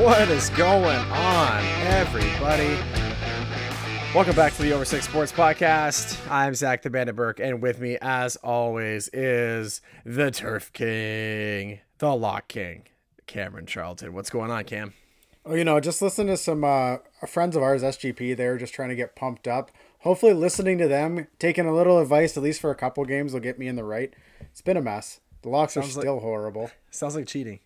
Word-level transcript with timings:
What 0.00 0.30
is 0.30 0.48
going 0.50 0.96
on, 0.96 1.62
everybody? 1.82 2.74
Welcome 4.14 4.34
back 4.34 4.54
to 4.54 4.62
the 4.62 4.72
Over 4.72 4.86
Six 4.86 5.06
Sports 5.06 5.30
Podcast. 5.30 6.18
I'm 6.30 6.54
Zach 6.54 6.80
the 6.80 6.88
Bandit 6.88 7.14
Burke, 7.14 7.38
and 7.38 7.60
with 7.60 7.80
me, 7.80 7.98
as 8.00 8.36
always, 8.36 9.10
is 9.12 9.82
the 10.06 10.30
Turf 10.30 10.72
King, 10.72 11.80
the 11.98 12.16
Lock 12.16 12.48
King, 12.48 12.84
Cameron 13.26 13.66
Charlton. 13.66 14.14
What's 14.14 14.30
going 14.30 14.50
on, 14.50 14.64
Cam? 14.64 14.94
Oh, 15.44 15.52
you 15.52 15.64
know, 15.64 15.78
just 15.80 16.00
listen 16.00 16.28
to 16.28 16.38
some 16.38 16.64
uh, 16.64 16.96
friends 17.28 17.54
of 17.54 17.62
ours, 17.62 17.82
SGP. 17.82 18.34
They're 18.34 18.56
just 18.56 18.72
trying 18.72 18.88
to 18.88 18.96
get 18.96 19.14
pumped 19.14 19.46
up. 19.46 19.70
Hopefully, 19.98 20.32
listening 20.32 20.78
to 20.78 20.88
them, 20.88 21.26
taking 21.38 21.66
a 21.66 21.74
little 21.74 21.98
advice, 21.98 22.38
at 22.38 22.42
least 22.42 22.62
for 22.62 22.70
a 22.70 22.74
couple 22.74 23.04
games, 23.04 23.34
will 23.34 23.40
get 23.40 23.58
me 23.58 23.68
in 23.68 23.76
the 23.76 23.84
right. 23.84 24.14
It's 24.40 24.62
been 24.62 24.78
a 24.78 24.82
mess. 24.82 25.20
The 25.42 25.50
locks 25.50 25.74
Sounds 25.74 25.88
are 25.88 26.00
still 26.00 26.14
like, 26.14 26.22
horrible. 26.22 26.70
Sounds 26.90 27.14
like 27.14 27.26
cheating. 27.26 27.60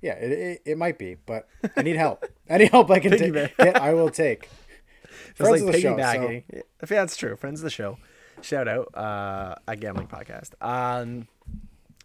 Yeah, 0.00 0.12
it, 0.12 0.32
it, 0.32 0.62
it, 0.64 0.78
might 0.78 0.98
be, 0.98 1.16
but 1.26 1.48
I 1.76 1.82
need 1.82 1.96
help. 1.96 2.24
Any 2.48 2.66
help 2.66 2.90
I 2.90 2.98
can 3.00 3.10
take, 3.18 3.32
get, 3.32 3.80
I 3.80 3.94
will 3.94 4.10
take. 4.10 4.48
Friends 5.34 5.62
like 5.62 5.62
of 5.62 5.72
the 5.72 5.80
show. 5.80 5.96
So. 5.96 6.42
Yeah, 6.52 6.62
that's 6.80 7.16
true. 7.16 7.36
Friends 7.36 7.60
of 7.60 7.64
the 7.64 7.70
show. 7.70 7.98
Shout 8.42 8.68
out 8.68 8.94
uh, 8.94 9.56
at 9.66 9.80
Gambling 9.80 10.08
Podcast. 10.08 10.50
Um, 10.60 11.26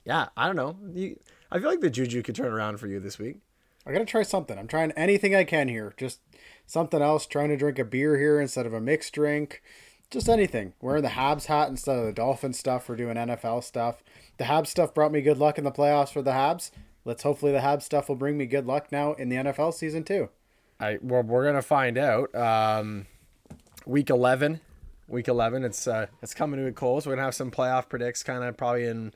yeah, 0.05 0.29
I 0.35 0.47
don't 0.47 0.55
know. 0.55 0.77
You, 0.93 1.19
I 1.51 1.59
feel 1.59 1.69
like 1.69 1.81
the 1.81 1.89
juju 1.89 2.23
could 2.23 2.35
turn 2.35 2.51
around 2.51 2.77
for 2.79 2.87
you 2.87 2.99
this 2.99 3.19
week. 3.19 3.39
I 3.85 3.91
gotta 3.91 4.05
try 4.05 4.23
something. 4.23 4.57
I'm 4.57 4.67
trying 4.67 4.91
anything 4.91 5.35
I 5.35 5.43
can 5.43 5.67
here. 5.67 5.93
Just 5.97 6.19
something 6.65 7.01
else. 7.01 7.25
Trying 7.25 7.49
to 7.49 7.57
drink 7.57 7.79
a 7.79 7.85
beer 7.85 8.17
here 8.17 8.39
instead 8.39 8.65
of 8.65 8.73
a 8.73 8.81
mixed 8.81 9.13
drink. 9.13 9.61
Just 10.09 10.29
anything. 10.29 10.73
Wearing 10.81 11.03
the 11.03 11.09
Habs 11.09 11.45
hat 11.45 11.69
instead 11.69 11.97
of 11.97 12.05
the 12.05 12.11
Dolphin 12.11 12.53
stuff. 12.53 12.87
We're 12.87 12.95
doing 12.95 13.15
NFL 13.15 13.63
stuff. 13.63 14.03
The 14.37 14.43
Habs 14.43 14.67
stuff 14.67 14.93
brought 14.93 15.11
me 15.11 15.21
good 15.21 15.37
luck 15.37 15.57
in 15.57 15.63
the 15.63 15.71
playoffs 15.71 16.11
for 16.11 16.21
the 16.21 16.31
Habs. 16.31 16.71
Let's 17.03 17.23
hopefully 17.23 17.51
the 17.51 17.59
Habs 17.59 17.83
stuff 17.83 18.09
will 18.09 18.15
bring 18.15 18.37
me 18.37 18.45
good 18.45 18.67
luck 18.67 18.91
now 18.91 19.13
in 19.13 19.29
the 19.29 19.37
NFL 19.37 19.73
season 19.73 20.03
too. 20.03 20.29
I 20.79 20.97
well, 21.01 21.23
we're 21.23 21.45
gonna 21.45 21.61
find 21.61 21.97
out. 21.97 22.33
Um, 22.35 23.07
week 23.85 24.09
eleven, 24.09 24.61
week 25.07 25.27
eleven. 25.27 25.63
It's 25.63 25.87
uh, 25.87 26.07
it's 26.21 26.33
coming 26.33 26.59
to 26.59 26.67
a 26.67 26.71
close. 26.71 27.05
We're 27.05 27.13
gonna 27.13 27.25
have 27.25 27.35
some 27.35 27.51
playoff 27.51 27.89
predicts, 27.89 28.23
kind 28.23 28.43
of 28.43 28.57
probably 28.57 28.85
in 28.85 29.13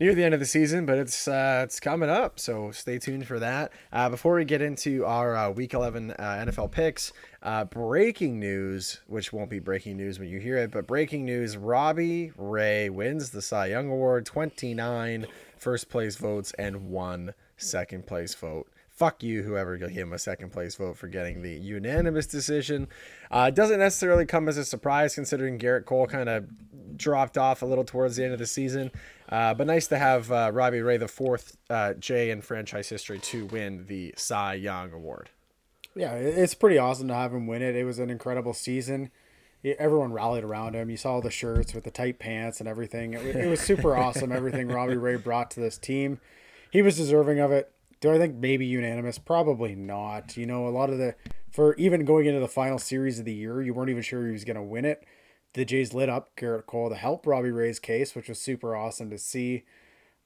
near 0.00 0.14
the 0.14 0.24
end 0.24 0.34
of 0.34 0.40
the 0.40 0.46
season, 0.46 0.86
but 0.86 0.98
it's 0.98 1.26
uh, 1.26 1.62
it's 1.64 1.80
coming 1.80 2.10
up, 2.10 2.38
so 2.38 2.70
stay 2.70 2.98
tuned 2.98 3.26
for 3.26 3.38
that. 3.38 3.72
Uh, 3.92 4.08
before 4.08 4.34
we 4.34 4.44
get 4.44 4.62
into 4.62 5.04
our 5.04 5.36
uh, 5.36 5.50
Week 5.50 5.74
11 5.74 6.12
uh, 6.12 6.14
NFL 6.46 6.70
picks, 6.70 7.12
uh, 7.42 7.64
breaking 7.64 8.38
news, 8.38 9.00
which 9.06 9.32
won't 9.32 9.50
be 9.50 9.58
breaking 9.58 9.96
news 9.96 10.18
when 10.18 10.28
you 10.28 10.38
hear 10.38 10.56
it, 10.56 10.70
but 10.70 10.86
breaking 10.86 11.24
news: 11.24 11.56
Robbie 11.56 12.32
Ray 12.36 12.90
wins 12.90 13.30
the 13.30 13.42
Cy 13.42 13.66
Young 13.66 13.90
Award, 13.90 14.26
29 14.26 15.26
first 15.58 15.88
place 15.88 16.16
votes 16.16 16.52
and 16.58 16.88
one 16.88 17.34
second 17.56 18.06
place 18.06 18.34
vote 18.34 18.68
fuck 18.98 19.22
you, 19.22 19.44
whoever 19.44 19.76
gave 19.76 19.90
him 19.90 20.12
a 20.12 20.18
second 20.18 20.50
place 20.50 20.74
vote 20.74 20.96
for 20.96 21.06
getting 21.06 21.40
the 21.40 21.52
unanimous 21.52 22.26
decision. 22.26 22.88
Uh, 23.30 23.48
doesn't 23.48 23.78
necessarily 23.78 24.26
come 24.26 24.48
as 24.48 24.56
a 24.56 24.64
surprise 24.64 25.14
considering 25.14 25.56
Gerrit 25.56 25.84
Cole 25.84 26.08
kind 26.08 26.28
of 26.28 26.48
dropped 26.96 27.38
off 27.38 27.62
a 27.62 27.66
little 27.66 27.84
towards 27.84 28.16
the 28.16 28.24
end 28.24 28.32
of 28.32 28.40
the 28.40 28.46
season. 28.46 28.90
Uh, 29.28 29.54
but 29.54 29.68
nice 29.68 29.86
to 29.86 29.98
have 29.98 30.32
uh, 30.32 30.50
Robbie 30.52 30.80
Ray, 30.80 30.96
the 30.96 31.06
fourth 31.06 31.56
uh, 31.70 31.94
J 31.94 32.30
in 32.30 32.42
franchise 32.42 32.88
history, 32.88 33.20
to 33.20 33.46
win 33.46 33.86
the 33.86 34.12
Cy 34.16 34.54
Young 34.54 34.92
Award. 34.92 35.30
Yeah, 35.94 36.14
it's 36.14 36.54
pretty 36.54 36.78
awesome 36.78 37.06
to 37.08 37.14
have 37.14 37.32
him 37.32 37.46
win 37.46 37.62
it. 37.62 37.76
It 37.76 37.84
was 37.84 38.00
an 38.00 38.10
incredible 38.10 38.52
season. 38.52 39.12
Everyone 39.64 40.12
rallied 40.12 40.44
around 40.44 40.74
him. 40.74 40.88
You 40.90 40.96
saw 40.96 41.20
the 41.20 41.30
shirts 41.30 41.74
with 41.74 41.84
the 41.84 41.90
tight 41.90 42.18
pants 42.18 42.60
and 42.60 42.68
everything. 42.68 43.14
It, 43.14 43.36
it 43.36 43.48
was 43.48 43.60
super 43.60 43.96
awesome, 43.96 44.30
everything 44.30 44.68
Robbie 44.68 44.96
Ray 44.96 45.16
brought 45.16 45.50
to 45.52 45.60
this 45.60 45.78
team. 45.78 46.20
He 46.70 46.82
was 46.82 46.96
deserving 46.96 47.40
of 47.40 47.50
it. 47.50 47.72
Do 48.00 48.12
I 48.12 48.18
think 48.18 48.36
maybe 48.36 48.66
unanimous? 48.66 49.18
Probably 49.18 49.74
not. 49.74 50.36
You 50.36 50.46
know, 50.46 50.68
a 50.68 50.70
lot 50.70 50.90
of 50.90 50.98
the 50.98 51.16
for 51.50 51.74
even 51.74 52.04
going 52.04 52.26
into 52.26 52.40
the 52.40 52.48
final 52.48 52.78
series 52.78 53.18
of 53.18 53.24
the 53.24 53.34
year, 53.34 53.60
you 53.62 53.74
weren't 53.74 53.90
even 53.90 54.02
sure 54.02 54.26
he 54.26 54.32
was 54.32 54.44
going 54.44 54.56
to 54.56 54.62
win 54.62 54.84
it. 54.84 55.04
The 55.54 55.64
Jays 55.64 55.94
lit 55.94 56.08
up 56.08 56.36
Gerrit 56.36 56.66
Cole 56.66 56.90
to 56.90 56.94
help 56.94 57.26
Robbie 57.26 57.50
Ray's 57.50 57.78
case, 57.78 58.14
which 58.14 58.28
was 58.28 58.40
super 58.40 58.76
awesome 58.76 59.10
to 59.10 59.18
see. 59.18 59.64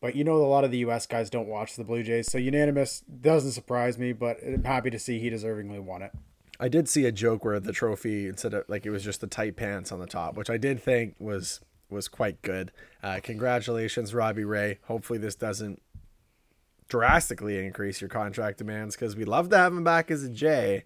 But 0.01 0.17
you 0.17 0.25
know, 0.25 0.37
a 0.37 0.45
lot 0.45 0.65
of 0.65 0.73
the 0.73 0.79
U.S. 0.79 1.07
guys 1.07 1.31
don't 1.31 1.47
watch 1.47 1.77
the 1.77 1.85
Blue 1.85 2.03
Jays, 2.03 2.31
so 2.31 2.37
unanimous 2.37 3.01
doesn't 3.01 3.53
surprise 3.53 3.99
me. 3.99 4.13
But 4.13 4.39
I'm 4.45 4.65
happy 4.65 4.91
to 4.91 4.99
see 4.99 5.21
he 5.21 5.31
deservingly 5.31 5.81
won 5.81 6.03
it. 6.03 6.13
I 6.61 6.69
did 6.69 6.89
see 6.89 7.07
a 7.07 7.13
joke 7.13 7.45
where 7.45 7.59
the 7.61 7.73
trophy 7.73 8.29
instead 8.29 8.55
of 8.55 8.65
like 8.69 8.87
it 8.87 8.91
was 8.91 9.05
just 9.05 9.21
the 9.21 9.27
tight 9.27 9.57
pants 9.57 9.91
on 9.91 9.99
the 9.99 10.07
top, 10.07 10.37
which 10.37 10.51
I 10.51 10.59
did 10.59 10.81
think 10.81 11.17
was 11.19 11.61
was 11.91 12.09
quite 12.09 12.41
good. 12.43 12.73
Uh, 13.03 13.21
congratulations, 13.23 14.15
Robbie 14.15 14.45
Ray. 14.45 14.79
Hopefully, 14.85 15.19
this 15.19 15.35
doesn't 15.35 15.83
drastically 16.89 17.65
increase 17.65 18.01
your 18.01 18.11
contract 18.11 18.59
demands 18.59 18.95
because 18.95 19.17
we 19.17 19.25
love 19.25 19.49
to 19.51 19.57
have 19.57 19.73
him 19.73 19.85
back 19.85 20.11
as 20.11 20.25
a 20.25 20.29
J. 20.29 20.85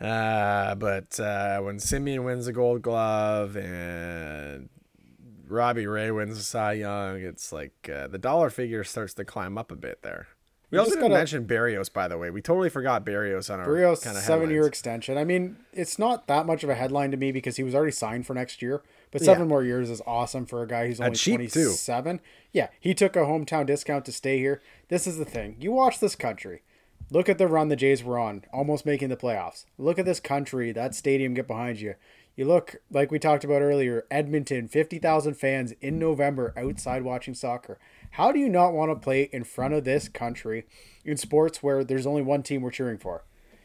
Uh, 0.00 0.74
but 0.74 1.18
uh, 1.18 1.60
when 1.60 1.76
Semien 1.76 2.24
wins 2.24 2.46
the 2.46 2.52
Gold 2.52 2.82
Glove 2.82 3.56
and 3.56 4.68
Robbie 5.48 5.86
Ray 5.86 6.10
wins 6.10 6.36
the 6.36 6.42
Cy 6.42 6.74
Young, 6.74 7.20
it's 7.20 7.52
like 7.52 7.90
uh, 7.92 8.06
the 8.06 8.18
dollar 8.18 8.50
figure 8.50 8.84
starts 8.84 9.14
to 9.14 9.24
climb 9.24 9.56
up 9.56 9.70
a 9.70 9.76
bit 9.76 10.02
there. 10.02 10.28
We, 10.70 10.78
also 10.78 10.90
didn't 10.90 11.02
gotta, 11.02 11.14
mention 11.14 11.46
Berrios, 11.46 11.92
by 11.92 12.08
the 12.08 12.18
way. 12.18 12.30
We 12.30 12.42
totally 12.42 12.70
forgot 12.70 13.06
Berrios 13.06 13.52
on 13.52 13.60
our 13.60 13.66
Berrios 13.66 14.02
kind 14.02 14.16
of 14.16 14.24
seven 14.24 14.50
year 14.50 14.66
extension. 14.66 15.16
I 15.16 15.22
mean, 15.22 15.58
it's 15.72 15.98
not 15.98 16.26
that 16.26 16.44
much 16.44 16.64
of 16.64 16.70
a 16.70 16.74
headline 16.74 17.12
to 17.12 17.16
me 17.16 17.30
because 17.30 17.56
he 17.56 17.62
was 17.62 17.74
already 17.74 17.92
signed 17.92 18.26
for 18.26 18.34
next 18.34 18.60
year. 18.60 18.82
But 19.12 19.22
seven 19.22 19.44
yeah. 19.44 19.48
more 19.48 19.62
years 19.62 19.88
is 19.88 20.02
awesome 20.06 20.44
for 20.44 20.62
a 20.62 20.66
guy 20.66 20.88
who's 20.88 21.00
only 21.00 21.16
twenty 21.16 21.48
seven. 21.48 22.20
Yeah, 22.52 22.68
he 22.80 22.94
took 22.94 23.14
a 23.14 23.20
hometown 23.20 23.66
discount 23.66 24.04
to 24.06 24.12
stay 24.12 24.38
here. 24.38 24.60
This 24.88 25.06
is 25.06 25.18
the 25.18 25.24
thing. 25.24 25.56
You 25.60 25.70
watch 25.70 26.00
this 26.00 26.16
country. 26.16 26.62
Look 27.10 27.28
at 27.28 27.38
the 27.38 27.46
run 27.46 27.68
the 27.68 27.76
Jays 27.76 28.02
were 28.02 28.18
on, 28.18 28.44
almost 28.52 28.84
making 28.84 29.10
the 29.10 29.16
playoffs. 29.16 29.64
Look 29.78 29.98
at 29.98 30.04
this 30.04 30.18
country, 30.18 30.72
that 30.72 30.94
stadium 30.94 31.34
get 31.34 31.46
behind 31.46 31.80
you. 31.80 31.94
You 32.34 32.46
look 32.46 32.76
like 32.90 33.12
we 33.12 33.20
talked 33.20 33.44
about 33.44 33.62
earlier, 33.62 34.04
Edmonton, 34.10 34.66
50,000 34.68 35.34
fans 35.34 35.72
in 35.80 35.98
November 35.98 36.52
outside 36.56 37.02
watching 37.02 37.34
soccer. 37.34 37.78
How 38.16 38.32
do 38.32 38.38
you 38.38 38.48
not 38.48 38.72
want 38.72 38.90
to 38.90 38.96
play 38.96 39.28
in 39.30 39.44
front 39.44 39.74
of 39.74 39.84
this 39.84 40.08
country 40.08 40.64
in 41.04 41.18
sports 41.18 41.62
where 41.62 41.84
there's 41.84 42.06
only 42.06 42.22
one 42.22 42.42
team 42.42 42.62
we're 42.62 42.70
cheering 42.70 42.96
for? 42.96 43.24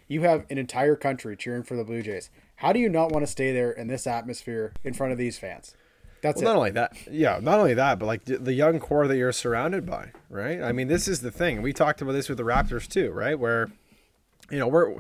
You 0.10 0.24
have 0.24 0.46
an 0.50 0.58
entire 0.58 0.98
country 0.98 1.38
cheering 1.38 1.64
for 1.64 1.78
the 1.78 1.86
Blue 1.86 2.02
Jays. 2.02 2.30
How 2.58 2.74
do 2.74 2.80
you 2.82 2.90
not 2.90 3.14
want 3.14 3.26
to 3.26 3.32
stay 3.32 3.54
there 3.54 3.72
in 3.72 3.88
this 3.88 4.06
atmosphere 4.06 4.74
in 4.84 4.94
front 4.94 5.14
of 5.14 5.18
these 5.18 5.40
fans? 5.40 5.74
That's 6.22 6.42
well, 6.42 6.54
not 6.54 6.58
only 6.58 6.72
that, 6.72 6.92
yeah, 7.10 7.40
not 7.42 7.60
only 7.60 7.76
that, 7.76 7.98
but 7.98 8.08
like 8.08 8.26
the 8.26 8.52
young 8.52 8.78
core 8.80 9.08
that 9.08 9.16
you're 9.16 9.32
surrounded 9.32 9.86
by, 9.86 10.12
right? 10.30 10.62
I 10.62 10.74
mean, 10.74 10.90
this 10.90 11.08
is 11.08 11.22
the 11.22 11.32
thing. 11.32 11.62
We 11.62 11.72
talked 11.72 12.02
about 12.02 12.12
this 12.12 12.28
with 12.28 12.38
the 12.38 12.44
Raptors 12.44 12.90
too, 12.90 13.12
right? 13.12 13.40
Where, 13.40 13.72
you 14.50 14.60
know, 14.60 14.68
we're 14.68 14.96
uh, 14.96 15.00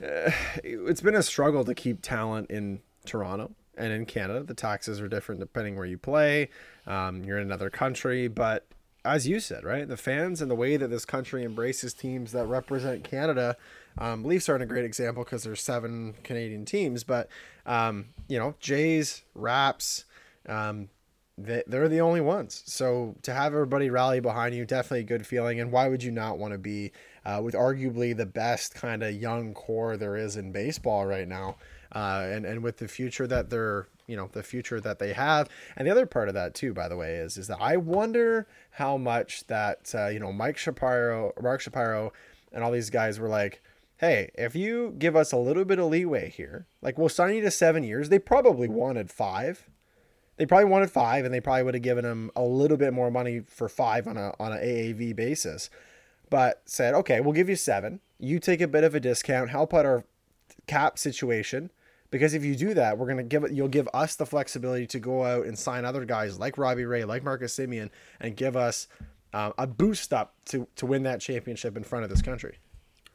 it's 0.64 1.00
been 1.00 1.14
a 1.14 1.22
struggle 1.22 1.64
to 1.64 1.76
keep 1.76 2.02
talent 2.02 2.50
in 2.50 2.80
Toronto 3.06 3.52
and 3.76 3.92
in 3.92 4.06
Canada. 4.06 4.42
The 4.42 4.54
taxes 4.54 5.00
are 5.00 5.08
different 5.08 5.40
depending 5.40 5.76
where 5.76 5.86
you 5.86 5.98
play. 5.98 6.50
Um, 6.86 7.24
you're 7.24 7.38
in 7.38 7.46
another 7.46 7.70
country, 7.70 8.28
but 8.28 8.66
as 9.04 9.28
you 9.28 9.38
said, 9.38 9.64
right, 9.64 9.86
the 9.86 9.96
fans 9.96 10.40
and 10.40 10.50
the 10.50 10.54
way 10.54 10.76
that 10.76 10.88
this 10.88 11.04
country 11.04 11.44
embraces 11.44 11.92
teams 11.92 12.32
that 12.32 12.46
represent 12.46 13.04
Canada. 13.04 13.56
Um, 13.98 14.24
Leafs 14.24 14.48
aren't 14.48 14.62
a 14.62 14.66
great 14.66 14.84
example 14.84 15.24
because 15.24 15.44
there's 15.44 15.60
seven 15.60 16.14
Canadian 16.24 16.64
teams, 16.64 17.04
but 17.04 17.28
um, 17.66 18.06
you 18.28 18.38
know, 18.38 18.54
Jays, 18.60 19.22
Raps, 19.34 20.06
um, 20.48 20.88
they, 21.36 21.62
they're 21.66 21.88
the 21.88 22.00
only 22.00 22.20
ones. 22.20 22.62
So 22.66 23.16
to 23.22 23.34
have 23.34 23.52
everybody 23.52 23.90
rally 23.90 24.20
behind 24.20 24.54
you, 24.54 24.64
definitely 24.64 25.00
a 25.00 25.04
good 25.04 25.26
feeling. 25.26 25.60
And 25.60 25.70
why 25.70 25.88
would 25.88 26.02
you 26.02 26.10
not 26.10 26.38
want 26.38 26.52
to 26.52 26.58
be 26.58 26.92
uh, 27.24 27.40
with 27.42 27.54
arguably 27.54 28.16
the 28.16 28.26
best 28.26 28.74
kind 28.74 29.02
of 29.02 29.14
young 29.14 29.54
core 29.54 29.96
there 29.96 30.16
is 30.16 30.36
in 30.36 30.52
baseball 30.52 31.06
right 31.06 31.28
now? 31.28 31.56
Uh, 31.92 32.26
and 32.30 32.44
and 32.44 32.62
with 32.62 32.78
the 32.78 32.88
future 32.88 33.26
that 33.26 33.50
they're 33.50 33.86
you 34.06 34.16
know 34.16 34.28
the 34.32 34.42
future 34.42 34.80
that 34.80 34.98
they 34.98 35.12
have 35.12 35.48
and 35.76 35.86
the 35.86 35.90
other 35.90 36.06
part 36.06 36.28
of 36.28 36.34
that 36.34 36.54
too 36.54 36.74
by 36.74 36.88
the 36.88 36.96
way 36.96 37.14
is 37.14 37.38
is 37.38 37.46
that 37.46 37.56
i 37.60 37.74
wonder 37.74 38.46
how 38.72 38.98
much 38.98 39.46
that 39.46 39.90
uh, 39.94 40.08
you 40.08 40.18
know 40.18 40.30
mike 40.30 40.58
shapiro 40.58 41.32
mark 41.40 41.60
shapiro 41.60 42.12
and 42.52 42.62
all 42.62 42.70
these 42.70 42.90
guys 42.90 43.18
were 43.18 43.28
like 43.28 43.62
hey 43.98 44.28
if 44.34 44.54
you 44.54 44.94
give 44.98 45.16
us 45.16 45.32
a 45.32 45.36
little 45.38 45.64
bit 45.64 45.78
of 45.78 45.86
leeway 45.86 46.28
here 46.28 46.66
like 46.82 46.98
we'll 46.98 47.08
sign 47.08 47.36
you 47.36 47.40
to 47.40 47.50
seven 47.50 47.82
years 47.82 48.10
they 48.10 48.18
probably 48.18 48.68
wanted 48.68 49.10
five 49.10 49.70
they 50.36 50.46
probably 50.46 50.64
wanted 50.66 50.90
five, 50.90 51.24
and 51.24 51.32
they 51.32 51.40
probably 51.40 51.62
would 51.62 51.74
have 51.74 51.82
given 51.82 52.04
him 52.04 52.30
a 52.34 52.42
little 52.42 52.76
bit 52.76 52.92
more 52.92 53.10
money 53.10 53.40
for 53.46 53.68
five 53.68 54.08
on 54.08 54.16
a 54.16 54.34
on 54.40 54.52
an 54.52 54.58
AAV 54.58 55.14
basis. 55.14 55.70
But 56.30 56.62
said, 56.64 56.94
okay, 56.94 57.20
we'll 57.20 57.32
give 57.32 57.48
you 57.48 57.56
seven. 57.56 58.00
You 58.18 58.38
take 58.38 58.60
a 58.60 58.68
bit 58.68 58.84
of 58.84 58.94
a 58.94 59.00
discount, 59.00 59.50
help 59.50 59.74
out 59.74 59.86
our 59.86 60.04
cap 60.66 60.98
situation. 60.98 61.70
Because 62.10 62.32
if 62.32 62.44
you 62.44 62.54
do 62.54 62.74
that, 62.74 62.96
we're 62.96 63.08
gonna 63.08 63.24
give 63.24 63.42
it. 63.42 63.50
You'll 63.50 63.66
give 63.66 63.88
us 63.92 64.14
the 64.14 64.24
flexibility 64.24 64.86
to 64.86 65.00
go 65.00 65.24
out 65.24 65.46
and 65.46 65.58
sign 65.58 65.84
other 65.84 66.04
guys 66.04 66.38
like 66.38 66.56
Robbie 66.56 66.84
Ray, 66.84 67.04
like 67.04 67.24
Marcus 67.24 67.56
Semien, 67.56 67.90
and 68.20 68.36
give 68.36 68.56
us 68.56 68.86
uh, 69.32 69.50
a 69.58 69.66
boost 69.66 70.12
up 70.12 70.34
to 70.46 70.68
to 70.76 70.86
win 70.86 71.02
that 71.02 71.20
championship 71.20 71.76
in 71.76 71.82
front 71.82 72.04
of 72.04 72.10
this 72.10 72.22
country. 72.22 72.58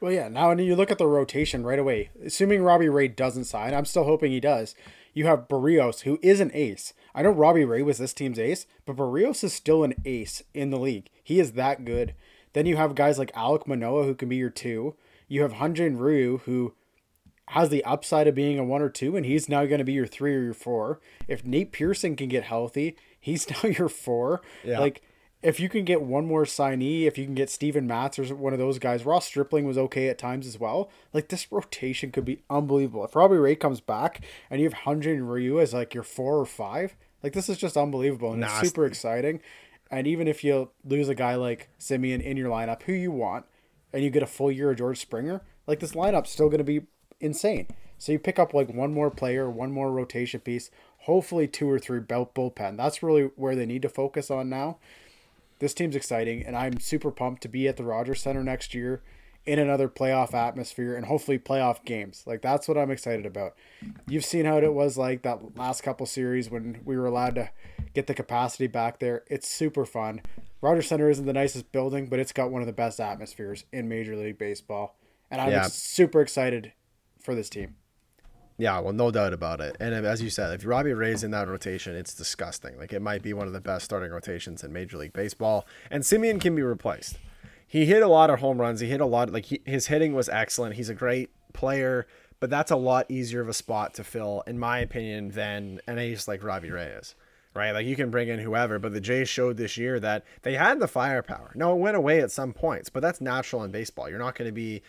Well, 0.01 0.11
yeah. 0.11 0.27
Now, 0.27 0.49
when 0.49 0.59
you 0.59 0.75
look 0.75 0.91
at 0.91 0.97
the 0.97 1.07
rotation 1.07 1.63
right 1.63 1.79
away, 1.79 2.09
assuming 2.23 2.61
Robbie 2.61 2.89
Ray 2.89 3.07
doesn't 3.07 3.45
sign, 3.45 3.73
I'm 3.73 3.85
still 3.85 4.05
hoping 4.05 4.31
he 4.31 4.39
does. 4.39 4.75
You 5.13 5.25
have 5.25 5.47
Berrios, 5.47 6.01
who 6.01 6.19
is 6.21 6.39
an 6.39 6.51
ace. 6.53 6.93
I 7.13 7.21
know 7.21 7.31
Robbie 7.31 7.65
Ray 7.65 7.81
was 7.81 7.97
this 7.97 8.13
team's 8.13 8.39
ace, 8.39 8.65
but 8.85 8.95
Berrios 8.95 9.43
is 9.43 9.53
still 9.53 9.83
an 9.83 9.95
ace 10.05 10.43
in 10.53 10.69
the 10.69 10.79
league. 10.79 11.09
He 11.23 11.39
is 11.39 11.53
that 11.53 11.83
good. 11.83 12.15
Then 12.53 12.65
you 12.65 12.77
have 12.77 12.95
guys 12.95 13.17
like 13.19 13.33
Alek 13.33 13.67
Manoah 13.67 14.05
who 14.05 14.15
can 14.15 14.29
be 14.29 14.37
your 14.37 14.49
two. 14.49 14.95
You 15.27 15.43
have 15.43 15.53
Hyun-Jin 15.53 15.97
Ryu, 15.97 16.39
who 16.45 16.73
has 17.49 17.69
the 17.69 17.83
upside 17.83 18.27
of 18.27 18.35
being 18.35 18.59
a 18.59 18.63
one 18.63 18.81
or 18.81 18.89
two, 18.89 19.15
and 19.15 19.25
he's 19.25 19.49
now 19.49 19.65
going 19.65 19.79
to 19.79 19.85
be 19.85 19.93
your 19.93 20.07
three 20.07 20.35
or 20.35 20.41
your 20.41 20.53
four. 20.53 20.99
If 21.27 21.45
Nate 21.45 21.71
Pearson 21.71 22.15
can 22.15 22.29
get 22.29 22.43
healthy, 22.43 22.95
he's 23.19 23.49
now 23.49 23.69
your 23.69 23.89
four. 23.89 24.41
Yeah. 24.63 24.79
Like, 24.79 25.01
if 25.41 25.59
you 25.59 25.69
can 25.69 25.85
get 25.85 26.01
one 26.01 26.25
more 26.25 26.43
signee, 26.43 27.05
if 27.05 27.17
you 27.17 27.25
can 27.25 27.33
get 27.33 27.49
Steven 27.49 27.87
Matz 27.87 28.19
or 28.19 28.35
one 28.35 28.51
of 28.51 28.59
those 28.59 28.77
guys, 28.77 29.05
Ross 29.05 29.25
Stripling 29.25 29.65
was 29.65 29.77
okay 29.77 30.09
at 30.09 30.17
times 30.17 30.45
as 30.45 30.59
well. 30.59 30.91
Like 31.13 31.29
this 31.29 31.49
rotation 31.49 32.11
could 32.11 32.25
be 32.25 32.43
unbelievable. 32.49 33.05
If 33.05 33.15
Robbie 33.15 33.37
Ray 33.37 33.55
comes 33.55 33.79
back 33.79 34.21
and 34.49 34.59
you 34.59 34.67
have 34.69 34.79
Hyun-Jin 34.79 35.25
Ryu 35.25 35.61
as 35.61 35.73
like 35.73 35.93
your 35.93 36.03
four 36.03 36.37
or 36.37 36.45
five, 36.45 36.97
like 37.23 37.31
this 37.31 37.47
is 37.47 37.57
just 37.57 37.77
unbelievable 37.77 38.33
and 38.33 38.43
it's 38.43 38.59
super 38.59 38.85
exciting. 38.85 39.39
And 39.91 40.07
even 40.07 40.27
if 40.27 40.43
you 40.43 40.69
lose 40.83 41.09
a 41.09 41.15
guy 41.15 41.35
like 41.35 41.69
Semien 41.79 42.21
in 42.21 42.37
your 42.37 42.49
lineup, 42.49 42.83
who 42.83 42.93
you 42.93 43.11
want, 43.11 43.45
and 43.91 44.03
you 44.03 44.09
get 44.09 44.23
a 44.23 44.27
full 44.27 44.51
year 44.51 44.71
of 44.71 44.77
George 44.77 44.99
Springer, 44.99 45.41
like 45.65 45.79
this 45.79 45.93
lineup's 45.93 46.29
still 46.29 46.47
going 46.47 46.59
to 46.59 46.63
be 46.63 46.81
insane. 47.19 47.67
So 47.97 48.11
you 48.11 48.19
pick 48.19 48.39
up 48.39 48.53
like 48.53 48.73
one 48.73 48.93
more 48.93 49.09
player, 49.09 49.49
one 49.49 49.71
more 49.71 49.91
rotation 49.91 50.39
piece, 50.41 50.69
hopefully 50.99 51.47
two 51.47 51.69
or 51.69 51.79
three 51.79 51.99
belt 51.99 52.33
bullpen. 52.33 52.77
That's 52.77 53.03
really 53.03 53.31
where 53.35 53.55
they 53.55 53.65
need 53.65 53.81
to 53.81 53.89
focus 53.89 54.29
on 54.29 54.49
now. 54.49 54.77
This 55.59 55.73
team's 55.73 55.95
exciting, 55.95 56.45
and 56.45 56.55
I'm 56.55 56.79
super 56.79 57.11
pumped 57.11 57.41
to 57.41 57.49
be 57.49 57.67
at 57.67 57.75
the 57.75 57.83
Rogers 57.83 58.21
Center 58.21 58.43
next 58.43 58.73
year 58.73 59.01
in 59.49 59.57
another 59.57 59.89
playoff 59.89 60.35
atmosphere 60.35 60.95
and 60.95 61.07
hopefully 61.07 61.39
playoff 61.39 61.83
games. 61.83 62.23
Like 62.27 62.43
that's 62.43 62.67
what 62.67 62.77
I'm 62.77 62.91
excited 62.91 63.25
about. 63.25 63.55
You've 64.07 64.23
seen 64.23 64.45
how 64.45 64.57
it 64.57 64.73
was 64.75 64.95
like 64.95 65.23
that 65.23 65.57
last 65.57 65.81
couple 65.81 66.05
series 66.05 66.51
when 66.51 66.81
we 66.85 66.95
were 66.95 67.07
allowed 67.07 67.33
to 67.33 67.49
get 67.95 68.05
the 68.05 68.13
capacity 68.13 68.67
back 68.67 68.99
there. 68.99 69.23
It's 69.25 69.47
super 69.47 69.85
fun. 69.85 70.21
Rogers 70.61 70.87
Center 70.87 71.09
isn't 71.09 71.25
the 71.25 71.33
nicest 71.33 71.71
building, 71.71 72.05
but 72.09 72.19
it's 72.19 72.31
got 72.31 72.51
one 72.51 72.61
of 72.61 72.67
the 72.67 72.73
best 72.73 72.99
atmospheres 72.99 73.63
in 73.71 73.89
Major 73.89 74.15
League 74.15 74.37
Baseball. 74.37 74.95
And 75.31 75.41
I'm 75.41 75.51
yeah. 75.51 75.63
super 75.63 76.21
excited 76.21 76.73
for 77.19 77.33
this 77.33 77.49
team. 77.49 77.75
Yeah, 78.59 78.77
well, 78.81 78.93
no 78.93 79.09
doubt 79.09 79.33
about 79.33 79.61
it. 79.61 79.77
And 79.79 79.95
um, 79.95 80.05
as 80.05 80.21
you 80.21 80.29
said, 80.29 80.53
if 80.53 80.63
Robbie 80.63 80.93
Ray's 80.93 81.23
in 81.23 81.31
that 81.31 81.47
rotation, 81.47 81.95
it's 81.95 82.13
disgusting. 82.13 82.77
Like 82.77 82.93
it 82.93 83.01
might 83.01 83.23
be 83.23 83.33
one 83.33 83.47
of 83.47 83.53
the 83.53 83.61
best 83.61 83.85
starting 83.85 84.11
rotations 84.11 84.63
in 84.63 84.71
Major 84.71 84.97
League 84.97 85.13
Baseball. 85.13 85.65
And 85.89 86.03
Semien 86.03 86.39
can 86.39 86.55
be 86.55 86.61
replaced. 86.61 87.17
He 87.69 87.85
hit 87.85 88.01
a 88.01 88.07
lot 88.07 88.31
of 88.31 88.39
home 88.39 88.59
runs. 88.59 88.79
He 88.79 88.87
hit 88.87 88.99
a 88.99 89.05
lot. 89.05 89.31
Like 89.31 89.45
he, 89.45 89.61
his 89.63 89.87
hitting 89.87 90.13
was 90.13 90.27
excellent. 90.27 90.75
He's 90.75 90.89
a 90.89 90.95
great 90.95 91.29
player, 91.53 92.07
but 92.39 92.49
that's 92.49 92.71
a 92.71 92.75
lot 92.75 93.05
easier 93.09 93.41
of 93.41 93.47
a 93.47 93.53
spot 93.53 93.93
to 93.93 94.03
fill, 94.03 94.43
in 94.47 94.57
my 94.57 94.79
opinion, 94.79 95.29
than 95.29 95.79
an 95.85 95.99
ace 95.99 96.27
like 96.27 96.43
Robbie 96.43 96.71
Ray 96.71 96.87
is. 96.87 97.13
Right? 97.53 97.71
Like 97.71 97.85
you 97.85 97.95
can 97.95 98.09
bring 98.09 98.27
in 98.27 98.39
whoever, 98.39 98.79
but 98.79 98.93
the 98.93 98.99
Jays 98.99 99.29
showed 99.29 99.57
this 99.57 99.77
year 99.77 99.99
that 99.99 100.25
they 100.41 100.55
had 100.55 100.79
the 100.79 100.87
firepower. 100.87 101.51
No, 101.53 101.73
it 101.73 101.79
went 101.79 101.95
away 101.95 102.21
at 102.21 102.31
some 102.31 102.53
points, 102.53 102.89
but 102.89 103.01
that's 103.01 103.21
natural 103.21 103.63
in 103.63 103.71
baseball. 103.71 104.09
You're 104.09 104.19
not 104.19 104.35
going 104.35 104.47
to 104.47 104.53
be, 104.53 104.81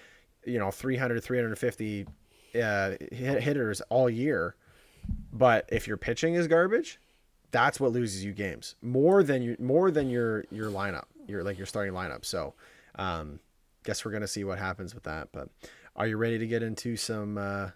you 0.44 0.58
know, 0.58 0.70
300, 0.70 1.22
350 1.22 2.06
uh, 2.54 2.92
hitters 3.12 3.82
all 3.90 4.08
year. 4.08 4.56
But 5.32 5.68
if 5.70 5.86
your 5.86 5.96
pitching 5.98 6.34
is 6.34 6.46
garbage, 6.46 6.98
that's 7.50 7.80
what 7.80 7.92
loses 7.92 8.24
you 8.24 8.32
games 8.32 8.76
more 8.80 9.22
than 9.22 9.42
you 9.42 9.56
more 9.58 9.90
than 9.90 10.08
your 10.08 10.44
your 10.50 10.70
lineup, 10.70 11.04
your 11.30 11.42
like 11.42 11.56
your 11.56 11.66
starting 11.66 11.94
lineup. 11.94 12.24
So, 12.24 12.54
um, 12.96 13.40
guess 13.84 14.04
we're 14.04 14.12
gonna 14.12 14.28
see 14.28 14.44
what 14.44 14.58
happens 14.58 14.94
with 14.94 15.04
that. 15.04 15.28
But 15.32 15.48
are 15.96 16.06
you 16.06 16.16
ready 16.16 16.38
to 16.38 16.46
get 16.46 16.62
into 16.62 16.96
some 16.96 17.38
uh, 17.38 17.70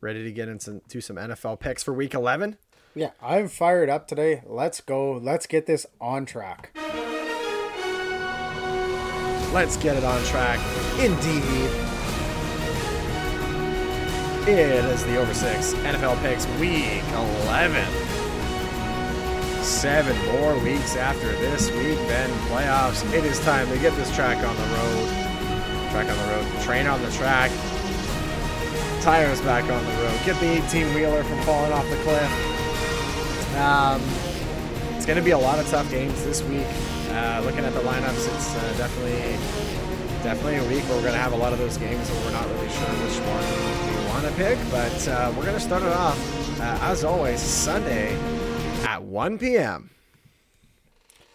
ready 0.00 0.24
to 0.24 0.32
get 0.32 0.48
into 0.48 1.00
some 1.00 1.16
NFL 1.16 1.60
picks 1.60 1.82
for 1.82 1.92
Week 1.92 2.14
Eleven? 2.14 2.56
Yeah, 2.94 3.10
I'm 3.20 3.48
fired 3.48 3.90
up 3.90 4.06
today. 4.06 4.42
Let's 4.46 4.80
go. 4.80 5.12
Let's 5.12 5.46
get 5.46 5.66
this 5.66 5.84
on 6.00 6.26
track. 6.26 6.70
Let's 9.52 9.76
get 9.76 9.96
it 9.96 10.04
on 10.04 10.22
track. 10.24 10.60
Indeed. 11.00 11.70
It 14.46 14.58
is 14.58 15.02
the 15.04 15.16
Over 15.16 15.32
6 15.32 15.72
NFL 15.74 16.20
Picks 16.20 16.46
Week 16.60 17.02
11. 17.46 18.23
Seven 19.64 20.14
more 20.26 20.58
weeks 20.58 20.94
after 20.94 21.32
this 21.36 21.70
week, 21.70 21.96
then 22.06 22.28
playoffs. 22.50 23.02
It 23.14 23.24
is 23.24 23.40
time 23.40 23.66
to 23.68 23.78
get 23.78 23.96
this 23.96 24.14
track 24.14 24.36
on 24.46 24.54
the 24.54 24.62
road. 24.62 25.08
Track 25.90 26.06
on 26.06 26.18
the 26.18 26.34
road. 26.34 26.62
Train 26.62 26.86
on 26.86 27.00
the 27.00 27.10
track. 27.12 27.50
Tires 29.00 29.40
back 29.40 29.64
on 29.64 29.82
the 29.82 30.02
road. 30.02 30.20
Get 30.26 30.38
the 30.38 30.62
18 30.66 30.94
wheeler 30.94 31.24
from 31.24 31.40
falling 31.44 31.72
off 31.72 31.88
the 31.88 31.96
cliff. 31.96 33.56
Um, 33.56 34.02
it's 34.96 35.06
going 35.06 35.16
to 35.16 35.24
be 35.24 35.30
a 35.30 35.38
lot 35.38 35.58
of 35.58 35.66
tough 35.70 35.90
games 35.90 36.22
this 36.24 36.42
week. 36.42 36.66
Uh, 37.12 37.40
looking 37.42 37.64
at 37.64 37.72
the 37.72 37.80
lineups, 37.80 38.34
it's 38.34 38.54
uh, 38.54 38.74
definitely 38.76 39.32
definitely 40.22 40.56
a 40.56 40.68
week 40.68 40.84
where 40.90 40.96
we're 40.96 41.08
going 41.08 41.14
to 41.14 41.18
have 41.18 41.32
a 41.32 41.36
lot 41.36 41.54
of 41.54 41.58
those 41.58 41.78
games 41.78 42.10
where 42.10 42.24
we're 42.26 42.32
not 42.32 42.46
really 42.50 42.68
sure 42.68 42.88
which 43.00 43.16
one 43.16 43.96
we 43.96 44.08
want 44.10 44.26
to 44.26 44.32
pick. 44.34 44.58
But 44.70 45.08
uh, 45.08 45.32
we're 45.34 45.44
going 45.44 45.56
to 45.56 45.60
start 45.60 45.82
it 45.82 45.92
off, 45.92 46.60
uh, 46.60 46.78
as 46.82 47.02
always, 47.02 47.40
Sunday 47.40 48.14
at 48.84 49.02
1 49.02 49.38
p.m. 49.38 49.90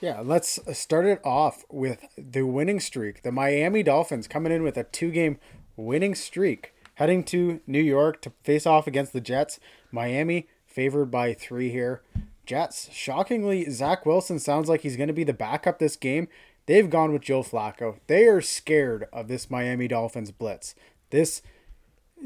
Yeah, 0.01 0.21
let's 0.23 0.59
start 0.77 1.05
it 1.05 1.19
off 1.25 1.65
with 1.69 2.05
the 2.17 2.43
winning 2.43 2.79
streak. 2.79 3.23
The 3.23 3.31
Miami 3.31 3.83
Dolphins 3.83 4.27
coming 4.27 4.51
in 4.51 4.63
with 4.63 4.77
a 4.77 4.85
two 4.85 5.11
game 5.11 5.39
winning 5.75 6.15
streak, 6.15 6.73
heading 6.95 7.23
to 7.25 7.59
New 7.67 7.81
York 7.81 8.21
to 8.21 8.31
face 8.43 8.65
off 8.65 8.87
against 8.87 9.11
the 9.11 9.19
Jets. 9.19 9.59
Miami 9.91 10.47
favored 10.65 11.07
by 11.07 11.33
three 11.33 11.69
here. 11.69 12.01
Jets, 12.45 12.89
shockingly, 12.91 13.69
Zach 13.69 14.05
Wilson 14.05 14.39
sounds 14.39 14.69
like 14.69 14.81
he's 14.81 14.95
going 14.95 15.07
to 15.07 15.13
be 15.13 15.23
the 15.23 15.33
backup 15.33 15.79
this 15.79 15.95
game. 15.95 16.27
They've 16.65 16.89
gone 16.89 17.11
with 17.11 17.23
Joe 17.23 17.43
Flacco. 17.43 17.97
They 18.07 18.25
are 18.25 18.41
scared 18.41 19.07
of 19.11 19.27
this 19.27 19.49
Miami 19.49 19.87
Dolphins 19.87 20.31
blitz. 20.31 20.75
This 21.09 21.41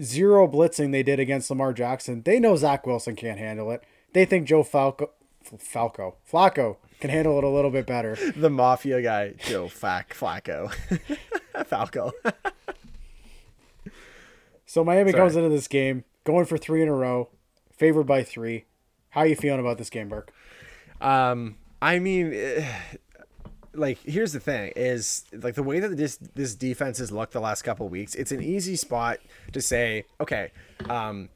zero 0.02 0.48
blitzing 0.48 0.92
they 0.92 1.04
did 1.04 1.20
against 1.20 1.50
Lamar 1.50 1.74
Jackson. 1.74 2.22
They 2.24 2.40
know 2.40 2.56
Zach 2.56 2.86
Wilson 2.86 3.16
can't 3.16 3.40
handle 3.40 3.72
it. 3.72 3.84
They 4.14 4.26
think 4.26 4.48
Joe 4.48 4.64
Falco, 4.64 5.10
Falco, 5.58 6.16
Flacco 6.32 6.78
can 7.00 7.10
handle 7.10 7.38
it 7.38 7.44
a 7.44 7.50
little 7.50 7.72
bit 7.72 7.86
better. 7.86 8.18
The 8.36 8.50
mafia 8.50 9.02
guy, 9.02 9.34
Joe 9.46 9.68
Fac 9.68 10.16
Flacco, 10.16 10.72
Falco. 11.66 12.12
so 14.66 14.84
Miami 14.84 15.12
Sorry. 15.12 15.22
comes 15.22 15.36
into 15.36 15.50
this 15.50 15.68
game 15.68 16.04
going 16.24 16.46
for 16.46 16.58
three 16.58 16.82
in 16.82 16.88
a 16.88 16.94
row, 16.94 17.30
favored 17.72 18.06
by 18.06 18.24
three. 18.24 18.66
How 19.10 19.22
are 19.22 19.28
you 19.28 19.36
feeling 19.36 19.60
about 19.60 19.78
this 19.78 19.90
game, 19.90 20.10
Burke? 20.10 20.32
Um, 21.02 21.58
I 21.82 22.00
mean, 22.00 22.34
eh, 22.34 22.66
like 23.76 24.00
here's 24.04 24.34
the 24.34 24.40
thing 24.40 24.72
is 24.76 25.26
like 25.34 25.56
the 25.56 25.64
way 25.64 25.80
that 25.80 25.98
this 25.98 26.18
this 26.36 26.56
defense 26.56 27.00
has 27.00 27.12
looked 27.12 27.34
the 27.34 27.40
last 27.40 27.64
couple 27.64 27.90
weeks 27.90 28.14
it's 28.14 28.32
an 28.32 28.42
easy 28.42 28.76
spot 28.76 29.18
to 29.52 29.62
say 29.62 30.06
okay 30.22 30.52
um 30.90 31.28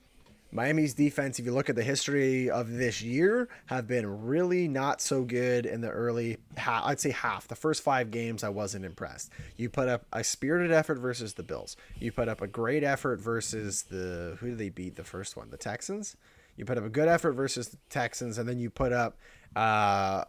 Miami's 0.51 0.93
defense, 0.93 1.39
if 1.39 1.45
you 1.45 1.53
look 1.53 1.69
at 1.69 1.75
the 1.75 1.83
history 1.83 2.49
of 2.49 2.71
this 2.71 3.01
year, 3.01 3.49
have 3.65 3.87
been 3.87 4.25
really 4.25 4.67
not 4.67 5.01
so 5.01 5.23
good 5.23 5.65
in 5.65 5.81
the 5.81 5.89
early, 5.89 6.37
half, 6.55 6.83
I'd 6.85 6.99
say 6.99 7.11
half. 7.11 7.47
The 7.47 7.55
first 7.55 7.83
five 7.83 8.11
games, 8.11 8.43
I 8.43 8.49
wasn't 8.49 8.85
impressed. 8.85 9.31
You 9.57 9.69
put 9.69 9.89
up 9.89 10.05
a 10.13 10.23
spirited 10.23 10.71
effort 10.71 10.99
versus 10.99 11.33
the 11.33 11.43
Bills. 11.43 11.75
You 11.99 12.11
put 12.11 12.29
up 12.29 12.41
a 12.41 12.47
great 12.47 12.83
effort 12.83 13.19
versus 13.19 13.83
the, 13.83 14.37
who 14.39 14.49
did 14.49 14.57
they 14.57 14.69
beat 14.69 14.95
the 14.95 15.03
first 15.03 15.35
one? 15.35 15.49
The 15.49 15.57
Texans? 15.57 16.15
You 16.55 16.65
put 16.65 16.77
up 16.77 16.85
a 16.85 16.89
good 16.89 17.07
effort 17.07 17.33
versus 17.33 17.69
the 17.69 17.77
Texans, 17.89 18.37
and 18.37 18.49
then 18.49 18.57
you 18.57 18.69
put 18.69 18.91
up 18.91 19.17
uh, 19.55 20.23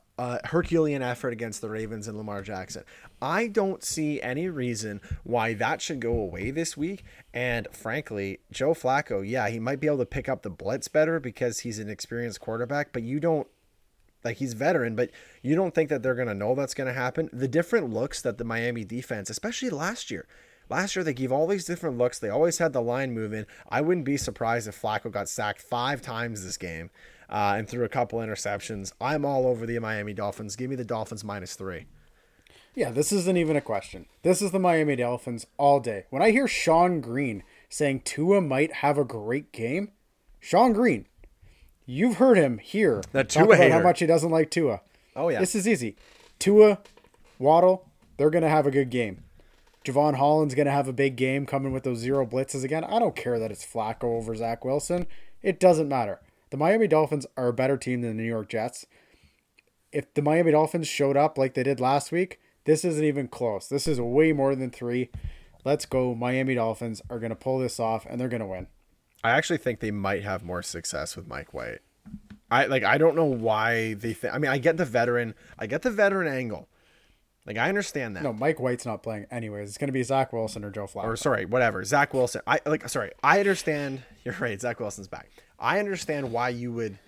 Herculean 0.45 1.03
effort 1.03 1.33
against 1.33 1.61
the 1.61 1.71
Ravens 1.71 2.09
and 2.09 2.17
Lamar 2.17 2.43
Jackson. 2.43 2.85
I 3.23 3.47
don't 3.47 3.85
see 3.85 4.21
any 4.21 4.49
reason 4.49 5.01
why 5.23 5.55
that 5.55 5.81
should 5.81 6.01
go 6.01 6.13
away 6.13 6.51
this 6.51 6.77
week. 6.77 7.05
And 7.33 7.69
frankly, 7.73 8.41
Joe 8.51 8.75
Flacco, 8.75 9.29
yeah, 9.29 9.49
he 9.49 9.61
might 9.61 9.81
be 9.81 9.87
able 9.87 9.99
to 9.99 10.07
pick 10.07 10.29
up 10.29 10.43
the 10.43 10.51
blitz 10.51 10.89
better 10.89 11.21
because 11.21 11.61
he's 11.61 11.79
an 11.79 11.89
experienced 11.89 12.41
quarterback, 12.41 12.93
but 12.93 13.03
you 13.03 13.21
don't 13.21 13.47
like 14.25 14.39
he's 14.39 14.55
veteran, 14.55 14.97
but 14.97 15.11
you 15.43 15.55
don't 15.55 15.75
think 15.75 15.89
that 15.91 16.03
they're 16.03 16.17
going 16.17 16.29
to 16.29 16.35
know 16.35 16.55
that's 16.57 16.75
going 16.75 16.89
to 16.89 16.93
happen. 16.93 17.31
The 17.33 17.47
different 17.47 17.91
looks 17.91 18.21
that 18.23 18.39
the 18.39 18.45
Miami 18.45 18.85
defense, 18.85 19.31
especially 19.31 19.71
last 19.71 20.11
year, 20.11 20.27
Last 20.71 20.95
year, 20.95 21.03
they 21.03 21.15
gave 21.15 21.33
all 21.33 21.47
these 21.47 21.65
different 21.65 21.97
looks. 21.97 22.19
They 22.19 22.29
always 22.29 22.59
had 22.59 22.75
the 22.75 22.83
line 22.83 23.13
moving. 23.13 23.47
I 23.71 23.81
wouldn't 23.81 24.05
be 24.05 24.19
surprised 24.19 24.69
if 24.69 24.81
Flacco 24.81 25.11
got 25.11 25.29
sacked 25.29 25.63
five 25.63 26.03
times 26.03 26.45
this 26.45 26.59
game 26.59 26.91
uh, 27.29 27.55
and 27.57 27.69
threw 27.69 27.85
a 27.85 27.89
couple 27.89 28.19
interceptions. 28.19 28.93
I'm 29.01 29.25
all 29.25 29.47
over 29.47 29.67
the 29.67 29.79
Miami 29.79 30.15
Dolphins. 30.15 30.57
Give 30.57 30.71
me 30.71 30.77
the 30.77 30.85
Dolphins 30.85 31.25
minus 31.25 31.55
three. 31.55 31.87
Yeah, 32.75 32.91
this 32.91 33.13
isn't 33.13 33.37
even 33.37 33.57
a 33.57 33.61
question. 33.61 34.07
This 34.23 34.41
is 34.41 34.53
the 34.53 34.59
Miami 34.59 34.97
Dolphins 34.97 35.47
all 35.57 35.81
day. 35.81 36.05
When 36.11 36.23
I 36.23 36.31
hear 36.31 36.47
Sean 36.47 37.01
Green 37.01 37.43
saying 37.69 38.03
Tua 38.03 38.41
might 38.41 38.75
have 38.75 38.99
a 38.99 39.05
great 39.05 39.53
game, 39.53 39.91
Sean 40.39 40.73
Green, 40.73 41.07
you've 41.87 42.17
heard 42.17 42.37
him 42.37 42.59
here 42.59 43.03
that 43.13 43.29
Tua 43.29 43.57
about 43.57 43.71
how 43.71 43.81
much 43.81 43.99
he 43.99 44.07
doesn't 44.07 44.31
like 44.31 44.51
Tua. 44.51 44.81
Oh 45.17 45.29
yeah, 45.29 45.41
this 45.41 45.55
is 45.55 45.67
easy. 45.67 45.97
Tua, 46.39 46.79
Waddle, 47.39 47.89
they're 48.17 48.31
gonna 48.31 48.49
have 48.49 48.67
a 48.67 48.71
good 48.71 48.91
game. 48.91 49.25
Jevon 49.85 50.17
Holland's 50.17 50.55
going 50.55 50.67
to 50.67 50.73
have 50.73 50.89
a 50.89 50.93
big 50.93 51.17
game 51.17 51.47
coming 51.47 51.73
with 51.73 51.83
those 51.85 51.99
zero 51.99 52.27
blitzes 52.27 52.63
again. 52.63 52.85
I 52.85 52.99
don't 52.99 53.17
care 53.17 53.39
that 53.39 53.51
it's 53.51 53.65
Flacco 53.65 54.05
over 54.05 54.35
Zach 54.35 54.65
Wilson. 54.65 55.07
It 55.43 55.59
doesn't 55.59 55.89
matter. 55.89 56.21
The 56.51 56.57
Miami 56.57 56.89
Dolphins 56.89 57.27
are 57.37 57.49
a 57.49 57.53
better 57.53 57.77
team 57.77 58.01
than 58.01 58.17
the 58.17 58.23
New 58.23 58.29
York 58.29 58.49
Jets. 58.49 58.87
If 59.93 60.13
the 60.15 60.23
Miami 60.23 60.53
Dolphins 60.53 60.89
showed 60.89 61.17
up 61.17 61.39
like 61.39 61.55
they 61.55 61.63
did 61.63 61.81
last 61.81 62.13
week, 62.13 62.41
this 62.65 62.85
isn't 62.85 63.05
even 63.05 63.29
close. 63.29 63.69
This 63.69 63.87
is 63.87 64.01
way 64.01 64.33
more 64.33 64.55
than 64.55 64.71
three. 64.71 65.11
let's 65.65 65.87
go. 65.87 66.15
Miami 66.15 66.55
Dolphins 66.55 67.03
are 67.11 67.19
going 67.19 67.31
to 67.31 67.37
pull 67.37 67.59
this 67.59 67.81
off 67.81 68.07
and 68.07 68.21
they're 68.21 68.29
going 68.29 68.41
to 68.41 68.47
win. 68.47 68.67
I 69.25 69.31
actually 69.31 69.59
think 69.59 69.81
they 69.81 69.91
might 69.91 70.23
have 70.23 70.45
more 70.45 70.63
success 70.63 71.17
with 71.17 71.27
Mike 71.27 71.53
White. 71.53 71.81
I 72.51 72.67
like 72.67 72.85
I 72.85 72.97
don't 72.97 73.17
know 73.17 73.27
why 73.27 73.95
they 73.95 74.15
think 74.15 74.33
I 74.33 74.39
mean 74.39 74.51
I 74.51 74.57
get 74.59 74.79
the 74.79 74.85
veteran 74.87 75.35
I 75.59 75.67
get 75.67 75.83
the 75.83 75.91
veteran 75.91 76.33
angle. 76.33 76.69
Like 77.47 77.59
I 77.59 77.69
understand 77.69 78.17
that. 78.17 78.23
No, 78.23 78.33
Mike 78.33 78.61
White's 78.61 78.87
not 78.87 79.03
playing 79.03 79.27
anyways. 79.31 79.69
It's 79.69 79.79
gonna 79.79 79.93
be 79.93 80.03
Zach 80.03 80.33
Wilson 80.33 80.65
or 80.65 80.71
Joe 80.71 80.87
Flacco. 80.87 81.05
Or 81.05 81.17
sorry, 81.17 81.45
whatever. 81.45 81.85
Zach 81.85 82.15
Wilson. 82.15 82.41
I 82.47 82.61
like 82.65 82.89
sorry, 82.89 83.11
I 83.23 83.41
understand 83.41 84.03
you're 84.25 84.37
right, 84.41 84.59
Zach 84.61 84.81
Wilson's 84.81 85.09
back. 85.09 85.29
I 85.59 85.79
understand 85.79 86.33
why 86.33 86.51
you 86.51 86.73
would 86.73 86.99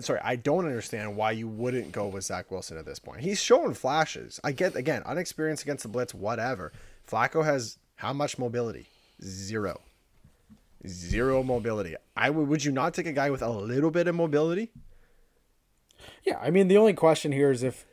sorry, 0.00 0.20
I 0.22 0.36
don't 0.36 0.64
understand 0.64 1.16
why 1.16 1.32
you 1.32 1.48
wouldn't 1.48 1.92
go 1.92 2.06
with 2.06 2.24
Zach 2.24 2.50
Wilson 2.50 2.78
at 2.78 2.84
this 2.84 2.98
point. 2.98 3.20
He's 3.20 3.40
showing 3.42 3.74
flashes. 3.74 4.40
I 4.44 4.52
get 4.52 4.76
again, 4.76 5.02
unexperienced 5.04 5.62
against 5.62 5.82
the 5.82 5.88
blitz, 5.88 6.14
whatever. 6.14 6.72
Flacco 7.08 7.44
has 7.44 7.78
how 7.96 8.12
much 8.12 8.38
mobility? 8.38 8.86
Zero. 9.22 9.80
Zero 10.86 11.42
mobility. 11.42 11.96
I 12.16 12.30
would 12.30 12.48
would 12.48 12.64
you 12.64 12.72
not 12.72 12.94
take 12.94 13.06
a 13.06 13.12
guy 13.12 13.30
with 13.30 13.42
a 13.42 13.50
little 13.50 13.90
bit 13.90 14.06
of 14.06 14.14
mobility? 14.14 14.70
Yeah, 16.24 16.38
I 16.40 16.50
mean 16.50 16.68
the 16.68 16.76
only 16.76 16.94
question 16.94 17.32
here 17.32 17.50
is 17.50 17.62
if 17.62 17.84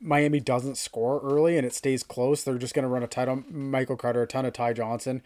Miami 0.00 0.40
doesn't 0.40 0.76
score 0.76 1.20
early 1.22 1.56
and 1.56 1.66
it 1.66 1.74
stays 1.74 2.02
close, 2.02 2.42
they're 2.42 2.58
just 2.58 2.74
going 2.74 2.84
to 2.84 2.88
run 2.88 3.02
a 3.02 3.08
ton 3.08 3.28
of 3.28 3.50
Michael 3.50 3.96
Carter, 3.96 4.22
a 4.22 4.26
ton 4.26 4.44
of 4.44 4.52
Ty 4.52 4.72
Johnson, 4.72 5.22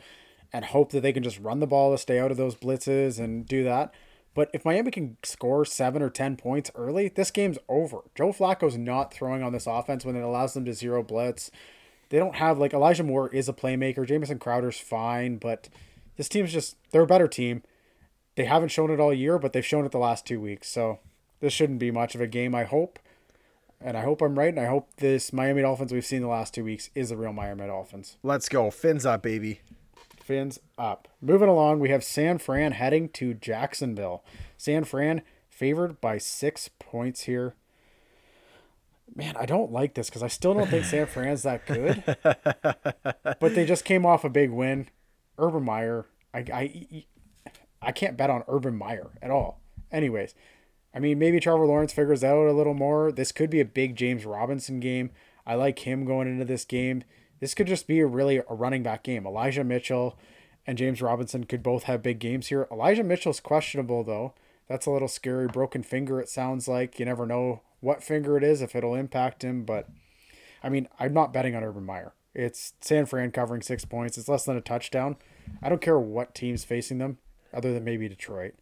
and 0.53 0.67
hope 0.67 0.93
that 0.93 1.01
they 1.01 1.13
can 1.13 1.23
just 1.23 1.39
run 1.39 1.61
the 1.61 1.67
ball 1.67 1.93
to 1.93 1.99
stay 1.99 2.19
out 2.19 2.31
of 2.31 2.37
those 2.37 2.55
blitzes 2.55 3.19
and 3.19 3.47
do 3.47 3.65
that. 3.65 3.93
But 4.35 4.51
if 4.53 4.65
Miami 4.65 4.91
can 4.91 5.19
score 5.23 5.65
seven 5.65 6.03
or 6.03 6.11
ten 6.11 6.37
points 6.37 6.71
early, 6.75 7.09
this 7.09 7.31
game's 7.31 7.59
over. 7.69 7.99
Joe 8.15 8.33
Flacco's 8.33 8.79
not 8.79 9.13
throwing 9.13 9.43
on 9.43 9.53
this 9.53 9.67
offense 9.67 10.05
when 10.05 10.17
it 10.17 10.23
allows 10.23 10.55
them 10.55 10.65
to 10.65 10.73
zero 10.73 11.03
blitz. 11.03 11.51
They 12.09 12.19
don't 12.19 12.37
have 12.37 12.59
like 12.59 12.73
Elijah 12.75 13.05
Moore 13.05 13.29
is 13.29 13.49
a 13.49 13.53
playmaker. 13.53 14.07
Jamison 14.07 14.39
Crowder's 14.39 14.79
fine, 14.79 15.37
but 15.37 15.69
this 16.17 16.29
team's 16.29 16.53
just 16.53 16.77
they're 16.91 17.03
a 17.03 17.07
better 17.07 17.29
team. 17.29 17.63
They 18.35 18.45
haven't 18.45 18.71
shown 18.71 18.91
it 18.91 19.01
all 19.01 19.13
year, 19.13 19.39
but 19.39 19.53
they've 19.53 19.65
shown 19.65 19.85
it 19.85 19.93
the 19.93 19.99
last 19.99 20.27
two 20.27 20.41
weeks. 20.41 20.69
So 20.69 21.01
this 21.41 21.53
shouldn't 21.53 21.79
be 21.79 21.91
much 21.91 22.15
of 22.15 22.21
a 22.21 22.27
game, 22.27 22.55
I 22.55 22.65
hope. 22.65 22.99
And 23.85 23.97
I 23.97 24.03
hope 24.03 24.23
I'm 24.23 24.39
right, 24.39 24.49
and 24.49 24.61
I 24.61 24.67
hope 24.67 24.89
this 24.99 25.33
Miami 25.33 25.63
Dolphins 25.63 25.93
we've 25.93 26.05
seen 26.05 26.23
the 26.23 26.29
last 26.29 26.55
two 26.55 26.65
weeks 26.65 26.89
is 26.95 27.09
the 27.09 27.17
real 27.17 27.33
Miami 27.33 27.67
Dolphins. 27.67 28.17
Let's 28.23 28.49
go. 28.49 28.71
Fins 28.71 29.05
up, 29.05 29.23
baby. 29.23 29.61
Fins 30.23 30.61
up. 30.79 31.09
Moving 31.21 31.49
along, 31.49 31.81
we 31.81 31.91
have 31.91 32.05
San 32.05 32.39
Fran 32.39 32.73
heading 32.73 33.09
to 33.11 33.35
Jacksonville. 33.35 34.25
San 34.57 34.85
Fran 34.85 35.23
favored 35.51 36.01
by 36.01 36.19
six 36.19 36.69
points 36.79 37.23
here. 37.23 37.55
Man, 39.15 39.37
I 39.37 39.47
don't 39.47 39.73
like 39.73 39.95
this 39.95 40.09
because 40.09 40.23
I 40.23 40.29
still 40.29 40.55
don't 40.55 40.69
think 40.71 40.85
San 40.85 41.07
Fran's 41.07 41.43
that 41.43 41.67
good. 41.67 42.03
but 43.41 43.55
they 43.55 43.67
just 43.67 43.85
came 43.85 44.07
off 44.07 44.25
a 44.25 44.31
big 44.31 44.51
win. 44.51 44.89
Urban 45.39 45.65
Meyer, 45.65 46.07
I, 46.33 46.39
I, 46.39 47.05
I 47.83 47.93
can't 47.93 48.17
bet 48.17 48.31
on 48.31 48.45
Urban 48.49 48.77
Meyer 48.77 49.11
at 49.21 49.31
all. 49.31 49.61
Anyways, 49.91 50.35
I 50.95 51.01
mean, 51.01 51.19
maybe 51.19 51.41
Trevor 51.41 51.67
Lawrence 51.67 51.93
figures 51.93 52.21
that 52.21 52.33
out 52.33 52.47
a 52.47 52.53
little 52.53 52.75
more. 52.75 53.11
This 53.11 53.33
could 53.33 53.51
be 53.51 53.61
a 53.61 53.65
big 53.65 53.97
James 53.97 54.25
Robinson 54.25 54.79
game. 54.79 55.11
I 55.45 55.57
like 55.57 55.81
him 55.81 56.05
going 56.05 56.29
into 56.29 56.45
this 56.45 56.65
game. 56.65 57.03
This 57.43 57.55
could 57.55 57.67
just 57.67 57.89
be 57.89 57.99
a 57.99 58.07
really 58.07 58.37
a 58.37 58.55
running 58.55 58.85
back 58.85 59.03
game. 59.03 59.27
Elijah 59.27 59.65
Mitchell 59.65 60.17
and 60.65 60.79
James 60.79 61.03
Robinson 61.03 61.43
could 61.43 61.61
both 61.61 61.83
have 61.83 62.01
big 62.01 62.21
games 62.21 62.47
here. 62.47 62.69
Elijah 62.71 63.03
Mitchell's 63.03 63.41
questionable 63.41 64.05
though. 64.05 64.33
That's 64.69 64.87
a 64.87 64.93
little 64.93 65.09
scary. 65.09 65.49
Broken 65.49 65.83
finger, 65.83 66.21
it 66.21 66.29
sounds 66.29 66.69
like. 66.69 67.01
You 67.01 67.05
never 67.05 67.27
know 67.27 67.63
what 67.81 68.05
finger 68.05 68.37
it 68.37 68.45
is 68.45 68.63
if 68.63 68.77
it'll 68.77 68.95
impact 68.95 69.43
him. 69.43 69.65
But 69.65 69.89
I 70.63 70.69
mean, 70.69 70.87
I'm 71.01 71.13
not 71.13 71.33
betting 71.33 71.57
on 71.57 71.65
Urban 71.65 71.85
Meyer. 71.85 72.13
It's 72.33 72.75
San 72.81 73.07
Fran 73.07 73.33
covering 73.33 73.61
six 73.61 73.85
points. 73.85 74.17
It's 74.17 74.29
less 74.29 74.45
than 74.45 74.57
a 74.57 74.61
touchdown. 74.61 75.17
I 75.61 75.69
don't 75.69 75.83
care 75.83 75.99
what 75.99 76.37
team's 76.37 76.63
facing 76.63 76.99
them, 76.99 77.19
other 77.53 77.75
than 77.75 77.83
maybe 77.83 78.09
Detroit 78.09 78.55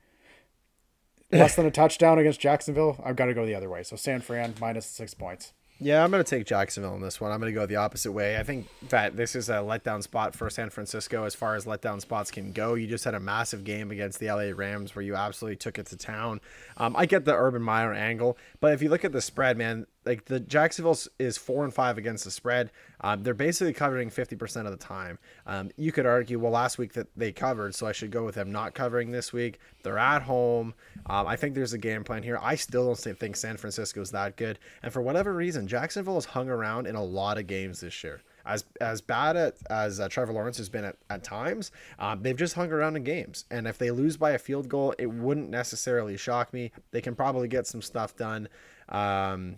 less 1.32 1.54
than 1.54 1.66
a 1.66 1.70
touchdown 1.70 2.18
against 2.18 2.40
Jacksonville, 2.40 3.00
I've 3.04 3.16
got 3.16 3.26
to 3.26 3.34
go 3.34 3.46
the 3.46 3.54
other 3.54 3.68
way. 3.68 3.82
So 3.82 3.96
San 3.96 4.20
Fran 4.20 4.54
minus 4.60 4.86
six 4.86 5.14
points. 5.14 5.52
Yeah, 5.82 6.04
I'm 6.04 6.10
going 6.10 6.22
to 6.22 6.28
take 6.28 6.46
Jacksonville 6.46 6.94
in 6.94 7.00
this 7.00 7.22
one. 7.22 7.32
I'm 7.32 7.40
going 7.40 7.52
to 7.52 7.58
go 7.58 7.64
the 7.64 7.76
opposite 7.76 8.12
way. 8.12 8.36
I 8.36 8.42
think 8.42 8.68
that 8.90 9.16
this 9.16 9.34
is 9.34 9.48
a 9.48 9.54
letdown 9.54 10.02
spot 10.02 10.34
for 10.34 10.50
San 10.50 10.68
Francisco 10.68 11.24
as 11.24 11.34
far 11.34 11.56
as 11.56 11.64
letdown 11.64 12.02
spots 12.02 12.30
can 12.30 12.52
go. 12.52 12.74
You 12.74 12.86
just 12.86 13.04
had 13.04 13.14
a 13.14 13.20
massive 13.20 13.64
game 13.64 13.90
against 13.90 14.18
the 14.18 14.26
LA 14.26 14.52
Rams 14.54 14.94
where 14.94 15.02
you 15.02 15.16
absolutely 15.16 15.56
took 15.56 15.78
it 15.78 15.86
to 15.86 15.96
town. 15.96 16.42
Um, 16.76 16.94
I 16.96 17.06
get 17.06 17.24
the 17.24 17.34
Urban 17.34 17.62
Meyer 17.62 17.94
angle, 17.94 18.36
but 18.60 18.74
if 18.74 18.82
you 18.82 18.90
look 18.90 19.06
at 19.06 19.12
the 19.12 19.22
spread, 19.22 19.56
man, 19.56 19.86
like 20.06 20.24
the 20.24 20.40
Jacksonville 20.40 20.98
is 21.18 21.36
four 21.36 21.64
and 21.64 21.74
five 21.74 21.98
against 21.98 22.24
the 22.24 22.30
spread. 22.30 22.70
Um, 23.02 23.22
they're 23.22 23.34
basically 23.34 23.72
covering 23.72 24.10
50% 24.10 24.64
of 24.64 24.70
the 24.70 24.76
time. 24.76 25.18
Um, 25.46 25.70
you 25.76 25.92
could 25.92 26.06
argue, 26.06 26.38
well, 26.38 26.52
last 26.52 26.78
week 26.78 26.94
that 26.94 27.08
they 27.16 27.32
covered, 27.32 27.74
so 27.74 27.86
I 27.86 27.92
should 27.92 28.10
go 28.10 28.24
with 28.24 28.34
them 28.34 28.50
not 28.50 28.74
covering 28.74 29.10
this 29.10 29.32
week. 29.32 29.58
They're 29.82 29.98
at 29.98 30.22
home. 30.22 30.74
Um, 31.06 31.26
I 31.26 31.36
think 31.36 31.54
there's 31.54 31.72
a 31.74 31.78
game 31.78 32.04
plan 32.04 32.22
here. 32.22 32.38
I 32.40 32.54
still 32.54 32.86
don't 32.86 33.18
think 33.18 33.36
San 33.36 33.56
Francisco 33.56 34.00
is 34.00 34.10
that 34.12 34.36
good. 34.36 34.58
And 34.82 34.92
for 34.92 35.02
whatever 35.02 35.34
reason, 35.34 35.66
Jacksonville 35.66 36.14
has 36.14 36.24
hung 36.24 36.48
around 36.48 36.86
in 36.86 36.94
a 36.94 37.04
lot 37.04 37.38
of 37.38 37.46
games 37.46 37.80
this 37.80 38.02
year. 38.02 38.22
As, 38.46 38.64
as 38.80 39.02
bad 39.02 39.36
at, 39.36 39.56
as 39.68 40.00
uh, 40.00 40.08
Trevor 40.08 40.32
Lawrence 40.32 40.56
has 40.56 40.70
been 40.70 40.84
at, 40.84 40.96
at 41.10 41.22
times, 41.22 41.72
um, 41.98 42.22
they've 42.22 42.36
just 42.36 42.54
hung 42.54 42.72
around 42.72 42.96
in 42.96 43.04
games. 43.04 43.44
And 43.50 43.66
if 43.66 43.76
they 43.76 43.90
lose 43.90 44.16
by 44.16 44.30
a 44.30 44.38
field 44.38 44.68
goal, 44.68 44.94
it 44.98 45.06
wouldn't 45.06 45.50
necessarily 45.50 46.16
shock 46.16 46.52
me. 46.54 46.72
They 46.90 47.02
can 47.02 47.14
probably 47.14 47.48
get 47.48 47.66
some 47.66 47.82
stuff 47.82 48.16
done. 48.16 48.48
Um, 48.88 49.56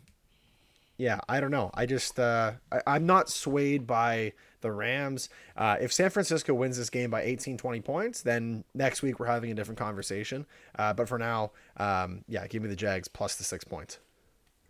yeah, 1.03 1.19
I 1.29 1.41
don't 1.41 1.51
know. 1.51 1.73
I 1.75 1.85
just 1.85 2.21
uh, 2.21 2.53
I, 2.71 2.95
am 2.95 3.07
not 3.07 3.29
swayed 3.29 3.89
by 3.89 4.35
the 4.61 4.71
Rams. 4.71 5.29
Uh, 5.57 5.77
if 5.81 5.93
San 5.93 6.11
Francisco 6.11 6.55
wins 6.55 6.79
this 6.79 6.91
game 6.91 7.11
by 7.11 7.23
18, 7.23 7.59
20 7.59 7.81
points, 7.81 8.23
then 8.23 8.63
next 8.73 9.03
week 9.03 9.19
we're 9.19 9.27
having 9.27 9.51
a 9.51 9.55
different 9.55 9.81
conversation. 9.81 10.47
Uh, 10.79 10.93
but 10.93 11.09
for 11.09 11.19
now, 11.19 11.51
um, 11.77 12.23
yeah, 12.29 12.47
give 12.47 12.63
me 12.63 12.69
the 12.69 12.77
Jags 12.77 13.09
plus 13.09 13.35
the 13.35 13.43
six 13.43 13.65
points. 13.65 13.99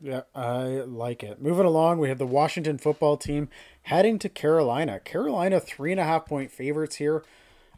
Yeah, 0.01 0.23
I 0.35 0.85
like 0.87 1.23
it. 1.23 1.43
Moving 1.43 1.67
along, 1.67 1.99
we 1.99 2.09
have 2.09 2.17
the 2.17 2.27
Washington 2.27 2.79
football 2.79 3.19
team 3.19 3.51
heading 3.83 4.19
to 4.21 4.31
Carolina. 4.31 5.01
Carolina 5.01 5.61
three 5.61 5.93
and 5.93 6.01
a 6.01 6.05
half 6.05 6.25
point 6.25 6.51
favorites 6.51 6.97
here. 6.97 7.23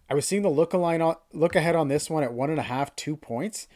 I 0.08 0.14
was 0.14 0.26
seeing 0.26 0.42
the 0.42 0.48
look 0.48 0.72
look 1.32 1.56
ahead 1.56 1.74
on 1.74 1.88
this 1.88 2.08
one 2.08 2.22
at 2.22 2.32
one 2.32 2.50
and 2.50 2.60
a 2.60 2.62
half, 2.62 2.94
two 2.94 3.16
points. 3.16 3.66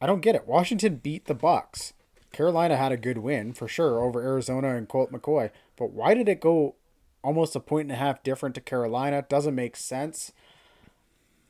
I 0.00 0.06
don't 0.06 0.22
get 0.22 0.34
it. 0.34 0.48
Washington 0.48 0.96
beat 0.96 1.26
the 1.26 1.34
Bucks. 1.34 1.92
Carolina 2.38 2.76
had 2.76 2.92
a 2.92 2.96
good 2.96 3.18
win 3.18 3.52
for 3.52 3.66
sure 3.66 4.00
over 4.00 4.22
Arizona 4.22 4.76
and 4.76 4.88
Colt 4.88 5.10
McCoy, 5.10 5.50
but 5.76 5.90
why 5.90 6.14
did 6.14 6.28
it 6.28 6.40
go 6.40 6.76
almost 7.24 7.56
a 7.56 7.60
point 7.60 7.86
and 7.86 7.90
a 7.90 7.96
half 7.96 8.22
different 8.22 8.54
to 8.54 8.60
Carolina? 8.60 9.26
Doesn't 9.28 9.56
make 9.56 9.74
sense. 9.74 10.30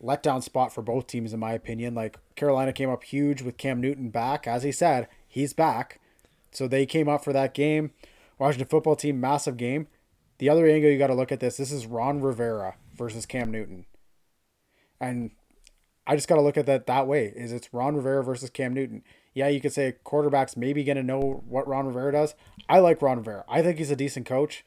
Letdown 0.03 0.43
spot 0.43 0.73
for 0.73 0.81
both 0.81 1.07
teams, 1.07 1.35
in 1.35 1.41
my 1.41 1.53
opinion. 1.53 1.95
Like 1.95 2.17
Carolina 2.37 2.73
came 2.73 2.89
up 2.89 3.05
huge 3.05 3.43
with 3.43 3.59
Cam 3.59 3.83
Newton 3.83 4.09
back, 4.09 4.47
as 4.47 4.63
he 4.63 4.73
said, 4.73 5.09
he's 5.29 5.53
back. 5.53 6.01
So 6.53 6.67
they 6.67 6.87
came 6.87 7.07
up 7.07 7.23
for 7.23 7.35
that 7.35 7.53
game. 7.53 7.91
Washington 8.39 8.69
football 8.69 8.97
team, 8.97 9.21
massive 9.21 9.59
game. 9.59 9.89
The 10.39 10.49
other 10.49 10.67
angle 10.67 10.91
you 10.91 10.97
got 10.97 11.09
to 11.09 11.15
look 11.15 11.31
at 11.31 11.41
this. 11.41 11.59
This 11.59 11.71
is 11.71 11.85
Ron 11.85 12.23
Rivera 12.23 12.77
versus 12.97 13.27
Cam 13.27 13.51
Newton, 13.51 13.85
and 14.99 15.33
I 16.07 16.17
just 16.17 16.29
got 16.29 16.37
to 16.37 16.41
look 16.41 16.57
at 16.57 16.65
that 16.65 16.87
that 16.87 17.07
way. 17.07 17.27
Is 17.37 17.53
it's 17.53 17.75
Ron 17.75 17.95
Rivera 17.95 18.25
versus 18.25 18.49
Cam 18.49 18.73
Newton? 18.73 19.03
Yeah, 19.39 19.49
you 19.49 19.61
could 19.61 19.73
say 19.73 19.87
a 19.87 19.93
quarterbacks 19.93 20.57
maybe 20.57 20.83
going 20.83 20.97
to 20.97 21.03
know 21.03 21.45
what 21.47 21.69
Ron 21.69 21.87
Rivera 21.87 22.11
does. 22.11 22.35
I 22.69 22.81
like 22.81 23.01
Ron 23.01 23.19
Rivera. 23.19 23.45
I 23.49 23.63
think 23.63 23.79
he's 23.79 23.91
a 23.91 23.97
decent 23.97 24.27
coach. 24.27 24.65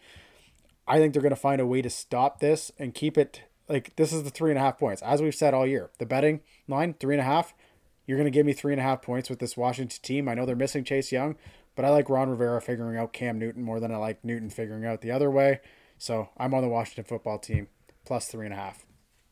I 0.87 0.97
think 0.97 1.13
they're 1.13 1.21
going 1.21 1.31
to 1.31 1.35
find 1.35 1.59
a 1.59 1.65
way 1.65 1.81
to 1.81 1.89
stop 1.89 2.39
this 2.39 2.71
and 2.79 2.93
keep 2.93 3.17
it 3.17 3.43
like 3.67 3.95
this 3.97 4.13
is 4.13 4.23
the 4.23 4.29
three 4.29 4.49
and 4.49 4.57
a 4.57 4.61
half 4.61 4.79
points. 4.79 5.01
As 5.01 5.21
we've 5.21 5.35
said 5.35 5.53
all 5.53 5.67
year, 5.67 5.89
the 5.99 6.05
betting 6.05 6.39
line, 6.67 6.93
three 6.93 7.15
and 7.15 7.21
a 7.21 7.25
half. 7.25 7.53
You're 8.07 8.17
going 8.17 8.31
to 8.31 8.37
give 8.37 8.45
me 8.45 8.53
three 8.53 8.73
and 8.73 8.79
a 8.79 8.83
half 8.83 9.01
points 9.01 9.29
with 9.29 9.39
this 9.39 9.55
Washington 9.55 9.99
team. 10.01 10.27
I 10.27 10.33
know 10.33 10.45
they're 10.45 10.55
missing 10.55 10.83
Chase 10.83 11.11
Young, 11.11 11.35
but 11.75 11.85
I 11.85 11.89
like 11.89 12.09
Ron 12.09 12.29
Rivera 12.29 12.61
figuring 12.61 12.97
out 12.97 13.13
Cam 13.13 13.37
Newton 13.37 13.63
more 13.63 13.79
than 13.79 13.91
I 13.91 13.97
like 13.97 14.25
Newton 14.25 14.49
figuring 14.49 14.85
out 14.85 15.01
the 15.01 15.11
other 15.11 15.29
way. 15.29 15.59
So 15.97 16.29
I'm 16.37 16.53
on 16.53 16.63
the 16.63 16.69
Washington 16.69 17.03
football 17.03 17.39
team 17.39 17.67
plus 18.05 18.27
three 18.27 18.45
and 18.45 18.53
a 18.53 18.57
half. 18.57 18.85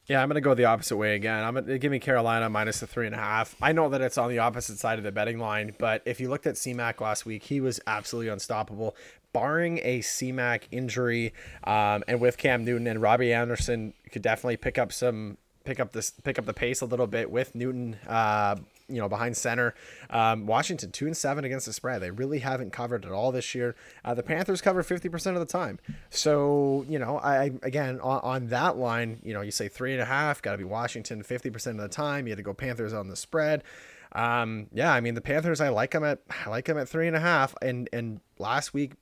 Yeah, 0.10 0.24
I'm 0.24 0.28
gonna 0.28 0.42
go 0.42 0.56
the 0.56 0.66
opposite 0.66 0.98
way 0.98 1.16
again. 1.16 1.44
I'm 1.44 1.54
gonna 1.54 1.78
give 1.78 1.92
me 1.92 2.00
Carolina 2.00 2.50
minus 2.50 2.80
the 2.80 2.88
three 2.88 3.06
and 3.06 3.14
a 3.14 3.20
half. 3.20 3.56
I 3.62 3.74
know 3.74 3.90
that 3.90 4.02
it's 4.02 4.18
on 4.18 4.30
the 4.32 4.40
opposite 4.40 4.80
side 4.80 4.98
of 4.98 5.04
the 5.04 5.12
betting 5.12 5.38
line, 5.38 5.76
but 5.78 6.02
if 6.04 6.20
you 6.20 6.30
looked 6.30 6.48
at 6.48 6.56
CMAC 6.56 7.00
last 7.00 7.28
week, 7.28 7.44
he 7.44 7.62
was 7.62 7.80
absolutely 7.86 8.30
unstoppable. 8.30 8.96
Barring 9.34 9.78
a 9.84 10.00
CMAC 10.00 10.64
injury, 10.72 11.32
um, 11.64 12.04
and 12.08 12.20
with 12.20 12.40
Cam 12.40 12.66
Newton 12.66 12.88
and 12.88 13.00
Robbie 13.00 13.32
Anderson 13.32 13.94
could 14.12 14.24
definitely 14.24 14.58
pick 14.58 14.80
up 14.80 14.92
some 14.92 15.38
pick 15.64 15.80
up 15.80 15.92
this 15.92 16.10
pick 16.10 16.40
up 16.40 16.46
the 16.48 16.54
pace 16.56 16.82
a 16.82 16.88
little 16.88 17.06
bit 17.06 17.30
with 17.30 17.54
Newton 17.54 17.96
uh, 18.08 18.56
you 18.90 19.00
know, 19.00 19.08
behind 19.08 19.38
center. 19.38 19.76
Um, 20.10 20.46
Washington 20.46 20.92
two 20.92 21.06
and 21.06 21.16
seven 21.16 21.46
against 21.46 21.66
the 21.66 21.74
spread. 21.74 22.02
They 22.02 22.12
really 22.12 22.40
haven't 22.40 22.72
covered 22.72 23.06
at 23.06 23.12
all 23.12 23.32
this 23.32 23.54
year. 23.56 23.76
Uh, 24.04 24.14
the 24.14 24.24
Panthers 24.24 24.62
cover 24.62 24.84
fifty 24.84 25.10
percent 25.10 25.36
of 25.36 25.40
the 25.40 25.52
time. 25.52 25.80
So 26.10 26.86
you 26.90 27.00
know, 27.00 27.20
I 27.20 27.52
again 27.64 28.00
on, 28.02 28.20
on 28.22 28.48
that 28.48 28.78
line, 28.78 29.20
you 29.24 29.34
know, 29.34 29.42
you 29.42 29.52
say 29.52 29.68
three 29.68 29.94
and 29.94 30.02
a 30.02 30.06
half, 30.06 30.42
got 30.42 30.54
to 30.54 30.58
be 30.58 30.64
Washington 30.64 31.24
fifty 31.24 31.50
percent 31.50 31.80
of 31.80 31.84
the 31.84 31.96
time. 31.96 32.28
You 32.28 32.32
had 32.32 32.38
to 32.38 32.44
go 32.44 32.54
Panthers 32.54 32.94
on 32.94 33.08
the 33.08 33.16
spread. 33.16 33.64
Um, 34.12 34.68
yeah, 34.74 34.92
I 34.92 35.02
mean 35.02 35.14
the 35.14 35.22
Panthers, 35.22 35.62
I 35.62 35.70
like 35.70 35.92
them 35.92 36.04
at 36.04 36.22
I 36.46 36.50
like 36.50 36.66
them 36.66 36.78
at 36.78 36.90
three 36.90 37.08
and 37.08 37.16
a 37.16 37.20
half. 37.20 37.54
And 37.62 37.90
and 37.94 38.22
last 38.38 38.74
week 38.74 38.94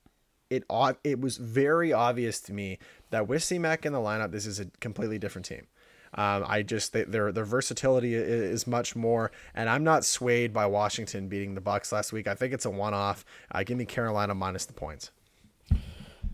it 0.50 0.64
it 1.04 1.20
was 1.20 1.36
very 1.36 1.92
obvious 1.92 2.40
to 2.42 2.52
me 2.52 2.78
that 3.10 3.26
with 3.26 3.42
C-Mac 3.42 3.86
in 3.86 3.92
the 3.92 3.98
lineup, 3.98 4.32
this 4.32 4.46
is 4.46 4.60
a 4.60 4.66
completely 4.80 5.18
different 5.18 5.46
team. 5.46 5.66
Um, 6.14 6.44
I 6.46 6.62
just 6.62 6.92
they, 6.92 7.04
their 7.04 7.32
their 7.32 7.44
versatility 7.44 8.14
is 8.14 8.66
much 8.66 8.96
more, 8.96 9.30
and 9.54 9.68
I'm 9.68 9.84
not 9.84 10.04
swayed 10.04 10.52
by 10.52 10.66
Washington 10.66 11.28
beating 11.28 11.54
the 11.54 11.60
Bucks 11.60 11.92
last 11.92 12.12
week. 12.12 12.26
I 12.26 12.34
think 12.34 12.52
it's 12.54 12.64
a 12.64 12.70
one-off. 12.70 13.24
Uh, 13.50 13.62
give 13.62 13.76
me 13.76 13.84
Carolina 13.84 14.34
minus 14.34 14.64
the 14.64 14.72
points. 14.72 15.10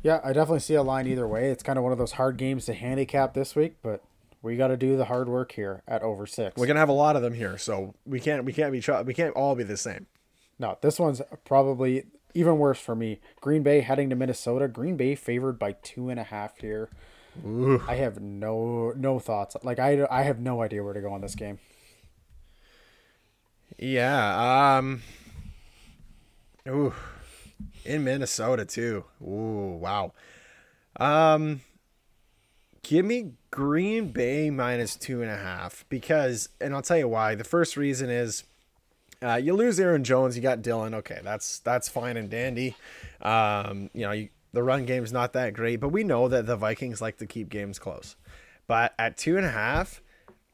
Yeah, 0.02 0.20
I 0.22 0.32
definitely 0.32 0.60
see 0.60 0.74
a 0.74 0.82
line 0.82 1.06
either 1.06 1.26
way. 1.26 1.50
It's 1.50 1.62
kind 1.62 1.78
of 1.78 1.82
one 1.82 1.92
of 1.92 1.98
those 1.98 2.12
hard 2.12 2.36
games 2.36 2.66
to 2.66 2.74
handicap 2.74 3.32
this 3.32 3.56
week, 3.56 3.76
but 3.82 4.02
we 4.42 4.56
got 4.56 4.68
to 4.68 4.76
do 4.76 4.98
the 4.98 5.06
hard 5.06 5.28
work 5.28 5.52
here 5.52 5.82
at 5.88 6.02
over 6.02 6.26
six. 6.26 6.56
We're 6.56 6.66
gonna 6.66 6.80
have 6.80 6.90
a 6.90 6.92
lot 6.92 7.16
of 7.16 7.22
them 7.22 7.32
here, 7.32 7.56
so 7.56 7.94
we 8.04 8.20
can't 8.20 8.44
we 8.44 8.52
can't 8.52 8.70
be 8.72 8.82
we 9.04 9.14
can't 9.14 9.34
all 9.34 9.54
be 9.54 9.64
the 9.64 9.76
same. 9.76 10.06
No, 10.58 10.78
this 10.82 11.00
one's 11.00 11.22
probably 11.44 12.04
even 12.34 12.58
worse 12.58 12.78
for 12.78 12.94
me. 12.94 13.20
Green 13.40 13.62
Bay 13.62 13.80
heading 13.80 14.10
to 14.10 14.16
Minnesota. 14.16 14.68
Green 14.68 14.96
Bay 14.96 15.14
favored 15.14 15.58
by 15.58 15.72
two 15.82 16.10
and 16.10 16.20
a 16.20 16.24
half 16.24 16.58
here. 16.58 16.90
Ooh. 17.44 17.82
I 17.88 17.96
have 17.96 18.20
no 18.20 18.92
no 18.96 19.18
thoughts. 19.18 19.56
Like 19.62 19.78
I 19.78 20.06
I 20.10 20.22
have 20.22 20.38
no 20.38 20.62
idea 20.62 20.82
where 20.82 20.94
to 20.94 21.00
go 21.00 21.12
on 21.12 21.20
this 21.20 21.34
game. 21.34 21.58
Yeah. 23.78 24.76
Um. 24.76 25.02
Ooh. 26.68 26.94
In 27.84 28.04
Minnesota 28.04 28.64
too. 28.64 29.04
Ooh. 29.22 29.78
Wow. 29.80 30.12
Um. 30.96 31.62
Give 32.82 33.04
me 33.06 33.32
Green 33.50 34.08
Bay 34.08 34.50
minus 34.50 34.94
two 34.94 35.22
and 35.22 35.30
a 35.30 35.38
half 35.38 35.86
because, 35.88 36.50
and 36.60 36.74
I'll 36.74 36.82
tell 36.82 36.98
you 36.98 37.08
why. 37.08 37.34
The 37.34 37.44
first 37.44 37.78
reason 37.78 38.10
is 38.10 38.44
uh, 39.22 39.36
you 39.36 39.54
lose 39.54 39.80
Aaron 39.80 40.04
Jones, 40.04 40.36
you 40.36 40.42
got 40.42 40.60
Dillon. 40.60 40.92
Okay, 40.92 41.18
that's 41.24 41.60
that's 41.60 41.88
fine 41.88 42.18
and 42.18 42.28
dandy. 42.28 42.76
Um, 43.22 43.88
you 43.94 44.02
know, 44.02 44.12
you, 44.12 44.28
the 44.54 44.62
run 44.62 44.86
game's 44.86 45.12
not 45.12 45.32
that 45.34 45.54
great, 45.54 45.80
but 45.80 45.90
we 45.90 46.04
know 46.04 46.28
that 46.28 46.46
the 46.46 46.56
Vikings 46.56 47.00
like 47.00 47.18
to 47.18 47.26
keep 47.26 47.48
games 47.48 47.78
close. 47.78 48.16
But 48.66 48.94
at 48.98 49.16
two 49.16 49.36
and 49.36 49.44
a 49.44 49.50
half, 49.50 50.00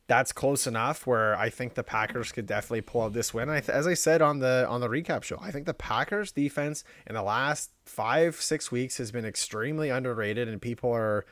that's 0.09 0.33
close 0.33 0.67
enough 0.67 1.07
where 1.07 1.37
I 1.37 1.51
think 1.51 1.75
the 1.75 1.85
Packers 1.85 2.33
could 2.33 2.47
definitely 2.47 2.81
pull 2.81 3.03
out 3.03 3.13
this 3.13 3.33
win. 3.33 3.49
I 3.49 3.61
th- 3.61 3.69
as 3.69 3.87
I 3.87 3.95
said 3.95 4.21
on 4.21 4.41
the 4.41 4.67
on 4.69 4.81
the 4.81 4.89
recap 4.89 5.23
show, 5.23 5.39
I 5.41 5.53
think 5.53 5.67
the 5.67 5.75
Packers 5.75 6.33
defense 6.33 6.83
in 7.07 7.15
the 7.15 7.23
last 7.23 7.71
five 7.85 8.35
six 8.37 8.73
weeks 8.73 8.99
has 8.99 9.13
been 9.13 9.25
extremely 9.25 9.89
underrated, 9.91 10.49
and 10.49 10.61
people 10.61 10.91
are 10.93 11.25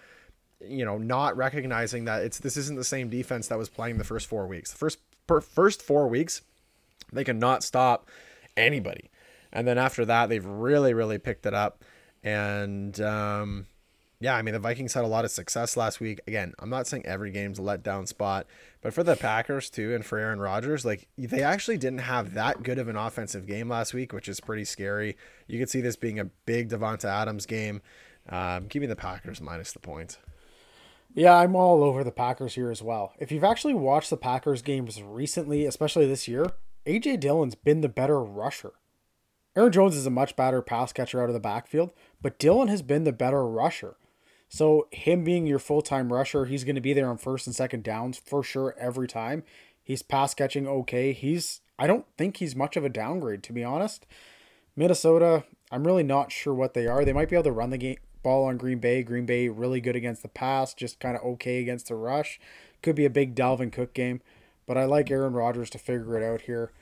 you 0.60 0.84
know 0.84 0.96
not 0.96 1.36
recognizing 1.36 2.04
that 2.04 2.22
it's 2.22 2.38
this 2.38 2.56
isn't 2.56 2.76
the 2.76 2.84
same 2.84 3.08
defense 3.08 3.48
that 3.48 3.58
was 3.58 3.68
playing 3.68 3.98
the 3.98 4.04
first 4.04 4.28
four 4.28 4.46
weeks. 4.46 4.70
The 4.70 4.78
first 4.78 5.00
per, 5.26 5.40
first 5.40 5.82
four 5.82 6.06
weeks 6.06 6.42
they 7.12 7.24
cannot 7.24 7.64
stop 7.64 8.08
anybody. 8.56 9.10
And 9.52 9.66
then 9.66 9.78
after 9.78 10.04
that, 10.04 10.28
they've 10.28 10.44
really, 10.44 10.94
really 10.94 11.18
picked 11.18 11.46
it 11.46 11.54
up. 11.54 11.84
And 12.22 13.00
um, 13.00 13.66
yeah, 14.20 14.34
I 14.34 14.42
mean, 14.42 14.52
the 14.52 14.58
Vikings 14.58 14.94
had 14.94 15.04
a 15.04 15.08
lot 15.08 15.24
of 15.24 15.30
success 15.30 15.76
last 15.76 16.00
week. 16.00 16.20
Again, 16.26 16.52
I'm 16.58 16.70
not 16.70 16.86
saying 16.88 17.06
every 17.06 17.30
game's 17.30 17.58
a 17.58 17.62
letdown 17.62 18.08
spot, 18.08 18.46
but 18.82 18.92
for 18.92 19.04
the 19.04 19.14
Packers 19.14 19.70
too, 19.70 19.94
and 19.94 20.04
for 20.04 20.18
Aaron 20.18 20.40
Rodgers, 20.40 20.84
like 20.84 21.06
they 21.16 21.42
actually 21.42 21.78
didn't 21.78 22.00
have 22.00 22.34
that 22.34 22.64
good 22.64 22.78
of 22.78 22.88
an 22.88 22.96
offensive 22.96 23.46
game 23.46 23.68
last 23.68 23.94
week, 23.94 24.12
which 24.12 24.28
is 24.28 24.40
pretty 24.40 24.64
scary. 24.64 25.16
You 25.46 25.60
could 25.60 25.70
see 25.70 25.80
this 25.80 25.96
being 25.96 26.18
a 26.18 26.24
big 26.24 26.68
Davante 26.68 27.04
Adams 27.04 27.46
game. 27.46 27.80
Um, 28.28 28.66
give 28.66 28.80
me 28.80 28.86
the 28.86 28.96
Packers 28.96 29.40
minus 29.40 29.72
the 29.72 29.78
points. 29.78 30.18
Yeah, 31.14 31.34
I'm 31.34 31.56
all 31.56 31.82
over 31.82 32.04
the 32.04 32.12
Packers 32.12 32.54
here 32.54 32.70
as 32.70 32.82
well. 32.82 33.12
If 33.18 33.32
you've 33.32 33.44
actually 33.44 33.74
watched 33.74 34.10
the 34.10 34.16
Packers 34.16 34.62
games 34.62 35.00
recently, 35.02 35.64
especially 35.64 36.06
this 36.06 36.28
year, 36.28 36.52
AJ 36.86 37.20
Dillon's 37.20 37.54
been 37.54 37.80
the 37.80 37.88
better 37.88 38.20
rusher. 38.20 38.72
Aaron 39.56 39.72
Jones 39.72 39.96
is 39.96 40.06
a 40.06 40.10
much 40.10 40.36
better 40.36 40.62
pass 40.62 40.92
catcher 40.92 41.20
out 41.22 41.28
of 41.28 41.34
the 41.34 41.40
backfield, 41.40 41.92
but 42.22 42.38
Dillon 42.38 42.68
has 42.68 42.82
been 42.82 43.04
the 43.04 43.12
better 43.12 43.46
rusher. 43.46 43.96
So 44.48 44.88
him 44.90 45.24
being 45.24 45.46
your 45.46 45.58
full-time 45.58 46.12
rusher, 46.12 46.46
he's 46.46 46.64
going 46.64 46.74
to 46.74 46.80
be 46.80 46.92
there 46.92 47.08
on 47.08 47.18
first 47.18 47.46
and 47.46 47.54
second 47.54 47.84
downs 47.84 48.20
for 48.24 48.42
sure 48.42 48.74
every 48.78 49.06
time. 49.06 49.42
He's 49.82 50.02
pass 50.02 50.34
catching 50.34 50.66
okay. 50.66 51.12
He's 51.12 51.60
I 51.78 51.86
don't 51.86 52.06
think 52.16 52.38
he's 52.38 52.56
much 52.56 52.76
of 52.76 52.84
a 52.84 52.88
downgrade 52.88 53.42
to 53.44 53.52
be 53.52 53.62
honest. 53.64 54.06
Minnesota, 54.74 55.44
I'm 55.70 55.86
really 55.86 56.02
not 56.02 56.32
sure 56.32 56.54
what 56.54 56.74
they 56.74 56.86
are. 56.86 57.04
They 57.04 57.12
might 57.12 57.28
be 57.28 57.36
able 57.36 57.44
to 57.44 57.52
run 57.52 57.70
the 57.70 57.78
game 57.78 57.96
ball 58.22 58.44
on 58.44 58.56
Green 58.56 58.78
Bay. 58.78 59.02
Green 59.02 59.26
Bay 59.26 59.48
really 59.48 59.80
good 59.80 59.96
against 59.96 60.22
the 60.22 60.28
pass, 60.28 60.74
just 60.74 61.00
kind 61.00 61.16
of 61.16 61.22
okay 61.22 61.60
against 61.60 61.88
the 61.88 61.94
rush. 61.94 62.40
Could 62.82 62.96
be 62.96 63.04
a 63.04 63.10
big 63.10 63.34
Dalvin 63.34 63.72
Cook 63.72 63.94
game. 63.94 64.20
But 64.66 64.76
I 64.76 64.84
like 64.84 65.10
Aaron 65.10 65.32
Rodgers 65.32 65.70
to 65.70 65.78
figure 65.78 66.18
it 66.18 66.22
out 66.22 66.42
here. 66.42 66.72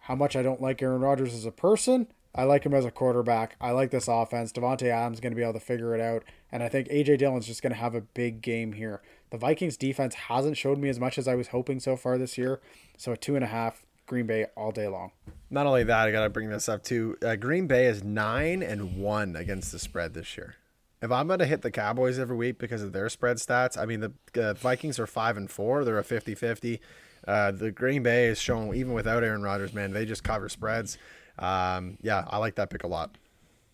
How 0.00 0.16
much 0.16 0.34
I 0.34 0.42
don't 0.42 0.60
like 0.60 0.82
Aaron 0.82 1.00
Rodgers 1.00 1.34
as 1.34 1.44
a 1.44 1.52
person, 1.52 2.08
I 2.40 2.44
like 2.44 2.64
him 2.64 2.72
as 2.72 2.86
a 2.86 2.90
quarterback. 2.90 3.54
I 3.60 3.72
like 3.72 3.90
this 3.90 4.08
offense. 4.08 4.50
Davante 4.50 4.86
Adams 4.86 5.20
going 5.20 5.32
to 5.32 5.36
be 5.36 5.42
able 5.42 5.52
to 5.52 5.60
figure 5.60 5.94
it 5.94 6.00
out, 6.00 6.24
and 6.50 6.62
I 6.62 6.70
think 6.70 6.88
AJ 6.88 7.18
Dillon's 7.18 7.46
just 7.46 7.60
going 7.60 7.74
to 7.74 7.78
have 7.78 7.94
a 7.94 8.00
big 8.00 8.40
game 8.40 8.72
here. 8.72 9.02
The 9.28 9.36
Vikings 9.36 9.76
defense 9.76 10.14
hasn't 10.14 10.56
showed 10.56 10.78
me 10.78 10.88
as 10.88 10.98
much 10.98 11.18
as 11.18 11.28
I 11.28 11.34
was 11.34 11.48
hoping 11.48 11.80
so 11.80 11.96
far 11.96 12.16
this 12.16 12.38
year, 12.38 12.62
so 12.96 13.12
a 13.12 13.16
two 13.18 13.34
and 13.34 13.44
a 13.44 13.48
half 13.48 13.84
Green 14.06 14.26
Bay 14.26 14.46
all 14.56 14.72
day 14.72 14.88
long. 14.88 15.10
Not 15.50 15.66
only 15.66 15.84
that, 15.84 16.08
I 16.08 16.12
got 16.12 16.22
to 16.22 16.30
bring 16.30 16.48
this 16.48 16.66
up 16.66 16.82
too. 16.82 17.18
Uh, 17.22 17.36
Green 17.36 17.66
Bay 17.66 17.84
is 17.84 18.02
nine 18.02 18.62
and 18.62 18.96
one 18.96 19.36
against 19.36 19.70
the 19.70 19.78
spread 19.78 20.14
this 20.14 20.38
year. 20.38 20.54
If 21.02 21.12
I'm 21.12 21.26
going 21.26 21.40
to 21.40 21.46
hit 21.46 21.60
the 21.60 21.70
Cowboys 21.70 22.18
every 22.18 22.36
week 22.36 22.58
because 22.58 22.82
of 22.82 22.94
their 22.94 23.10
spread 23.10 23.36
stats, 23.36 23.76
I 23.76 23.84
mean 23.84 24.00
the 24.00 24.42
uh, 24.42 24.54
Vikings 24.54 24.98
are 24.98 25.06
five 25.06 25.36
and 25.36 25.50
four. 25.50 25.84
They're 25.84 25.98
a 25.98 26.02
50-50. 26.02 26.80
Uh, 27.28 27.50
the 27.50 27.70
Green 27.70 28.02
Bay 28.02 28.28
is 28.28 28.40
showing, 28.40 28.74
even 28.74 28.94
without 28.94 29.22
Aaron 29.22 29.42
Rodgers, 29.42 29.74
man, 29.74 29.92
they 29.92 30.06
just 30.06 30.24
cover 30.24 30.48
spreads. 30.48 30.96
Um, 31.40 31.98
yeah, 32.02 32.24
I 32.28 32.38
like 32.38 32.54
that 32.56 32.70
pick 32.70 32.84
a 32.84 32.86
lot. 32.86 33.16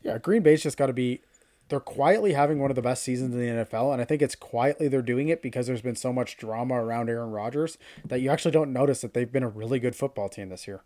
Yeah, 0.03 0.19
Green 0.19 0.43
Bay's 0.43 0.63
just 0.63 0.77
got 0.77 0.87
to 0.87 0.93
be. 0.93 1.21
They're 1.69 1.81
quietly 1.81 2.33
having 2.33 2.61
one 2.61 2.71
of 2.71 2.77
the 2.77 2.83
best 2.83 3.03
seasons 3.03 3.35
in 3.35 3.41
the 3.41 3.65
NFL, 3.65 3.93
and 3.93 4.01
I 4.01 4.05
think 4.05 4.23
it's 4.23 4.37
quietly 4.37 4.87
they're 4.87 5.03
doing 5.03 5.29
it 5.29 5.43
because 5.43 5.67
there's 5.67 5.83
been 5.83 5.97
so 5.97 6.13
much 6.13 6.37
drama 6.37 6.75
around 6.75 7.11
Aaron 7.11 7.33
Rodgers 7.33 7.77
that 8.05 8.21
you 8.21 8.31
actually 8.31 8.53
don't 8.53 8.73
notice 8.73 9.01
that 9.01 9.15
they've 9.15 9.31
been 9.31 9.43
a 9.43 9.49
really 9.49 9.81
good 9.81 9.97
football 9.97 10.29
team 10.29 10.49
this 10.49 10.69
year. 10.69 10.83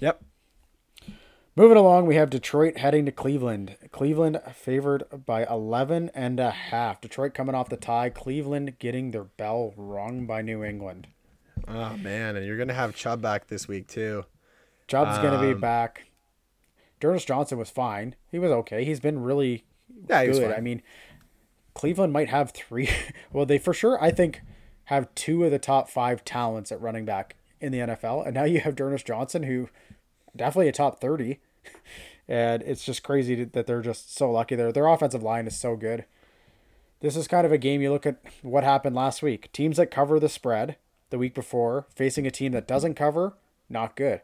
Yep. 0.00 0.22
Moving 1.54 1.78
along, 1.78 2.06
we 2.06 2.16
have 2.16 2.28
Detroit 2.28 2.78
heading 2.78 3.06
to 3.06 3.12
Cleveland. 3.12 3.76
Cleveland 3.90 4.40
favored 4.52 5.04
by 5.24 5.46
11 5.46 6.10
and 6.14 6.38
a 6.38 6.50
half. 6.50 7.00
Detroit 7.00 7.32
coming 7.32 7.54
off 7.54 7.70
the 7.70 7.78
tie. 7.78 8.10
Cleveland 8.10 8.78
getting 8.78 9.10
their 9.12 9.24
bell 9.24 9.72
rung 9.76 10.26
by 10.26 10.42
New 10.42 10.62
England. 10.62 11.06
Oh 11.66 11.96
man, 11.96 12.36
and 12.36 12.44
you're 12.44 12.58
gonna 12.58 12.74
have 12.74 12.94
Chubb 12.94 13.22
back 13.22 13.46
this 13.46 13.66
week 13.66 13.86
too. 13.86 14.24
Chubb's 14.88 15.18
um, 15.18 15.22
gonna 15.22 15.40
be 15.40 15.52
um, 15.52 15.60
back. 15.60 16.06
D'Ernest 17.00 17.28
Johnson 17.28 17.58
was 17.58 17.70
fine. 17.70 18.14
He 18.30 18.38
was 18.38 18.50
okay. 18.50 18.84
He's 18.84 19.00
been 19.00 19.22
really 19.22 19.64
yeah, 20.08 20.24
good. 20.26 20.52
I 20.52 20.60
mean, 20.60 20.82
Cleveland 21.74 22.12
might 22.12 22.28
have 22.28 22.52
three. 22.52 22.88
well, 23.32 23.46
they 23.46 23.58
for 23.58 23.74
sure 23.74 24.02
I 24.02 24.10
think 24.10 24.42
have 24.84 25.14
two 25.14 25.44
of 25.44 25.50
the 25.50 25.58
top 25.58 25.90
five 25.90 26.24
talents 26.24 26.70
at 26.70 26.80
running 26.80 27.04
back 27.04 27.36
in 27.60 27.72
the 27.72 27.78
NFL, 27.78 28.24
and 28.24 28.34
now 28.34 28.44
you 28.44 28.60
have 28.60 28.76
D'Ernest 28.76 29.06
Johnson, 29.06 29.44
who 29.44 29.68
definitely 30.34 30.68
a 30.68 30.72
top 30.72 31.00
thirty. 31.00 31.40
And 32.28 32.62
it's 32.62 32.84
just 32.84 33.04
crazy 33.04 33.44
that 33.44 33.66
they're 33.66 33.82
just 33.82 34.16
so 34.16 34.30
lucky 34.30 34.56
there. 34.56 34.72
Their 34.72 34.88
offensive 34.88 35.22
line 35.22 35.46
is 35.46 35.56
so 35.56 35.76
good. 35.76 36.06
This 37.00 37.14
is 37.14 37.28
kind 37.28 37.46
of 37.46 37.52
a 37.52 37.58
game 37.58 37.80
you 37.80 37.92
look 37.92 38.06
at 38.06 38.20
what 38.42 38.64
happened 38.64 38.96
last 38.96 39.22
week. 39.22 39.52
Teams 39.52 39.76
that 39.76 39.90
cover 39.90 40.18
the 40.18 40.28
spread 40.28 40.76
the 41.10 41.18
week 41.18 41.34
before, 41.34 41.86
facing 41.94 42.26
a 42.26 42.30
team 42.30 42.50
that 42.52 42.66
doesn't 42.66 42.94
cover, 42.94 43.34
not 43.68 43.94
good. 43.94 44.22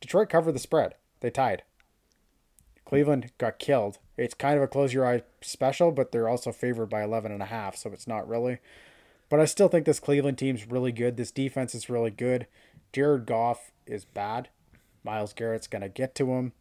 Detroit 0.00 0.28
covered 0.28 0.52
the 0.52 0.58
spread. 0.58 0.94
They 1.20 1.30
tied. 1.30 1.62
Cleveland 2.84 3.32
got 3.38 3.58
killed. 3.58 3.98
It's 4.16 4.34
kind 4.34 4.56
of 4.56 4.62
a 4.62 4.68
close 4.68 4.94
your 4.94 5.06
eye 5.06 5.22
special, 5.40 5.92
but 5.92 6.10
they're 6.10 6.28
also 6.28 6.52
favored 6.52 6.86
by 6.86 7.02
11 7.02 7.30
and 7.30 7.42
a 7.42 7.46
half, 7.46 7.76
so 7.76 7.90
it's 7.92 8.06
not 8.06 8.28
really. 8.28 8.58
But 9.28 9.40
I 9.40 9.44
still 9.44 9.68
think 9.68 9.84
this 9.84 10.00
Cleveland 10.00 10.38
team's 10.38 10.66
really 10.66 10.92
good. 10.92 11.16
This 11.16 11.30
defense 11.30 11.74
is 11.74 11.90
really 11.90 12.10
good. 12.10 12.46
Jared 12.92 13.26
Goff 13.26 13.72
is 13.86 14.04
bad. 14.04 14.48
Myles 15.04 15.34
Garrett's 15.34 15.66
going 15.66 15.82
to 15.82 15.88
get 15.88 16.14
to 16.16 16.32
him. 16.32 16.52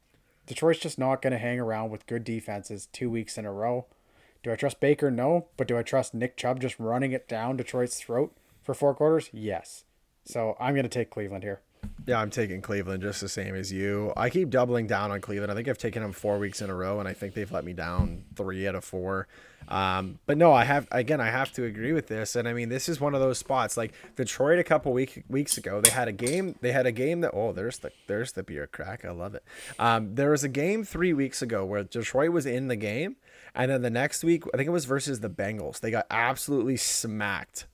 Detroit's 0.45 0.79
just 0.79 0.99
not 0.99 1.21
going 1.21 1.31
to 1.31 1.39
hang 1.39 1.59
around 1.59 1.89
with 1.91 2.07
good 2.07 2.23
defenses 2.23 2.87
two 2.91 3.09
weeks 3.09 3.37
in 3.37 3.45
a 3.45 3.51
row. 3.51 3.85
Do 4.43 4.51
I 4.51 4.55
trust 4.55 4.79
Baker? 4.79 5.09
No. 5.09 5.47
But 5.55 5.67
do 5.67 5.77
I 5.77 5.83
trust 5.83 6.13
Nick 6.13 6.35
Chubb 6.37 6.59
just 6.59 6.79
running 6.79 7.13
it 7.13 7.27
down 7.27 7.57
Detroit's 7.57 7.99
throat? 7.99 8.35
for 8.67 8.73
four 8.73 8.93
quarters? 8.93 9.29
Yes. 9.31 9.85
So 10.25 10.57
I'm 10.59 10.75
going 10.75 10.83
to 10.83 10.89
take 10.89 11.09
Cleveland 11.09 11.43
here. 11.43 11.61
Yeah, 12.05 12.21
I'm 12.21 12.29
taking 12.29 12.61
Cleveland 12.61 13.03
just 13.03 13.19
the 13.19 13.27
same 13.27 13.53
as 13.53 13.71
you. 13.71 14.13
I 14.15 14.29
keep 14.29 14.49
doubling 14.49 14.87
down 14.87 15.11
on 15.11 15.19
Cleveland. 15.19 15.51
I 15.51 15.55
think 15.55 15.67
I've 15.67 15.77
taken 15.77 16.01
them 16.01 16.13
four 16.13 16.39
weeks 16.39 16.61
in 16.61 16.69
a 16.69 16.75
row, 16.75 16.99
and 16.99 17.07
I 17.07 17.13
think 17.13 17.33
they've 17.33 17.51
let 17.51 17.65
me 17.65 17.73
down 17.73 18.23
three 18.35 18.65
out 18.65 18.75
of 18.75 18.85
four. 18.85 19.27
Um, 19.67 20.19
but 20.25 20.37
no, 20.37 20.53
I 20.53 20.63
have 20.63 20.87
again, 20.91 21.19
I 21.19 21.29
have 21.29 21.51
to 21.53 21.65
agree 21.65 21.91
with 21.91 22.07
this. 22.07 22.37
And 22.37 22.47
I 22.47 22.53
mean, 22.53 22.69
this 22.69 22.87
is 22.87 23.01
one 23.01 23.13
of 23.13 23.19
those 23.19 23.37
spots. 23.37 23.75
Like 23.75 23.93
Detroit 24.15 24.57
a 24.59 24.63
couple 24.63 24.93
week, 24.93 25.25
weeks 25.27 25.57
ago, 25.57 25.81
they 25.81 25.89
had 25.89 26.07
a 26.07 26.13
game. 26.13 26.55
They 26.61 26.71
had 26.71 26.85
a 26.85 26.93
game 26.93 27.19
that 27.21 27.31
oh, 27.33 27.51
there's 27.51 27.79
the 27.79 27.91
there's 28.07 28.31
the 28.31 28.43
beer 28.43 28.67
crack. 28.67 29.03
I 29.03 29.11
love 29.11 29.35
it. 29.35 29.43
Um, 29.77 30.15
there 30.15 30.31
was 30.31 30.45
a 30.45 30.49
game 30.49 30.85
three 30.85 31.11
weeks 31.13 31.41
ago 31.41 31.65
where 31.65 31.83
Detroit 31.83 32.31
was 32.31 32.45
in 32.45 32.69
the 32.69 32.77
game, 32.77 33.17
and 33.53 33.69
then 33.69 33.81
the 33.81 33.89
next 33.89 34.23
week, 34.23 34.43
I 34.53 34.57
think 34.57 34.67
it 34.67 34.71
was 34.71 34.85
versus 34.85 35.19
the 35.19 35.29
Bengals. 35.29 35.81
They 35.81 35.91
got 35.91 36.05
absolutely 36.09 36.77
smacked 36.77 37.67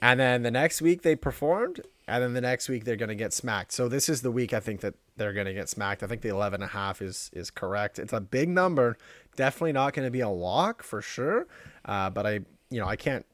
And 0.00 0.20
then 0.20 0.42
the 0.42 0.50
next 0.50 0.82
week 0.82 1.02
they 1.02 1.16
performed, 1.16 1.80
and 2.08 2.22
then 2.22 2.32
the 2.32 2.40
next 2.40 2.68
week 2.68 2.84
they're 2.84 2.96
going 2.96 3.08
to 3.08 3.14
get 3.14 3.32
smacked. 3.32 3.72
So 3.72 3.88
this 3.88 4.08
is 4.08 4.22
the 4.22 4.30
week 4.30 4.52
I 4.52 4.60
think 4.60 4.80
that 4.80 4.94
they're 5.16 5.32
going 5.32 5.46
to 5.46 5.54
get 5.54 5.68
smacked. 5.68 6.02
I 6.02 6.06
think 6.06 6.22
the 6.22 6.30
11 6.30 6.62
and 6.62 6.70
a 6.70 6.72
half 6.72 7.00
is 7.00 7.30
is 7.32 7.50
correct. 7.50 7.98
It's 7.98 8.12
a 8.12 8.20
big 8.20 8.48
number. 8.48 8.96
Definitely 9.36 9.72
not 9.72 9.92
going 9.94 10.06
to 10.06 10.10
be 10.10 10.20
a 10.20 10.28
lock 10.28 10.82
for 10.82 11.00
sure. 11.00 11.46
Uh, 11.84 12.10
but 12.10 12.26
I, 12.26 12.40
you 12.70 12.80
know, 12.80 12.86
I 12.86 12.96
can't 12.96 13.26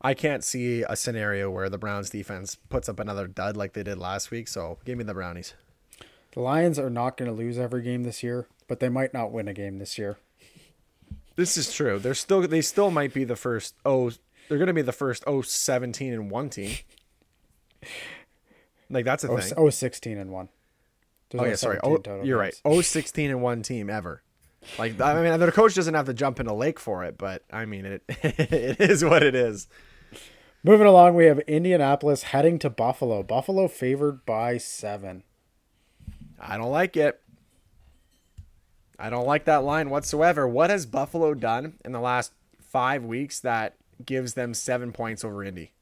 I 0.00 0.14
can't 0.14 0.42
see 0.42 0.82
a 0.82 0.96
scenario 0.96 1.50
where 1.50 1.68
the 1.68 1.78
Browns 1.78 2.10
defense 2.10 2.56
puts 2.68 2.88
up 2.88 2.98
another 2.98 3.28
dud 3.28 3.56
like 3.56 3.72
they 3.72 3.84
did 3.84 3.98
last 3.98 4.30
week. 4.30 4.48
So 4.48 4.78
give 4.84 4.98
me 4.98 5.04
the 5.04 5.14
Brownies. 5.14 5.54
The 6.32 6.40
Lions 6.40 6.78
are 6.78 6.90
not 6.90 7.16
going 7.16 7.30
to 7.30 7.36
lose 7.36 7.58
every 7.58 7.82
game 7.82 8.02
this 8.04 8.22
year, 8.22 8.48
but 8.66 8.80
they 8.80 8.88
might 8.88 9.14
not 9.14 9.32
win 9.32 9.48
a 9.48 9.54
game 9.54 9.78
this 9.78 9.98
year. 9.98 10.18
This 11.36 11.56
is 11.56 11.72
true. 11.72 11.98
They're 11.98 12.14
still 12.14 12.46
they 12.46 12.62
still 12.62 12.90
might 12.90 13.14
be 13.14 13.24
the 13.24 13.36
first 13.36 13.74
oh 13.84 14.10
they're 14.48 14.58
going 14.58 14.66
to 14.66 14.74
be 14.74 14.82
the 14.82 14.92
first 14.92 15.22
oh 15.26 15.42
17 15.42 16.12
and 16.12 16.30
1 16.30 16.50
team. 16.50 16.76
Like 18.92 19.06
that's 19.06 19.24
a 19.24 19.28
oh, 19.28 19.38
thing. 19.38 19.54
Oh 19.56 19.70
16 19.70 20.18
and 20.18 20.30
1. 20.30 20.48
There's 21.30 21.42
oh 21.42 21.46
yeah, 21.46 21.54
sorry. 21.54 21.78
Oh, 21.82 21.98
you're 22.22 22.42
games. 22.42 22.60
right. 22.62 22.62
Oh 22.64 22.82
16 22.82 23.30
and 23.30 23.42
1 23.42 23.62
team 23.62 23.88
ever. 23.88 24.22
Like 24.78 25.00
I 25.00 25.14
mean, 25.22 25.40
the 25.40 25.50
coach 25.50 25.74
doesn't 25.74 25.94
have 25.94 26.06
to 26.06 26.14
jump 26.14 26.38
in 26.38 26.46
a 26.46 26.54
lake 26.54 26.78
for 26.78 27.02
it, 27.02 27.18
but 27.18 27.42
I 27.50 27.64
mean, 27.64 27.84
it 27.84 28.02
it 28.08 28.80
is 28.80 29.02
what 29.02 29.22
it 29.22 29.34
is. 29.34 29.66
Moving 30.62 30.86
along, 30.86 31.16
we 31.16 31.24
have 31.24 31.40
Indianapolis 31.40 32.24
heading 32.24 32.58
to 32.60 32.70
Buffalo. 32.70 33.24
Buffalo 33.24 33.66
favored 33.66 34.24
by 34.24 34.58
seven. 34.58 35.24
I 36.38 36.56
don't 36.56 36.70
like 36.70 36.96
it. 36.96 37.20
I 38.98 39.10
don't 39.10 39.26
like 39.26 39.46
that 39.46 39.64
line 39.64 39.90
whatsoever. 39.90 40.46
What 40.46 40.70
has 40.70 40.86
Buffalo 40.86 41.34
done 41.34 41.78
in 41.84 41.90
the 41.90 42.00
last 42.00 42.32
five 42.60 43.04
weeks 43.04 43.40
that 43.40 43.74
gives 44.04 44.34
them 44.34 44.54
seven 44.54 44.92
points 44.92 45.24
over 45.24 45.42
Indy? 45.42 45.72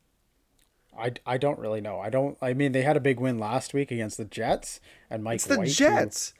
I, 0.96 1.12
I 1.24 1.38
don't 1.38 1.58
really 1.58 1.80
know. 1.80 1.98
I 2.00 2.10
don't. 2.10 2.36
I 2.42 2.52
mean, 2.52 2.72
they 2.72 2.82
had 2.82 2.96
a 2.96 3.00
big 3.00 3.20
win 3.20 3.38
last 3.38 3.72
week 3.72 3.90
against 3.90 4.16
the 4.16 4.24
Jets 4.24 4.80
and 5.08 5.22
Mike. 5.22 5.36
It's 5.36 5.46
the 5.46 5.58
White, 5.58 5.68
Jets. 5.68 6.34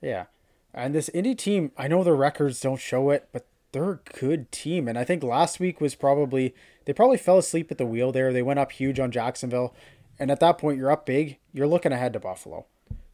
Who, 0.00 0.08
yeah, 0.08 0.26
and 0.74 0.94
this 0.94 1.08
Indy 1.10 1.34
team, 1.34 1.72
I 1.76 1.88
know 1.88 2.04
their 2.04 2.14
records 2.14 2.60
don't 2.60 2.80
show 2.80 3.10
it, 3.10 3.28
but 3.32 3.46
they're 3.72 3.92
a 3.92 4.18
good 4.18 4.50
team. 4.52 4.88
And 4.88 4.98
I 4.98 5.04
think 5.04 5.22
last 5.22 5.60
week 5.60 5.80
was 5.80 5.94
probably 5.94 6.54
they 6.84 6.92
probably 6.92 7.18
fell 7.18 7.38
asleep 7.38 7.70
at 7.70 7.78
the 7.78 7.86
wheel 7.86 8.12
there. 8.12 8.32
They 8.32 8.42
went 8.42 8.60
up 8.60 8.72
huge 8.72 9.00
on 9.00 9.10
Jacksonville, 9.10 9.74
and 10.18 10.30
at 10.30 10.40
that 10.40 10.58
point, 10.58 10.78
you're 10.78 10.90
up 10.90 11.06
big. 11.06 11.38
You're 11.52 11.66
looking 11.66 11.92
ahead 11.92 12.12
to 12.12 12.20
Buffalo. 12.20 12.66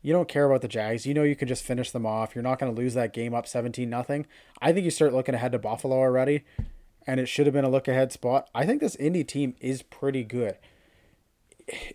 You 0.03 0.13
don't 0.13 0.29
care 0.29 0.45
about 0.45 0.61
the 0.61 0.69
Jags. 0.69 1.07
You 1.07 1.15
know 1.15 1.23
you 1.23 1.35
can 1.35 1.49
just 1.49 1.65
finish 1.65 1.91
them 1.91 2.05
off. 2.05 2.35
You're 2.35 2.45
not 2.45 2.59
going 2.59 2.75
to 2.75 2.79
lose 2.79 2.93
that 2.93 3.15
game 3.15 3.33
up 3.33 3.47
17 3.47 3.89
nothing. 3.89 4.27
I 4.61 4.71
think 4.71 4.85
you 4.85 4.91
start 4.91 5.15
looking 5.15 5.35
ahead 5.35 5.53
to 5.53 5.59
Buffalo 5.59 5.97
already, 5.97 6.45
and 7.07 7.21
it 7.21 7.27
should 7.27 7.47
have 7.47 7.53
been 7.53 7.65
a 7.65 7.71
look 7.71 7.89
ahead 7.89 8.13
spot. 8.13 8.49
I 8.55 8.67
think 8.67 8.81
this 8.81 8.97
Indy 8.97 9.25
team 9.25 9.55
is 9.61 9.83
pretty 9.83 10.25
good. 10.25 10.57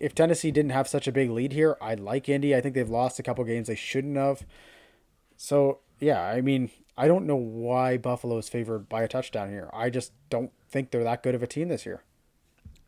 If 0.00 0.14
Tennessee 0.14 0.50
didn't 0.50 0.72
have 0.72 0.88
such 0.88 1.06
a 1.06 1.12
big 1.12 1.30
lead 1.30 1.52
here, 1.52 1.76
I 1.80 1.94
like 1.94 2.28
Indy. 2.28 2.54
I 2.54 2.60
think 2.60 2.74
they've 2.74 2.88
lost 2.88 3.18
a 3.18 3.22
couple 3.22 3.44
games 3.44 3.68
they 3.68 3.74
shouldn't 3.74 4.16
have. 4.16 4.44
So 5.36 5.78
yeah, 6.00 6.22
I 6.22 6.40
mean, 6.40 6.70
I 6.96 7.06
don't 7.06 7.26
know 7.26 7.36
why 7.36 7.96
Buffalo 7.96 8.38
is 8.38 8.48
favored 8.48 8.88
by 8.88 9.02
a 9.02 9.08
touchdown 9.08 9.50
here. 9.50 9.70
I 9.72 9.90
just 9.90 10.12
don't 10.28 10.50
think 10.68 10.90
they're 10.90 11.04
that 11.04 11.22
good 11.22 11.34
of 11.34 11.42
a 11.42 11.46
team 11.46 11.68
this 11.68 11.86
year. 11.86 12.02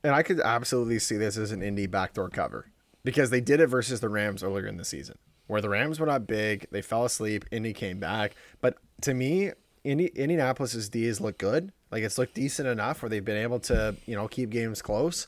And 0.05 0.15
I 0.15 0.23
could 0.23 0.41
absolutely 0.41 0.99
see 0.99 1.17
this 1.17 1.37
as 1.37 1.53
an 1.53 1.63
Indy 1.63 1.87
backdoor 1.87 2.29
cover 2.29 2.67
because 3.05 3.31
they 3.31 3.41
did 3.41 3.61
it 3.61 3.69
versus 3.69 4.01
the 4.01 4.09
Rams 4.09 4.43
earlier 4.43 4.67
in 4.67 4.77
the 4.77 4.85
season, 4.85 5.17
where 5.47 5.61
the 5.61 5.69
Rams 5.69 6.01
were 6.01 6.07
not 6.07 6.27
big, 6.27 6.67
they 6.73 6.83
fell 6.83 7.05
asleep, 7.05 7.45
Indy 7.53 7.73
came 7.73 8.01
back. 8.01 8.35
But 8.61 8.79
to 9.03 9.15
me, 9.15 9.53
Indy, 9.85 10.07
Indianapolis's 10.07 10.89
D's 10.89 11.21
look 11.21 11.39
good. 11.39 11.73
Like 11.91 12.03
it's 12.03 12.19
looked 12.19 12.35
decent 12.35 12.69
enough 12.69 13.03
where 13.03 13.09
they've 13.09 13.25
been 13.25 13.37
able 13.37 13.61
to, 13.61 13.97
you 14.07 14.15
know, 14.15 14.29
keep 14.29 14.51
games 14.51 14.81
close. 14.81 15.27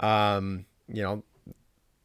Um, 0.00 0.66
you 0.88 1.02
know, 1.02 1.24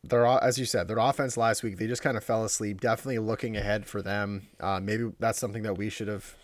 their 0.03 0.25
all 0.25 0.39
as 0.39 0.57
you 0.57 0.65
said, 0.65 0.87
their 0.87 0.97
offense 0.97 1.37
last 1.37 1.63
week 1.63 1.77
they 1.77 1.87
just 1.87 2.01
kind 2.01 2.17
of 2.17 2.23
fell 2.23 2.43
asleep. 2.43 2.81
Definitely 2.81 3.19
looking 3.19 3.57
ahead 3.57 3.85
for 3.85 4.01
them. 4.01 4.47
Uh, 4.59 4.79
maybe 4.81 5.11
that's 5.19 5.39
something 5.39 5.63
that 5.63 5.77
we 5.77 5.89
should 5.89 6.07
have 6.07 6.35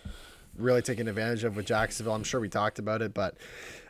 really 0.58 0.82
taken 0.82 1.08
advantage 1.08 1.44
of 1.44 1.56
with 1.56 1.66
Jacksonville. 1.66 2.14
I'm 2.14 2.24
sure 2.24 2.40
we 2.40 2.50
talked 2.50 2.80
about 2.80 3.02
it, 3.02 3.14
but 3.14 3.38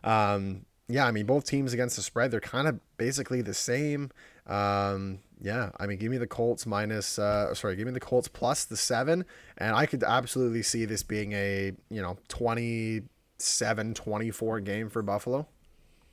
um, 0.04 0.66
yeah, 0.88 1.06
I 1.06 1.12
mean 1.12 1.26
both 1.26 1.46
teams 1.46 1.74
against 1.74 1.96
the 1.96 2.02
spread 2.02 2.32
they're 2.32 2.40
kind 2.40 2.68
of 2.68 2.80
basically 2.98 3.42
the 3.42 3.54
same. 3.54 4.12
Um, 4.46 5.20
yeah, 5.42 5.72
I 5.80 5.88
mean 5.88 5.98
give 5.98 6.12
me 6.12 6.18
the 6.18 6.28
Colts 6.28 6.66
minus 6.66 7.20
uh, 7.20 7.54
sorry, 7.54 7.76
give 7.76 7.86
me 7.86 7.94
the 7.94 8.00
Colts 8.00 8.28
plus 8.28 8.66
the 8.66 8.78
seven, 8.78 9.26
and 9.58 9.76
I 9.76 9.86
could 9.86 10.04
absolutely 10.04 10.64
see 10.64 10.86
this 10.86 11.04
being 11.04 11.34
a 11.34 11.74
you 11.90 12.02
know 12.02 12.18
27 12.30 13.94
24 13.94 14.60
game 14.62 14.90
for 14.90 15.02
Buffalo. 15.02 15.48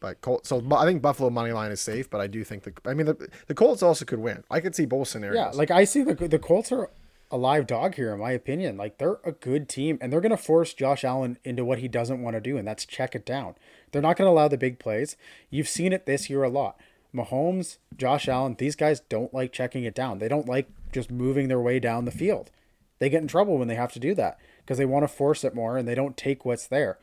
But 0.01 0.21
Colts, 0.21 0.51
so 0.51 0.63
I 0.73 0.85
think 0.85 1.01
Buffalo 1.01 1.31
money 1.31 1.53
line 1.53 1.73
is 1.73 1.81
safe, 1.81 2.11
but 2.11 2.21
I 2.21 2.27
do 2.27 2.45
think 2.45 2.65
the 2.65 2.73
I 2.85 2.95
mean 2.95 3.07
the 3.07 3.29
the 3.47 3.55
Colts 3.55 3.83
also 3.83 4.05
could 4.05 4.19
win. 4.19 4.45
I 4.51 4.61
could 4.61 4.75
see 4.75 4.85
both 4.85 5.09
scenarios. 5.09 5.55
Yeah, 5.55 5.59
like 5.59 5.71
I 5.71 5.85
see 5.85 6.03
the 6.03 6.15
the 6.15 6.39
Colts 6.39 6.71
are 6.73 6.91
a 7.31 7.39
live 7.39 7.67
dog 7.67 7.95
here 7.95 8.13
in 8.13 8.21
my 8.21 8.33
opinion. 8.33 8.77
Like 8.77 8.99
they're 8.99 9.19
a 9.25 9.33
good 9.33 9.69
team 9.69 9.99
and 10.01 10.13
they're 10.13 10.21
going 10.21 10.31
to 10.31 10.37
force 10.37 10.75
Josh 10.75 11.05
Allen 11.05 11.39
into 11.43 11.65
what 11.65 11.79
he 11.79 11.89
doesn't 11.89 12.23
want 12.23 12.35
to 12.35 12.41
do 12.41 12.57
and 12.57 12.67
that's 12.69 12.85
check 12.85 13.15
it 13.15 13.27
down. 13.27 13.55
They're 13.91 14.03
not 14.03 14.17
going 14.17 14.29
to 14.29 14.31
allow 14.33 14.49
the 14.49 14.59
big 14.59 14.79
plays. 14.79 15.17
You've 15.51 15.69
seen 15.69 15.93
it 15.93 16.07
this 16.07 16.29
year 16.29 16.43
a 16.43 16.49
lot. 16.49 16.79
Mahomes, 17.14 17.79
Josh 17.96 18.29
Allen, 18.29 18.57
these 18.59 18.77
guys 18.77 19.00
don't 19.00 19.33
like 19.33 19.53
checking 19.53 19.85
it 19.85 19.94
down. 19.94 20.18
They 20.18 20.29
don't 20.29 20.48
like 20.48 20.68
just 20.92 21.11
moving 21.11 21.48
their 21.48 21.61
way 21.61 21.79
down 21.79 22.05
the 22.05 22.11
field. 22.11 22.50
They 22.98 23.09
get 23.09 23.22
in 23.22 23.29
trouble 23.29 23.59
when 23.59 23.68
they 23.68 23.74
have 23.74 23.92
to 23.92 24.00
do 24.00 24.14
that 24.14 24.38
because 24.61 24.79
they 24.79 24.85
want 24.85 25.05
to 25.05 25.09
force 25.09 25.44
it 25.44 25.55
more 25.55 25.77
and 25.77 25.87
they 25.87 25.94
don't 25.94 26.16
take 26.16 26.44
what's 26.44 26.66
there. 26.66 26.98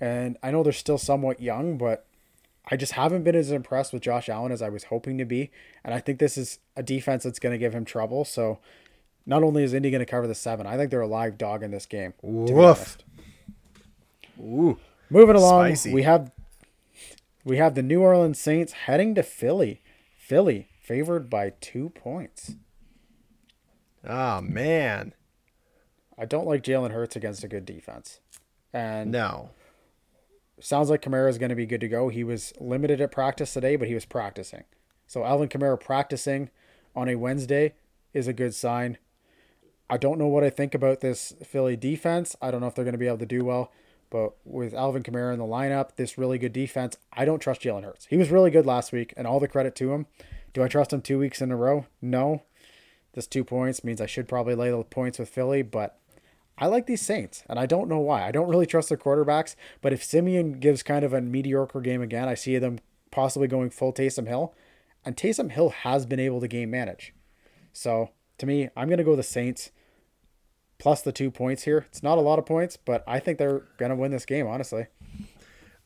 And 0.00 0.36
I 0.42 0.50
know 0.50 0.62
they're 0.62 0.72
still 0.72 0.98
somewhat 0.98 1.40
young, 1.40 1.78
but 1.78 2.06
I 2.70 2.76
just 2.76 2.92
haven't 2.92 3.24
been 3.24 3.34
as 3.34 3.50
impressed 3.50 3.92
with 3.92 4.02
Josh 4.02 4.28
Allen 4.28 4.52
as 4.52 4.62
I 4.62 4.68
was 4.68 4.84
hoping 4.84 5.18
to 5.18 5.24
be. 5.24 5.50
And 5.84 5.94
I 5.94 6.00
think 6.00 6.18
this 6.18 6.36
is 6.36 6.58
a 6.76 6.82
defense 6.82 7.24
that's 7.24 7.38
going 7.38 7.52
to 7.52 7.58
give 7.58 7.74
him 7.74 7.84
trouble. 7.84 8.24
So 8.24 8.58
not 9.26 9.42
only 9.42 9.64
is 9.64 9.74
Indy 9.74 9.90
going 9.90 10.00
to 10.00 10.06
cover 10.06 10.26
the 10.26 10.34
seven, 10.34 10.66
I 10.66 10.76
think 10.76 10.90
they're 10.90 11.00
a 11.00 11.06
live 11.06 11.38
dog 11.38 11.62
in 11.62 11.70
this 11.70 11.86
game. 11.86 12.14
Woof. 12.22 12.98
Ooh. 14.40 14.78
Moving 15.10 15.36
along, 15.36 15.74
Spicy. 15.74 15.94
we 15.94 16.02
have 16.02 16.30
we 17.48 17.56
have 17.56 17.74
the 17.74 17.82
New 17.82 18.02
Orleans 18.02 18.38
Saints 18.38 18.72
heading 18.72 19.14
to 19.14 19.22
Philly. 19.22 19.80
Philly 20.18 20.68
favored 20.82 21.30
by 21.30 21.54
two 21.60 21.88
points. 21.88 22.56
Oh 24.06 24.42
man. 24.42 25.14
I 26.18 26.26
don't 26.26 26.46
like 26.46 26.62
Jalen 26.62 26.90
Hurts 26.90 27.16
against 27.16 27.42
a 27.42 27.48
good 27.48 27.64
defense. 27.64 28.20
And 28.72 29.10
no. 29.10 29.50
Sounds 30.60 30.90
like 30.90 31.00
Kamara 31.00 31.30
is 31.30 31.38
going 31.38 31.48
to 31.48 31.54
be 31.54 31.64
good 31.64 31.80
to 31.80 31.88
go. 31.88 32.10
He 32.10 32.22
was 32.22 32.52
limited 32.60 33.00
at 33.00 33.12
practice 33.12 33.54
today, 33.54 33.76
but 33.76 33.88
he 33.88 33.94
was 33.94 34.04
practicing. 34.04 34.64
So 35.06 35.24
Alvin 35.24 35.48
Kamara 35.48 35.80
practicing 35.80 36.50
on 36.94 37.08
a 37.08 37.14
Wednesday 37.14 37.74
is 38.12 38.28
a 38.28 38.34
good 38.34 38.54
sign. 38.54 38.98
I 39.88 39.96
don't 39.96 40.18
know 40.18 40.26
what 40.26 40.44
I 40.44 40.50
think 40.50 40.74
about 40.74 41.00
this 41.00 41.32
Philly 41.42 41.76
defense. 41.76 42.36
I 42.42 42.50
don't 42.50 42.60
know 42.60 42.66
if 42.66 42.74
they're 42.74 42.84
going 42.84 42.92
to 42.92 42.98
be 42.98 43.06
able 43.06 43.18
to 43.18 43.26
do 43.26 43.42
well. 43.44 43.72
But 44.10 44.32
with 44.44 44.74
Alvin 44.74 45.02
Kamara 45.02 45.32
in 45.32 45.38
the 45.38 45.44
lineup, 45.44 45.96
this 45.96 46.16
really 46.16 46.38
good 46.38 46.52
defense, 46.52 46.96
I 47.12 47.24
don't 47.24 47.40
trust 47.40 47.62
Jalen 47.62 47.84
Hurts. 47.84 48.06
He 48.06 48.16
was 48.16 48.30
really 48.30 48.50
good 48.50 48.66
last 48.66 48.92
week, 48.92 49.12
and 49.16 49.26
all 49.26 49.40
the 49.40 49.48
credit 49.48 49.74
to 49.76 49.92
him. 49.92 50.06
Do 50.52 50.62
I 50.62 50.68
trust 50.68 50.92
him 50.92 51.02
two 51.02 51.18
weeks 51.18 51.42
in 51.42 51.52
a 51.52 51.56
row? 51.56 51.86
No. 52.00 52.42
This 53.12 53.26
two 53.26 53.44
points 53.44 53.84
means 53.84 54.00
I 54.00 54.06
should 54.06 54.28
probably 54.28 54.54
lay 54.54 54.70
the 54.70 54.82
points 54.82 55.18
with 55.18 55.28
Philly, 55.28 55.62
but 55.62 55.98
I 56.56 56.66
like 56.66 56.86
these 56.86 57.02
Saints, 57.02 57.44
and 57.48 57.58
I 57.58 57.66
don't 57.66 57.88
know 57.88 58.00
why. 58.00 58.26
I 58.26 58.32
don't 58.32 58.48
really 58.48 58.66
trust 58.66 58.88
their 58.88 58.98
quarterbacks, 58.98 59.54
but 59.80 59.92
if 59.92 60.02
Siemian 60.02 60.58
gives 60.58 60.82
kind 60.82 61.04
of 61.04 61.12
a 61.12 61.20
mediocre 61.20 61.80
game 61.80 62.02
again, 62.02 62.28
I 62.28 62.34
see 62.34 62.58
them 62.58 62.80
possibly 63.10 63.46
going 63.46 63.70
full 63.70 63.92
Taysom 63.92 64.26
Hill, 64.26 64.54
and 65.04 65.16
Taysom 65.16 65.50
Hill 65.50 65.70
has 65.70 66.06
been 66.06 66.20
able 66.20 66.40
to 66.40 66.48
game 66.48 66.70
manage. 66.70 67.14
So 67.72 68.10
to 68.38 68.46
me, 68.46 68.70
I'm 68.76 68.88
going 68.88 68.98
to 68.98 69.04
go 69.04 69.16
the 69.16 69.22
Saints 69.22 69.70
plus 70.78 71.02
the 71.02 71.12
two 71.12 71.30
points 71.30 71.64
here. 71.64 71.86
It's 71.88 72.02
not 72.02 72.18
a 72.18 72.20
lot 72.20 72.38
of 72.38 72.46
points, 72.46 72.76
but 72.76 73.04
I 73.06 73.18
think 73.18 73.38
they're 73.38 73.62
going 73.78 73.90
to 73.90 73.96
win 73.96 74.10
this 74.10 74.24
game, 74.24 74.46
honestly. 74.46 74.86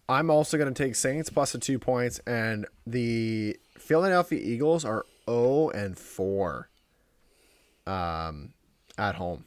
I'm 0.09 0.31
also 0.31 0.59
going 0.59 0.73
to 0.73 0.85
take 0.85 0.95
Saints 0.95 1.31
plus 1.31 1.53
the 1.53 1.59
two 1.59 1.79
points, 1.79 2.21
and 2.27 2.67
the 2.87 3.57
Philadelphia 3.79 4.41
Eagles 4.41 4.85
are 4.85 5.07
0 5.29 5.71
and 5.71 5.99
4 5.99 6.69
um, 7.87 8.53
at 8.99 9.15
home. 9.15 9.45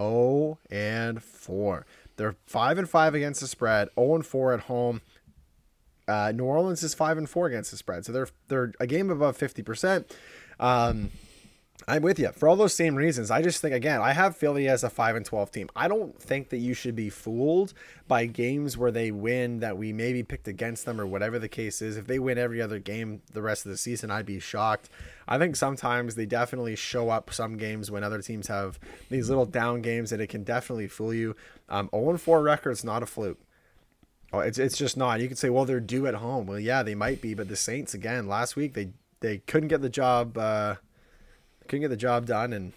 0 0.00 0.58
and 0.70 1.22
4. 1.22 1.86
They're 2.16 2.36
5 2.46 2.78
and 2.78 2.88
5 2.88 3.14
against 3.14 3.40
the 3.40 3.48
spread, 3.48 3.88
0 3.98 4.16
and 4.16 4.26
4 4.26 4.54
at 4.54 4.60
home. 4.60 5.00
Uh, 6.06 6.32
New 6.34 6.44
Orleans 6.44 6.82
is 6.82 6.94
5 6.94 7.18
and 7.18 7.28
4 7.28 7.46
against 7.46 7.70
the 7.70 7.76
spread. 7.76 8.04
So 8.04 8.12
they're 8.12 8.28
they're 8.48 8.72
a 8.78 8.86
game 8.86 9.10
above 9.10 9.38
50%. 9.38 10.04
Um, 10.60 11.10
I'm 11.86 12.02
with 12.02 12.18
you 12.18 12.30
for 12.30 12.48
all 12.48 12.56
those 12.56 12.74
same 12.74 12.94
reasons. 12.94 13.30
I 13.30 13.42
just 13.42 13.60
think 13.60 13.74
again, 13.74 14.00
I 14.00 14.12
have 14.12 14.36
Philly 14.36 14.68
as 14.68 14.82
a 14.82 14.90
five 14.90 15.16
and 15.16 15.24
twelve 15.24 15.50
team. 15.50 15.68
I 15.76 15.86
don't 15.86 16.18
think 16.20 16.48
that 16.48 16.58
you 16.58 16.72
should 16.72 16.96
be 16.96 17.10
fooled 17.10 17.74
by 18.08 18.26
games 18.26 18.78
where 18.78 18.90
they 18.90 19.10
win 19.10 19.60
that 19.60 19.76
we 19.76 19.92
maybe 19.92 20.22
picked 20.22 20.48
against 20.48 20.86
them 20.86 21.00
or 21.00 21.06
whatever 21.06 21.38
the 21.38 21.48
case 21.48 21.82
is. 21.82 21.96
If 21.96 22.06
they 22.06 22.18
win 22.18 22.38
every 22.38 22.62
other 22.62 22.78
game 22.78 23.20
the 23.32 23.42
rest 23.42 23.66
of 23.66 23.70
the 23.70 23.76
season, 23.76 24.10
I'd 24.10 24.26
be 24.26 24.40
shocked. 24.40 24.88
I 25.28 25.36
think 25.38 25.56
sometimes 25.56 26.14
they 26.14 26.26
definitely 26.26 26.76
show 26.76 27.10
up 27.10 27.32
some 27.32 27.56
games 27.56 27.90
when 27.90 28.02
other 28.02 28.22
teams 28.22 28.46
have 28.46 28.78
these 29.10 29.28
little 29.28 29.46
down 29.46 29.82
games 29.82 30.10
that 30.10 30.20
it 30.20 30.28
can 30.28 30.42
definitely 30.42 30.88
fool 30.88 31.12
you. 31.12 31.36
Um, 31.68 31.90
0 31.94 32.16
4 32.16 32.42
record's 32.42 32.84
not 32.84 33.02
a 33.02 33.06
fluke. 33.06 33.40
Oh, 34.32 34.40
it's 34.40 34.58
it's 34.58 34.76
just 34.76 34.96
not. 34.96 35.20
You 35.20 35.28
could 35.28 35.38
say, 35.38 35.50
well, 35.50 35.64
they're 35.64 35.80
due 35.80 36.06
at 36.06 36.14
home. 36.14 36.46
Well, 36.46 36.58
yeah, 36.58 36.82
they 36.82 36.94
might 36.94 37.20
be, 37.20 37.34
but 37.34 37.48
the 37.48 37.56
Saints 37.56 37.94
again 37.94 38.26
last 38.26 38.56
week 38.56 38.72
they 38.74 38.90
they 39.20 39.38
couldn't 39.38 39.68
get 39.68 39.80
the 39.80 39.88
job 39.88 40.36
uh, 40.36 40.74
couldn't 41.68 41.82
get 41.82 41.88
the 41.88 41.96
job 41.96 42.26
done, 42.26 42.52
and 42.52 42.72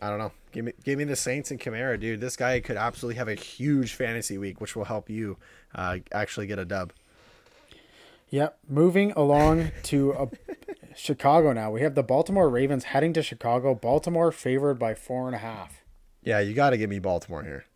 I 0.00 0.08
don't 0.08 0.18
know. 0.18 0.32
Give 0.52 0.64
me 0.64 0.72
give 0.84 0.98
me 0.98 1.04
the 1.04 1.16
Saints 1.16 1.50
and 1.50 1.60
Kamara, 1.60 1.98
dude. 1.98 2.20
This 2.20 2.36
guy 2.36 2.60
could 2.60 2.76
absolutely 2.76 3.16
have 3.16 3.28
a 3.28 3.34
huge 3.34 3.94
fantasy 3.94 4.38
week, 4.38 4.60
which 4.60 4.76
will 4.76 4.84
help 4.84 5.08
you 5.08 5.38
uh, 5.74 5.98
actually 6.12 6.46
get 6.46 6.58
a 6.58 6.64
dub. 6.64 6.92
Yep. 8.30 8.58
Moving 8.68 9.12
along 9.12 9.72
to 9.84 10.14
uh, 10.14 10.26
Chicago 10.96 11.52
now. 11.52 11.70
We 11.70 11.82
have 11.82 11.94
the 11.94 12.02
Baltimore 12.02 12.48
Ravens 12.48 12.84
heading 12.84 13.12
to 13.12 13.22
Chicago. 13.22 13.74
Baltimore 13.74 14.32
favored 14.32 14.78
by 14.78 14.94
four 14.94 15.26
and 15.26 15.34
a 15.34 15.38
half. 15.38 15.82
Yeah, 16.22 16.40
you 16.40 16.54
got 16.54 16.70
to 16.70 16.78
give 16.78 16.88
me 16.88 16.98
Baltimore 16.98 17.42
here. 17.42 17.66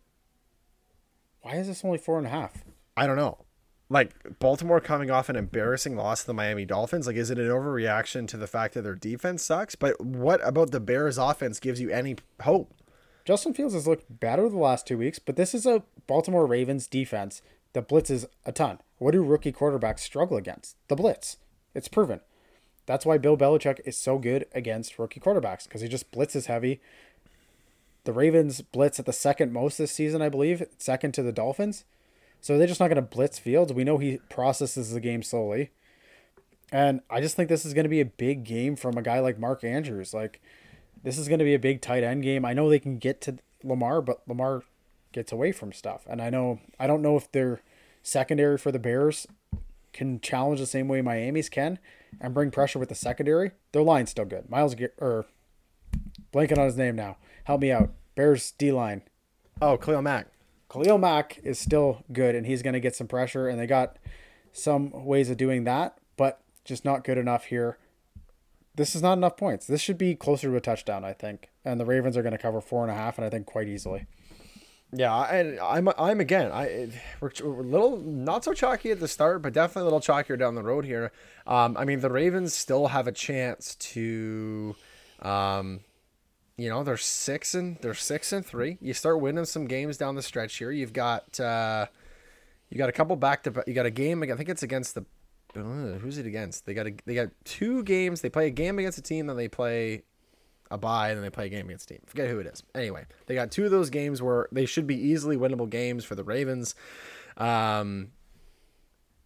Why 1.41 1.55
is 1.55 1.67
this 1.67 1.85
only 1.85 1.97
four 1.97 2.17
and 2.17 2.27
a 2.27 2.31
half? 2.31 2.63
I 2.95 3.07
don't 3.07 3.17
know. 3.17 3.45
Like 3.89 4.39
Baltimore 4.39 4.81
coming 4.81 5.09
off 5.09 5.29
an 5.29 5.35
embarrassing 5.37 5.95
loss 5.95 6.21
to 6.21 6.27
the 6.27 6.33
Miami 6.33 6.65
Dolphins. 6.65 7.07
Like, 7.07 7.15
is 7.15 7.31
it 7.31 7.39
an 7.39 7.47
overreaction 7.47 8.27
to 8.27 8.37
the 8.37 8.47
fact 8.47 8.73
that 8.73 8.81
their 8.81 8.95
defense 8.95 9.43
sucks? 9.43 9.75
But 9.75 10.01
what 10.03 10.45
about 10.45 10.71
the 10.71 10.81
Bears' 10.81 11.17
offense 11.17 11.59
gives 11.59 11.79
you 11.79 11.89
any 11.89 12.17
hope? 12.41 12.73
Justin 13.23 13.53
Fields 13.53 13.73
has 13.73 13.87
looked 13.87 14.19
better 14.19 14.49
the 14.49 14.57
last 14.57 14.87
two 14.87 14.97
weeks, 14.97 15.19
but 15.19 15.35
this 15.35 15.53
is 15.53 15.65
a 15.65 15.83
Baltimore 16.05 16.45
Ravens 16.45 16.87
defense 16.87 17.41
that 17.73 17.87
blitzes 17.87 18.25
a 18.45 18.51
ton. 18.51 18.79
What 18.97 19.11
do 19.11 19.23
rookie 19.23 19.51
quarterbacks 19.51 19.99
struggle 19.99 20.37
against? 20.37 20.75
The 20.87 20.95
blitz. 20.95 21.37
It's 21.75 21.87
proven. 21.87 22.21
That's 22.85 23.05
why 23.05 23.17
Bill 23.17 23.37
Belichick 23.37 23.81
is 23.85 23.97
so 23.97 24.17
good 24.17 24.45
against 24.53 24.97
rookie 24.97 25.19
quarterbacks 25.19 25.65
because 25.65 25.81
he 25.81 25.87
just 25.87 26.11
blitzes 26.11 26.45
heavy. 26.45 26.81
The 28.05 28.13
Ravens 28.13 28.61
blitz 28.61 28.97
at 28.97 29.05
the 29.05 29.13
second 29.13 29.51
most 29.51 29.77
this 29.77 29.91
season, 29.91 30.21
I 30.21 30.29
believe, 30.29 30.65
second 30.77 31.13
to 31.15 31.21
the 31.21 31.33
Dolphins. 31.33 31.83
So 32.41 32.57
they're 32.57 32.67
just 32.67 32.79
not 32.79 32.87
going 32.87 32.95
to 32.95 33.01
blitz 33.01 33.39
Fields. 33.39 33.73
We 33.73 33.83
know 33.83 33.97
he 33.97 34.19
processes 34.29 34.91
the 34.91 34.99
game 34.99 35.23
slowly. 35.23 35.71
And 36.71 37.01
I 37.09 37.21
just 37.21 37.35
think 37.35 37.49
this 37.49 37.65
is 37.65 37.73
going 37.73 37.85
to 37.85 37.89
be 37.89 38.01
a 38.01 38.05
big 38.05 38.43
game 38.43 38.75
from 38.75 38.97
a 38.97 39.01
guy 39.01 39.19
like 39.19 39.39
Mark 39.39 39.63
Andrews. 39.63 40.13
Like, 40.13 40.41
this 41.03 41.17
is 41.17 41.27
going 41.27 41.39
to 41.39 41.45
be 41.45 41.53
a 41.53 41.59
big 41.59 41.81
tight 41.81 42.03
end 42.03 42.23
game. 42.23 42.45
I 42.45 42.53
know 42.53 42.69
they 42.69 42.79
can 42.79 42.97
get 42.97 43.21
to 43.21 43.37
Lamar, 43.63 44.01
but 44.01 44.21
Lamar 44.27 44.63
gets 45.11 45.31
away 45.31 45.51
from 45.51 45.71
stuff. 45.71 46.05
And 46.09 46.21
I 46.21 46.29
know, 46.29 46.59
I 46.79 46.87
don't 46.87 47.01
know 47.01 47.15
if 47.15 47.31
their 47.31 47.61
secondary 48.03 48.57
for 48.57 48.71
the 48.71 48.79
Bears 48.79 49.27
can 49.93 50.19
challenge 50.19 50.59
the 50.59 50.65
same 50.65 50.87
way 50.87 51.01
Miami's 51.01 51.49
can 51.49 51.79
and 52.19 52.33
bring 52.33 52.51
pressure 52.51 52.79
with 52.79 52.89
the 52.89 52.95
secondary. 52.95 53.51
Their 53.71 53.83
line's 53.83 54.11
still 54.11 54.25
good. 54.25 54.49
Miles, 54.49 54.75
or 54.99 55.25
blanking 56.33 56.57
on 56.57 56.65
his 56.65 56.77
name 56.77 56.95
now. 56.95 57.17
Help 57.45 57.61
me 57.61 57.71
out. 57.71 57.91
Bears 58.15 58.51
D 58.51 58.71
line. 58.71 59.03
Oh, 59.61 59.77
Cleo 59.77 60.01
Mack. 60.01 60.27
Khalil 60.83 60.97
Mack 60.97 61.39
is 61.43 61.59
still 61.59 62.03
good, 62.11 62.35
and 62.35 62.45
he's 62.45 62.61
going 62.61 62.73
to 62.73 62.79
get 62.79 62.95
some 62.95 63.07
pressure, 63.07 63.47
and 63.47 63.59
they 63.59 63.67
got 63.67 63.97
some 64.51 64.91
ways 64.91 65.29
of 65.29 65.37
doing 65.37 65.63
that, 65.65 65.97
but 66.15 66.41
just 66.63 66.85
not 66.85 67.03
good 67.03 67.17
enough 67.17 67.45
here. 67.45 67.77
This 68.75 68.95
is 68.95 69.01
not 69.01 69.13
enough 69.13 69.37
points. 69.37 69.65
This 69.65 69.81
should 69.81 69.97
be 69.97 70.15
closer 70.15 70.49
to 70.49 70.55
a 70.55 70.61
touchdown, 70.61 71.03
I 71.03 71.13
think, 71.13 71.49
and 71.65 71.79
the 71.79 71.85
Ravens 71.85 72.15
are 72.15 72.21
going 72.21 72.33
to 72.33 72.37
cover 72.37 72.61
four 72.61 72.83
and 72.83 72.91
a 72.91 72.95
half, 72.95 73.17
and 73.17 73.25
I 73.25 73.29
think 73.29 73.47
quite 73.47 73.67
easily. 73.67 74.05
Yeah, 74.93 75.23
and 75.23 75.59
I'm 75.59 75.89
I'm 75.97 76.21
again. 76.21 76.49
I 76.51 76.89
we're, 77.19 77.31
a 77.41 77.43
little 77.43 77.97
not 77.97 78.45
so 78.45 78.53
chalky 78.53 78.91
at 78.91 79.01
the 79.01 79.07
start, 79.07 79.41
but 79.41 79.51
definitely 79.51 79.81
a 79.81 79.85
little 79.85 79.99
chalkier 79.99 80.39
down 80.39 80.55
the 80.55 80.63
road 80.63 80.85
here. 80.85 81.11
Um, 81.45 81.75
I 81.75 81.83
mean, 81.83 81.99
the 81.99 82.09
Ravens 82.09 82.53
still 82.53 82.87
have 82.87 83.05
a 83.05 83.11
chance 83.11 83.75
to 83.75 84.77
um, 85.21 85.81
you 86.57 86.69
know 86.69 86.83
they're 86.83 86.97
six 86.97 87.53
and 87.53 87.77
they're 87.81 87.93
six 87.93 88.33
and 88.33 88.45
three. 88.45 88.77
You 88.81 88.93
start 88.93 89.21
winning 89.21 89.45
some 89.45 89.65
games 89.65 89.97
down 89.97 90.15
the 90.15 90.21
stretch 90.21 90.57
here. 90.57 90.71
You've 90.71 90.93
got 90.93 91.39
uh, 91.39 91.85
you 92.69 92.77
got 92.77 92.89
a 92.89 92.93
couple 92.93 93.15
back 93.15 93.43
to 93.43 93.63
you 93.67 93.73
got 93.73 93.85
a 93.85 93.91
game. 93.91 94.23
I 94.23 94.35
think 94.35 94.49
it's 94.49 94.63
against 94.63 94.95
the 94.95 95.05
uh, 95.55 95.99
who's 95.99 96.17
it 96.17 96.25
against? 96.25 96.65
They 96.65 96.73
got 96.73 96.87
a, 96.87 96.93
they 97.05 97.15
got 97.15 97.29
two 97.45 97.83
games. 97.83 98.21
They 98.21 98.29
play 98.29 98.47
a 98.47 98.51
game 98.51 98.79
against 98.79 98.97
a 98.97 99.01
team, 99.01 99.27
then 99.27 99.37
they 99.37 99.47
play 99.47 100.03
a 100.69 100.77
bye, 100.77 101.09
and 101.09 101.17
then 101.17 101.23
they 101.23 101.29
play 101.29 101.45
a 101.45 101.49
game 101.49 101.67
against 101.67 101.89
a 101.89 101.93
team. 101.93 102.01
Forget 102.05 102.27
who 102.29 102.39
it 102.39 102.47
is. 102.47 102.63
Anyway, 102.75 103.05
they 103.27 103.35
got 103.35 103.51
two 103.51 103.65
of 103.65 103.71
those 103.71 103.89
games 103.89 104.21
where 104.21 104.47
they 104.51 104.65
should 104.65 104.87
be 104.87 104.95
easily 104.95 105.37
winnable 105.37 105.69
games 105.69 106.03
for 106.03 106.15
the 106.15 106.23
Ravens. 106.23 106.75
Um, 107.37 108.09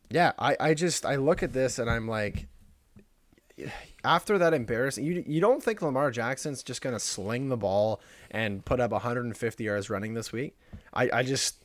yeah, 0.10 0.34
I, 0.38 0.58
I 0.60 0.74
just 0.74 1.06
I 1.06 1.16
look 1.16 1.42
at 1.42 1.54
this 1.54 1.80
and 1.80 1.90
I'm 1.90 2.08
like, 2.08 2.48
after 4.04 4.38
that 4.38 4.54
embarrassing, 4.54 5.06
you 5.06 5.24
you 5.28 5.42
don't 5.42 5.64
think 5.64 5.82
Lamar 5.82 6.12
Jackson's 6.12 6.64
just 6.64 6.82
gonna 6.82 7.00
sling 7.00 7.50
the 7.50 7.58
ball 7.58 8.02
and 8.30 8.64
put 8.66 8.80
up 8.80 8.92
150 8.92 9.64
yards 9.64 9.90
running 9.90 10.14
this 10.14 10.32
week? 10.32 10.58
I 10.94 11.10
I 11.12 11.24
just 11.24 11.56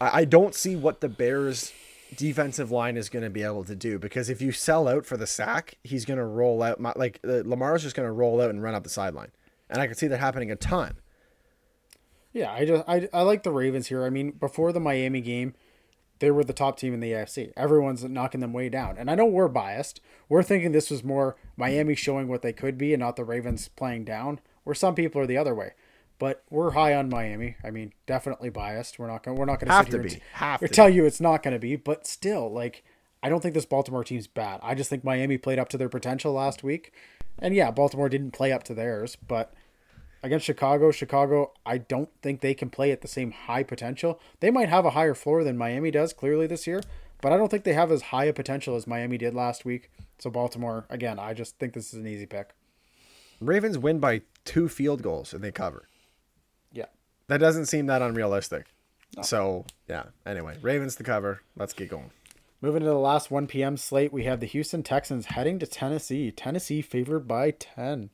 I, 0.00 0.24
don't 0.24 0.54
see 0.54 0.76
what 0.76 1.00
the 1.00 1.08
Bears 1.08 1.72
defensive 2.16 2.70
line 2.70 2.96
is 2.96 3.08
going 3.08 3.22
to 3.22 3.30
be 3.30 3.42
able 3.42 3.64
to 3.64 3.74
do 3.74 3.98
because 3.98 4.28
if 4.28 4.40
you 4.42 4.52
sell 4.52 4.88
out 4.88 5.06
for 5.06 5.16
the 5.16 5.26
sack, 5.26 5.78
he's 5.82 6.04
going 6.04 6.18
to 6.18 6.24
roll 6.24 6.62
out 6.62 6.80
My, 6.80 6.92
like 6.96 7.20
uh, 7.24 7.42
Lamar's 7.44 7.82
just 7.82 7.96
going 7.96 8.06
to 8.06 8.12
roll 8.12 8.40
out 8.40 8.50
and 8.50 8.62
run 8.62 8.74
up 8.74 8.84
the 8.84 8.90
sideline, 8.90 9.30
and 9.70 9.80
I 9.80 9.86
can 9.86 9.96
see 9.96 10.06
that 10.08 10.18
happening 10.18 10.50
a 10.50 10.56
ton. 10.56 10.94
Yeah, 12.32 12.52
I 12.52 12.64
just 12.64 12.84
I, 12.88 13.08
I 13.12 13.22
like 13.22 13.42
the 13.44 13.52
Ravens 13.52 13.86
here. 13.88 14.04
I 14.04 14.10
mean, 14.10 14.32
before 14.32 14.72
the 14.72 14.80
Miami 14.80 15.20
game, 15.20 15.54
they 16.18 16.30
were 16.30 16.44
the 16.44 16.52
top 16.52 16.78
team 16.78 16.94
in 16.94 17.00
the 17.00 17.12
AFC. 17.12 17.52
Everyone's 17.56 18.04
knocking 18.04 18.40
them 18.40 18.52
way 18.52 18.68
down. 18.68 18.96
And 18.98 19.10
I 19.10 19.14
know 19.14 19.26
we're 19.26 19.48
biased. 19.48 20.00
We're 20.28 20.42
thinking 20.42 20.72
this 20.72 20.90
was 20.90 21.04
more 21.04 21.36
Miami 21.56 21.94
showing 21.94 22.28
what 22.28 22.42
they 22.42 22.52
could 22.52 22.78
be 22.78 22.94
and 22.94 23.00
not 23.00 23.16
the 23.16 23.24
Ravens 23.24 23.68
playing 23.68 24.04
down, 24.04 24.40
where 24.62 24.74
some 24.74 24.94
people 24.94 25.20
are 25.20 25.26
the 25.26 25.36
other 25.36 25.54
way. 25.54 25.72
But 26.18 26.44
we're 26.48 26.70
high 26.70 26.94
on 26.94 27.08
Miami. 27.08 27.56
I 27.64 27.70
mean, 27.70 27.92
definitely 28.06 28.48
biased. 28.48 28.98
We're 28.98 29.08
not 29.08 29.24
going. 29.24 29.36
We're 29.36 29.46
not 29.46 29.58
going 29.58 29.68
to 29.68 29.74
have 29.74 29.88
to 29.90 29.98
be. 29.98 30.20
Have 30.32 30.60
to 30.60 30.68
tell 30.68 30.88
you 30.88 31.04
it's 31.04 31.20
not 31.20 31.42
going 31.42 31.54
to 31.54 31.58
be. 31.58 31.74
But 31.76 32.06
still, 32.06 32.50
like, 32.50 32.84
I 33.22 33.28
don't 33.28 33.40
think 33.40 33.54
this 33.54 33.66
Baltimore 33.66 34.04
team's 34.04 34.28
bad. 34.28 34.60
I 34.62 34.74
just 34.74 34.88
think 34.88 35.02
Miami 35.02 35.38
played 35.38 35.58
up 35.58 35.68
to 35.70 35.76
their 35.76 35.88
potential 35.88 36.32
last 36.32 36.62
week, 36.62 36.92
and 37.40 37.54
yeah, 37.54 37.72
Baltimore 37.72 38.08
didn't 38.08 38.30
play 38.30 38.52
up 38.52 38.62
to 38.64 38.74
theirs. 38.74 39.16
But 39.16 39.52
against 40.24 40.46
Chicago, 40.46 40.90
Chicago, 40.90 41.52
I 41.66 41.76
don't 41.78 42.08
think 42.22 42.40
they 42.40 42.54
can 42.54 42.70
play 42.70 42.90
at 42.90 43.02
the 43.02 43.08
same 43.08 43.30
high 43.30 43.62
potential. 43.62 44.18
They 44.40 44.50
might 44.50 44.70
have 44.70 44.86
a 44.86 44.90
higher 44.90 45.14
floor 45.14 45.44
than 45.44 45.58
Miami 45.58 45.90
does 45.90 46.14
clearly 46.14 46.46
this 46.46 46.66
year, 46.66 46.80
but 47.20 47.30
I 47.32 47.36
don't 47.36 47.50
think 47.50 47.64
they 47.64 47.74
have 47.74 47.92
as 47.92 48.02
high 48.02 48.24
a 48.24 48.32
potential 48.32 48.74
as 48.74 48.86
Miami 48.86 49.18
did 49.18 49.34
last 49.34 49.66
week. 49.66 49.90
So 50.18 50.30
Baltimore, 50.30 50.86
again, 50.88 51.18
I 51.18 51.34
just 51.34 51.58
think 51.58 51.74
this 51.74 51.92
is 51.92 52.00
an 52.00 52.06
easy 52.06 52.24
pick. 52.24 52.54
Ravens 53.38 53.76
win 53.76 54.00
by 54.00 54.22
two 54.46 54.66
field 54.66 55.02
goals 55.02 55.34
and 55.34 55.44
they 55.44 55.52
cover. 55.52 55.88
Yeah. 56.72 56.86
That 57.28 57.38
doesn't 57.38 57.66
seem 57.66 57.86
that 57.86 58.00
unrealistic. 58.00 58.66
No. 59.16 59.22
So, 59.22 59.66
yeah. 59.88 60.04
Anyway, 60.24 60.56
Ravens 60.62 60.96
to 60.96 61.04
cover. 61.04 61.42
Let's 61.54 61.74
get 61.74 61.90
going. 61.90 62.10
Moving 62.62 62.80
to 62.80 62.86
the 62.86 62.94
last 62.94 63.30
1 63.30 63.46
p.m. 63.46 63.76
slate, 63.76 64.10
we 64.10 64.24
have 64.24 64.40
the 64.40 64.46
Houston 64.46 64.82
Texans 64.82 65.26
heading 65.26 65.58
to 65.58 65.66
Tennessee. 65.66 66.30
Tennessee 66.30 66.80
favored 66.80 67.28
by 67.28 67.50
10. 67.50 68.08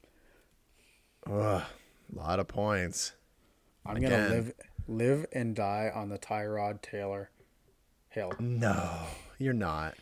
Ugh, 1.31 1.63
a 2.15 2.19
lot 2.19 2.41
of 2.41 2.49
points. 2.49 3.13
I'm 3.87 3.97
Again. 3.97 4.11
gonna 4.11 4.29
live 4.29 4.53
live 4.89 5.27
and 5.33 5.55
die 5.55 5.91
on 5.95 6.09
the 6.09 6.19
Tyrod 6.19 6.83
Taylor 6.83 7.31
hill. 8.09 8.33
No, 8.39 9.07
you're 9.39 9.53
not. 9.53 9.95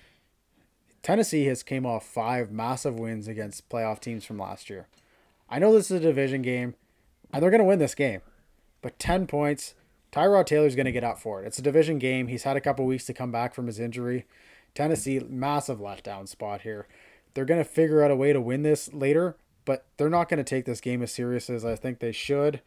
Tennessee 1.02 1.44
has 1.46 1.62
came 1.62 1.86
off 1.86 2.04
five 2.06 2.50
massive 2.50 2.98
wins 2.98 3.28
against 3.28 3.68
playoff 3.68 4.00
teams 4.00 4.24
from 4.24 4.38
last 4.38 4.68
year. 4.68 4.88
I 5.48 5.58
know 5.58 5.72
this 5.72 5.90
is 5.90 5.98
a 5.98 6.00
division 6.00 6.42
game, 6.42 6.74
and 7.32 7.42
they're 7.42 7.50
going 7.50 7.60
to 7.60 7.64
win 7.64 7.78
this 7.78 7.94
game. 7.94 8.20
But 8.82 8.98
10 8.98 9.26
points, 9.26 9.74
Tyrod 10.12 10.46
Taylor's 10.46 10.74
going 10.74 10.86
to 10.86 10.92
get 10.92 11.04
up 11.04 11.18
for 11.18 11.42
it. 11.42 11.46
It's 11.46 11.58
a 11.58 11.62
division 11.62 11.98
game. 11.98 12.26
He's 12.26 12.42
had 12.42 12.56
a 12.56 12.60
couple 12.60 12.84
weeks 12.84 13.06
to 13.06 13.14
come 13.14 13.32
back 13.32 13.54
from 13.54 13.66
his 13.66 13.78
injury. 13.78 14.26
Tennessee, 14.74 15.20
massive 15.20 15.78
letdown 15.78 16.28
spot 16.28 16.62
here. 16.62 16.86
They're 17.32 17.44
going 17.44 17.62
to 17.62 17.68
figure 17.68 18.02
out 18.02 18.10
a 18.10 18.16
way 18.16 18.32
to 18.32 18.40
win 18.40 18.62
this 18.62 18.92
later, 18.92 19.36
but 19.68 19.84
they're 19.98 20.08
not 20.08 20.30
going 20.30 20.38
to 20.38 20.44
take 20.44 20.64
this 20.64 20.80
game 20.80 21.02
as 21.02 21.12
serious 21.12 21.50
as 21.50 21.62
I 21.62 21.76
think 21.76 21.98
they 21.98 22.10
should. 22.10 22.62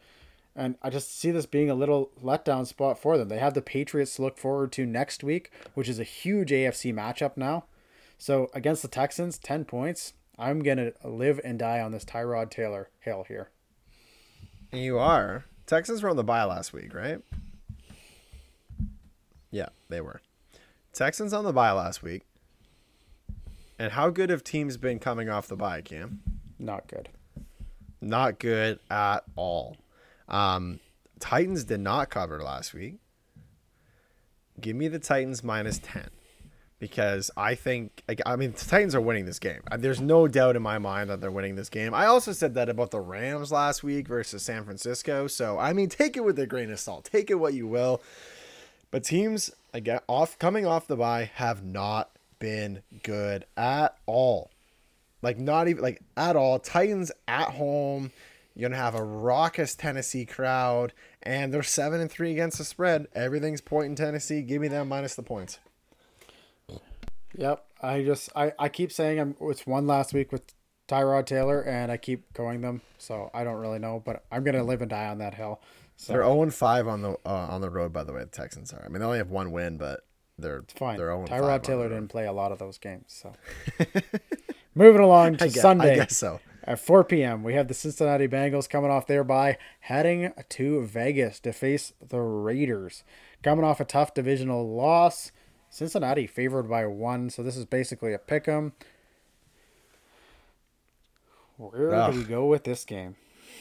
And 0.56 0.76
I 0.84 0.92
just 0.92 1.18
see 1.18 1.32
this 1.32 1.48
being 1.48 1.68
a 1.68 1.74
little 1.74 2.12
letdown 2.24 2.68
spot 2.68 3.00
for 3.00 3.18
them. 3.18 3.28
They 3.28 3.40
have 3.40 3.56
the 3.56 3.62
Patriots 3.64 4.18
to 4.18 4.22
look 4.22 4.38
forward 4.38 4.72
to 4.74 4.86
next 4.86 5.24
week, 5.24 5.52
which 5.74 5.90
is 5.90 6.00
a 6.00 6.04
huge 6.04 6.52
AFC 6.52 6.94
matchup 6.94 7.38
now. 7.38 7.64
So 8.20 8.52
against 8.54 8.84
the 8.84 8.88
Texans, 8.88 9.40
10 9.40 9.66
points. 9.66 10.14
I'm 10.38 10.62
going 10.62 10.78
to 10.78 10.94
live 11.04 11.42
and 11.44 11.58
die 11.58 11.82
on 11.82 11.92
this 11.92 12.06
Tyrod 12.06 12.52
Taylor 12.52 12.90
hill 13.00 13.26
here. 13.28 13.50
You 14.72 15.00
are. 15.00 15.46
Texans 15.66 16.04
were 16.04 16.10
on 16.12 16.18
the 16.18 16.24
bye 16.24 16.44
last 16.44 16.72
week, 16.72 16.94
right? 16.94 17.24
Yeah, 19.50 19.70
they 19.90 20.02
were. 20.02 20.22
Texans 20.94 21.34
on 21.34 21.46
the 21.46 21.54
bye 21.54 21.72
last 21.72 22.04
week. 22.04 22.22
And 23.80 23.94
how 23.94 24.12
good 24.12 24.30
have 24.30 24.44
teams 24.44 24.78
been 24.78 25.00
coming 25.00 25.30
off 25.30 25.48
the 25.48 25.56
bye, 25.56 25.82
Cam? 25.82 26.22
Not 26.62 26.88
good. 26.88 27.10
Not 28.00 28.39
good 28.39 28.80
at 28.89 29.24
all. 29.36 29.78
Um, 30.30 30.80
Titans 31.19 31.63
did 31.63 31.80
not 31.80 32.10
cover 32.10 32.41
last 32.41 32.74
week. 32.74 32.95
Give 34.60 34.76
me 34.76 34.88
the 34.88 35.00
Titans 35.00 35.43
minus 35.43 35.80
10 35.80 36.10
because 36.80 37.32
I 37.36 37.56
think 37.56 38.04
I 38.26 38.36
mean 38.36 38.52
the 38.52 38.65
Titans 38.65 38.93
are 38.93 39.02
winning 39.02 39.26
this 39.26 39.39
game. 39.39 39.62
Uh, 39.71 39.78
there's 39.78 40.00
no 40.00 40.28
doubt 40.28 40.56
in 40.56 40.62
my 40.62 40.78
mind 40.78 41.10
that 41.10 41.19
they're 41.19 41.32
winning 41.32 41.56
this 41.56 41.69
game. 41.69 41.95
I 41.95 42.06
also 42.06 42.32
said 42.32 42.54
that 42.54 42.69
about 42.69 42.91
the 42.91 43.00
Rams 43.00 43.52
last 43.52 43.84
week 43.84 44.08
versus 44.08 44.43
San 44.43 44.63
Francisco. 44.63 45.26
So 45.28 45.58
I 45.58 45.74
mean, 45.74 45.89
take 45.89 46.15
it 46.15 46.24
with 46.24 46.38
a 46.38 46.45
grain 46.45 46.71
of 46.71 46.80
salt. 46.80 47.06
Take 47.12 47.32
it 47.32 47.36
what 47.36 47.56
you 47.56 47.65
will. 47.67 48.02
But 48.91 49.04
teams 49.04 49.52
again 49.74 50.00
off 50.08 50.38
coming 50.38 50.67
off 50.67 50.86
the 50.86 50.95
bye 50.95 51.32
have 51.36 51.63
not 51.63 52.12
been 52.38 52.84
good 53.02 53.45
at 53.58 53.95
all. 54.06 54.51
Like 55.21 55.38
not 55.38 55.67
even 55.67 55.81
like 55.81 56.01
at 56.17 56.36
all. 56.36 56.60
Titans 56.60 57.12
at 57.27 57.49
home. 57.49 58.12
You're 58.55 58.69
gonna 58.69 58.81
have 58.81 58.95
a 58.95 59.03
raucous 59.03 59.75
Tennessee 59.75 60.25
crowd, 60.25 60.93
and 61.23 61.53
they're 61.53 61.63
seven 61.63 62.01
and 62.01 62.12
three 62.12 62.31
against 62.31 62.57
the 62.57 62.65
spread. 62.65 63.07
Everything's 63.15 63.62
pointing 63.62 63.95
Tennessee. 63.95 64.41
Give 64.41 64.62
me 64.62 64.67
them 64.67 64.89
minus 64.89 65.15
the 65.15 65.23
points. 65.23 65.60
Yep, 67.38 67.65
I 67.81 68.03
just 68.03 68.29
I, 68.36 68.51
I 68.60 68.67
keep 68.67 68.91
saying 68.91 69.19
I'm 69.19 69.36
it's 69.41 69.65
one 69.65 69.88
last 69.88 70.13
week 70.13 70.34
with 70.34 70.53
Tyrod 70.88 71.25
Taylor, 71.25 71.62
and 71.62 71.91
I 71.91 71.97
keep 71.97 72.34
going 72.34 72.62
them, 72.62 72.81
so 72.97 73.31
I 73.34 73.45
don't 73.45 73.60
really 73.60 73.79
know, 73.79 74.01
but 74.03 74.25
I'm 74.31 74.43
gonna 74.43 74.63
live 74.63 74.81
and 74.81 74.89
die 74.89 75.07
on 75.07 75.19
that 75.19 75.36
hill. 75.36 75.62
So. 75.95 76.13
They're 76.13 76.23
0 76.23 76.49
5 76.49 76.88
on 76.88 77.01
the 77.03 77.12
uh, 77.25 77.47
on 77.49 77.62
the 77.62 77.69
road, 77.69 77.93
by 77.93 78.03
the 78.03 78.12
way. 78.12 78.21
The 78.21 78.25
Texans 78.25 78.73
are. 78.73 78.84
I 78.84 78.89
mean, 78.89 78.99
they 78.99 79.05
only 79.05 79.19
have 79.19 79.29
one 79.29 79.51
win, 79.51 79.77
but 79.77 80.01
they're 80.38 80.57
it's 80.57 80.73
fine. 80.73 80.97
They're 80.97 81.07
0 81.07 81.25
Tyrod 81.27 81.63
Taylor 81.63 81.88
didn't 81.88 82.10
play 82.10 82.25
a 82.25 82.34
lot 82.34 82.51
of 82.51 82.60
those 82.60 82.77
games, 82.77 83.05
so. 83.07 83.34
Moving 84.75 85.01
along 85.01 85.38
to 85.38 85.45
I 85.45 85.47
guess, 85.47 85.62
Sunday. 85.62 85.93
I 85.93 85.95
guess 85.95 86.17
so. 86.17 86.39
At 86.63 86.79
4 86.79 87.03
p.m., 87.03 87.43
we 87.43 87.55
have 87.55 87.67
the 87.67 87.73
Cincinnati 87.73 88.27
Bengals 88.27 88.69
coming 88.69 88.91
off 88.91 89.07
their 89.07 89.23
bye, 89.23 89.57
heading 89.81 90.31
to 90.49 90.86
Vegas 90.86 91.39
to 91.41 91.53
face 91.53 91.93
the 92.07 92.19
Raiders. 92.19 93.03
Coming 93.41 93.65
off 93.65 93.79
a 93.79 93.86
tough 93.86 94.13
divisional 94.13 94.69
loss, 94.69 95.31
Cincinnati 95.71 96.27
favored 96.27 96.69
by 96.69 96.86
one, 96.86 97.31
so 97.31 97.41
this 97.41 97.57
is 97.57 97.65
basically 97.65 98.13
a 98.13 98.19
pick 98.19 98.47
'em. 98.47 98.73
Where 101.57 101.93
Ugh. 101.93 102.13
do 102.13 102.19
we 102.19 102.25
go 102.25 102.45
with 102.45 102.63
this 102.63 102.86
game? 102.86 103.15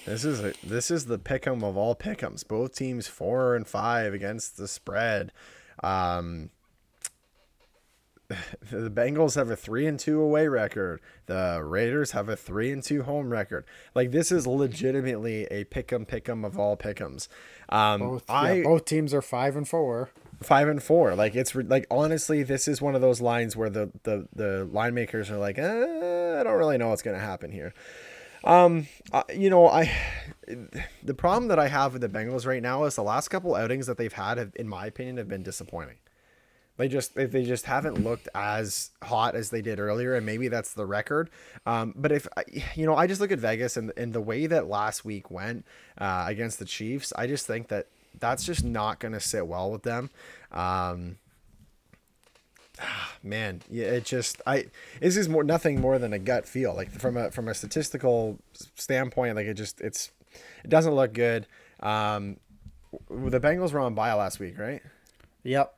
This 0.07 0.25
is 0.25 0.41
a, 0.41 0.55
this 0.65 0.91
is 0.91 1.07
the 1.07 1.19
pick'em 1.19 1.63
of 1.63 1.77
all 1.77 1.95
pick'ems. 1.95 2.47
Both 2.47 2.75
teams 2.75 3.07
four 3.07 3.55
and 3.55 3.67
five 3.67 4.15
against 4.15 4.57
the 4.57 4.67
spread. 4.67 5.33
Um, 5.83 6.51
the 8.71 8.91
Bengals 8.91 9.35
have 9.35 9.51
a 9.51 9.57
three 9.57 9.87
and 9.87 9.99
two 9.99 10.21
away 10.21 10.47
record. 10.49 11.01
The 11.27 11.61
Raiders 11.63 12.13
have 12.13 12.29
a 12.29 12.37
three 12.37 12.71
and 12.71 12.83
two 12.83 13.03
home 13.03 13.31
record. 13.31 13.65
Like 13.95 14.13
this 14.13 14.31
is 14.31 14.47
legitimately 14.47 15.45
a 15.45 15.65
pick'em 15.65 16.07
pick'em 16.07 16.45
of 16.47 16.59
all 16.59 16.77
pick'ems. 16.77 17.29
Um, 17.69 18.01
both, 18.01 18.31
I, 18.31 18.53
yeah, 18.53 18.63
both 18.65 18.85
teams 18.85 19.13
are 19.13 19.23
five 19.23 19.57
and 19.57 19.69
four. 19.69 20.11
Five 20.41 20.69
and 20.69 20.83
four. 20.83 21.15
Like 21.15 21.35
it's 21.35 21.55
like 21.55 21.87
honestly, 21.91 22.43
this 22.43 22.69
is 22.69 22.81
one 22.81 22.95
of 22.95 23.01
those 23.01 23.21
lines 23.21 23.57
where 23.57 23.71
the 23.71 23.91
the 24.05 24.29
the 24.35 24.65
line 24.73 24.95
makers 24.95 25.31
are 25.31 25.39
like, 25.39 25.59
eh, 25.59 26.41
I 26.41 26.43
don't 26.43 26.59
really 26.59 26.79
know 26.79 26.89
what's 26.89 27.03
gonna 27.03 27.19
happen 27.19 27.51
here. 27.51 27.75
Um, 28.43 28.87
uh, 29.13 29.25
you 29.35 29.51
know, 29.51 29.69
I 29.69 29.93
the 31.03 31.15
problem 31.15 31.49
that 31.49 31.59
I 31.59 31.69
have 31.69 31.93
with 31.93 32.03
the 32.03 32.09
Bengals 32.09 32.47
right 32.47 32.63
now 32.63 32.85
is 32.85 32.95
the 32.95 33.03
last 33.03 33.29
couple 33.29 33.55
outings 33.55 33.87
that 33.87 33.99
they've 33.99 34.13
had, 34.13 34.39
have, 34.39 34.53
in 34.57 34.69
my 34.69 34.87
opinion, 34.87 35.17
have 35.19 35.29
been 35.29 35.43
disappointing. 35.43 35.97
They 36.81 36.89
just 36.89 37.15
they 37.15 37.45
just 37.45 37.67
haven't 37.67 38.03
looked 38.03 38.27
as 38.35 38.91
hot 39.03 39.35
as 39.35 39.51
they 39.51 39.61
did 39.61 39.79
earlier, 39.79 40.15
and 40.15 40.25
maybe 40.25 40.49
that's 40.49 40.73
the 40.73 40.87
record. 40.87 41.29
Um, 41.67 41.93
but 41.95 42.11
if 42.11 42.27
you 42.75 42.87
know, 42.87 42.97
I 42.97 43.07
just 43.07 43.21
look 43.21 43.31
at 43.31 43.39
Vegas 43.39 43.77
and 43.77 43.93
and 43.99 44.15
the 44.15 44.21
way 44.23 44.47
that 44.47 44.67
last 44.67 45.05
week 45.05 45.31
went 45.31 45.67
uh, 45.99 46.25
against 46.27 46.59
the 46.59 46.65
Chiefs, 46.65 47.13
I 47.15 47.27
just 47.27 47.47
think 47.47 47.69
that 47.69 47.89
that's 48.19 48.45
just 48.45 48.65
not 48.65 48.99
going 48.99 49.13
to 49.13 49.21
sit 49.21 49.47
well 49.47 49.71
with 49.71 49.83
them. 49.83 50.09
Um, 50.53 51.19
man, 53.23 53.61
yeah, 53.69 53.89
it 53.89 54.07
just 54.07 54.41
I 54.47 54.65
this 55.03 55.19
is 55.19 55.29
more 55.29 55.45
nothing 55.45 55.83
more 55.83 55.99
than 55.99 56.15
a 56.15 56.19
gut 56.19 56.49
feel. 56.49 56.75
Like 56.75 56.91
from 56.93 57.19
a 57.19 57.31
from 57.31 57.49
a 57.49 57.53
statistical 57.53 58.39
standpoint, 58.75 59.37
like 59.37 59.47
it 59.47 59.53
just 59.55 59.83
it's 59.83 60.13
it 60.65 60.71
doesn't 60.71 60.95
look 60.95 61.13
good. 61.13 61.47
Um, 61.81 62.39
the 63.11 63.39
Bengals 63.39 63.75
were 63.75 63.81
on 63.81 63.95
bye 63.95 64.15
last 64.15 64.41
week, 64.41 64.59
right? 64.59 64.81
Yep. 65.43 65.75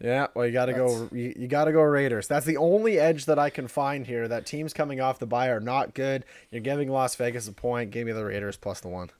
Yeah, 0.00 0.26
well, 0.34 0.46
you 0.46 0.52
got 0.52 0.66
to 0.66 0.72
go. 0.72 1.08
You, 1.12 1.32
you 1.36 1.48
got 1.48 1.64
to 1.64 1.72
go 1.72 1.80
Raiders. 1.82 2.26
That's 2.26 2.46
the 2.46 2.56
only 2.56 2.98
edge 2.98 3.26
that 3.26 3.38
I 3.38 3.50
can 3.50 3.68
find 3.68 4.06
here. 4.06 4.28
That 4.28 4.46
teams 4.46 4.72
coming 4.72 5.00
off 5.00 5.18
the 5.18 5.26
bye 5.26 5.48
are 5.48 5.60
not 5.60 5.94
good. 5.94 6.24
You're 6.50 6.60
giving 6.60 6.90
Las 6.90 7.14
Vegas 7.16 7.48
a 7.48 7.52
point. 7.52 7.90
Give 7.90 8.06
me 8.06 8.12
the 8.12 8.24
Raiders 8.24 8.56
plus 8.56 8.80
the 8.80 8.88
one. 8.88 9.10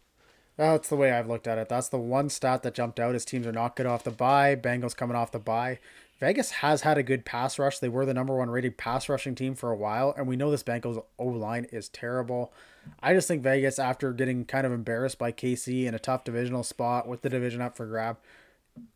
That's 0.57 0.89
the 0.89 0.97
way 0.97 1.11
I've 1.11 1.29
looked 1.29 1.49
at 1.49 1.59
it. 1.59 1.69
That's 1.69 1.89
the 1.89 1.99
one 1.99 2.29
stat 2.29 2.63
that 2.63 2.75
jumped 2.75 3.01
out. 3.01 3.15
Is 3.15 3.25
teams 3.25 3.47
are 3.47 3.53
not 3.53 3.77
good 3.77 3.87
off 3.87 4.05
the 4.05 4.11
bye. 4.11 4.57
Bengals 4.57 4.97
coming 4.97 5.17
off 5.17 5.33
the 5.33 5.39
bye. 5.39 5.79
Vegas 6.21 6.53
has 6.53 6.83
had 6.83 6.97
a 6.97 7.03
good 7.03 7.25
pass 7.25 7.59
rush. 7.59 7.79
They 7.79 7.89
were 7.89 8.07
the 8.07 8.15
number 8.15 8.37
one 8.37 8.49
rated 8.49 8.79
pass 8.79 9.09
rushing 9.09 9.35
team 9.35 9.55
for 9.55 9.71
a 9.71 9.77
while, 9.77 10.15
and 10.17 10.29
we 10.29 10.37
know 10.37 10.51
this 10.51 10.63
Bengals 10.63 11.03
O 11.19 11.27
line 11.27 11.67
is 11.73 11.89
terrible. 11.89 12.53
I 13.01 13.15
just 13.15 13.27
think 13.27 13.43
Vegas, 13.43 13.79
after 13.79 14.13
getting 14.13 14.45
kind 14.45 14.67
of 14.67 14.73
embarrassed 14.73 15.19
by 15.19 15.33
KC 15.33 15.87
in 15.87 15.95
a 15.95 15.99
tough 15.99 16.25
divisional 16.25 16.63
spot 16.63 17.09
with 17.09 17.23
the 17.23 17.31
division 17.31 17.61
up 17.61 17.77
for 17.77 17.87
grab, 17.87 18.19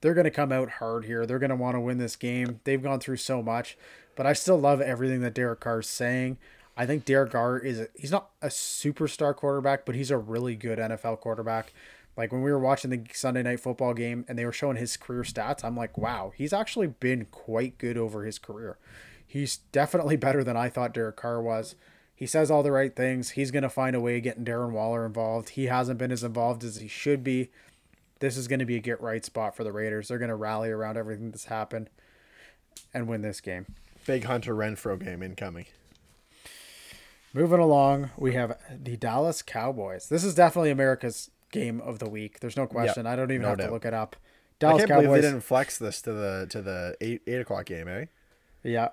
they're 0.01 0.15
going 0.15 0.25
to 0.25 0.31
come 0.31 0.53
out 0.53 0.71
hard 0.73 1.05
here. 1.05 1.27
They're 1.27 1.39
going 1.39 1.51
to 1.51 1.57
want 1.57 1.77
to 1.77 1.81
win 1.81 1.99
this 1.99 2.17
game. 2.17 2.61
They've 2.65 2.83
gone 2.83 3.01
through 3.01 3.17
so 3.17 3.43
much, 3.43 3.77
but 4.17 4.27
I 4.27 4.33
still 4.33 4.59
love 4.59 4.81
everything 4.81 5.21
that 5.21 5.35
Derek 5.35 5.61
Carr 5.61 5.81
is 5.81 5.89
saying. 5.89 6.39
I 6.77 6.87
think 6.87 7.05
Derek 7.05 7.33
Carr 7.33 7.59
is 7.59 7.81
a, 7.81 7.89
he's 7.95 8.13
not 8.13 8.31
a 8.41 8.47
superstar 8.47 9.35
quarterback, 9.35 9.85
but 9.85 9.95
he's 9.95 10.11
a 10.11 10.19
really 10.19 10.55
good 10.55 10.79
NFL 10.79 11.21
quarterback. 11.21 11.73
Like 12.17 12.33
when 12.33 12.43
we 12.43 12.51
were 12.51 12.59
watching 12.59 12.91
the 12.91 13.03
Sunday 13.13 13.43
night 13.43 13.61
football 13.61 13.95
game 13.95 14.25
and 14.29 14.39
they 14.39 14.45
were 14.45 14.53
showing 14.53 14.77
his 14.77 14.97
career 14.97 15.23
stats, 15.23 15.65
I'm 15.65 15.77
like, 15.77 15.97
wow, 15.97 16.33
he's 16.37 16.53
actually 16.53 16.89
been 16.89 17.27
quite 17.27 17.79
good 17.79 17.97
over 17.97 18.25
his 18.25 18.39
career. 18.39 18.79
He's 19.27 19.59
definitely 19.73 20.17
better 20.19 20.43
than 20.43 20.57
I 20.57 20.69
thought 20.69 20.95
Derek 20.95 21.17
Carr 21.17 21.43
was. 21.43 21.75
He 22.15 22.27
says 22.27 22.51
all 22.51 22.65
the 22.65 22.73
right 22.73 22.95
things. 22.95 23.31
He's 23.31 23.53
going 23.53 23.63
to 23.63 23.69
find 23.69 23.95
a 23.95 24.01
way 24.01 24.17
of 24.17 24.25
getting 24.25 24.45
Darren 24.45 24.73
Waller 24.73 25.07
involved. 25.07 25.51
He 25.51 25.67
hasn't 25.67 26.01
been 26.01 26.11
as 26.11 26.25
involved 26.25 26.65
as 26.65 26.79
he 26.79 26.89
should 26.89 27.23
be. 27.23 27.51
This 28.21 28.37
is 28.37 28.49
going 28.49 28.59
to 28.59 28.65
be 28.67 28.77
a 28.77 28.81
get 28.81 29.01
right 29.01 29.25
spot 29.25 29.55
for 29.57 29.65
the 29.65 29.73
Raiders. 29.73 30.09
They're 30.09 30.19
going 30.19 30.29
to 30.31 30.35
rally 30.35 30.71
around 30.71 30.97
everything 30.97 31.31
that's 31.31 31.45
happened 31.47 31.91
and 32.93 33.07
win 33.07 33.23
this 33.23 33.41
game. 33.41 33.67
Big 34.07 34.25
Hunter 34.25 34.55
Renfrow 34.55 34.99
game 35.03 35.23
incoming. 35.23 35.67
Moving 37.35 37.61
along, 37.61 38.11
we 38.17 38.35
have 38.35 38.59
the 38.71 38.97
Dallas 38.97 39.43
Cowboys. 39.43 40.09
This 40.09 40.25
is 40.25 40.35
definitely 40.35 40.71
America's 40.71 41.31
game 41.53 41.81
of 41.81 41.99
the 41.99 42.09
week. 42.09 42.41
There's 42.41 42.57
no 42.57 42.67
question. 42.67 43.05
Yep, 43.05 43.13
I 43.13 43.17
don't 43.17 43.31
even 43.31 43.43
no 43.43 43.49
have 43.51 43.59
doubt. 43.59 43.67
to 43.67 43.73
look 43.73 43.85
it 43.85 43.95
up. 43.95 44.17
Dallas 44.59 44.77
I 44.77 44.87
can't 44.87 44.89
Cowboys, 44.89 45.07
believe 45.07 45.23
they 45.23 45.29
didn't 45.29 45.45
flex 45.45 45.79
this 45.79 46.03
to 46.03 46.13
the 46.13 46.47
to 46.51 46.63
the 46.63 46.97
eight 47.01 47.23
eight 47.27 47.41
o'clock 47.41 47.67
game, 47.67 47.87
eh? 47.87 48.07
Yeah. 48.63 48.89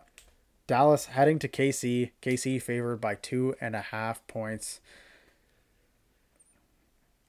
Dallas 0.68 1.06
heading 1.08 1.40
to 1.40 1.48
KC. 1.48 2.12
KC 2.22 2.62
favored 2.62 2.98
by 3.00 3.16
two 3.16 3.56
and 3.62 3.76
a 3.76 3.82
half 3.82 4.26
points. 4.28 4.80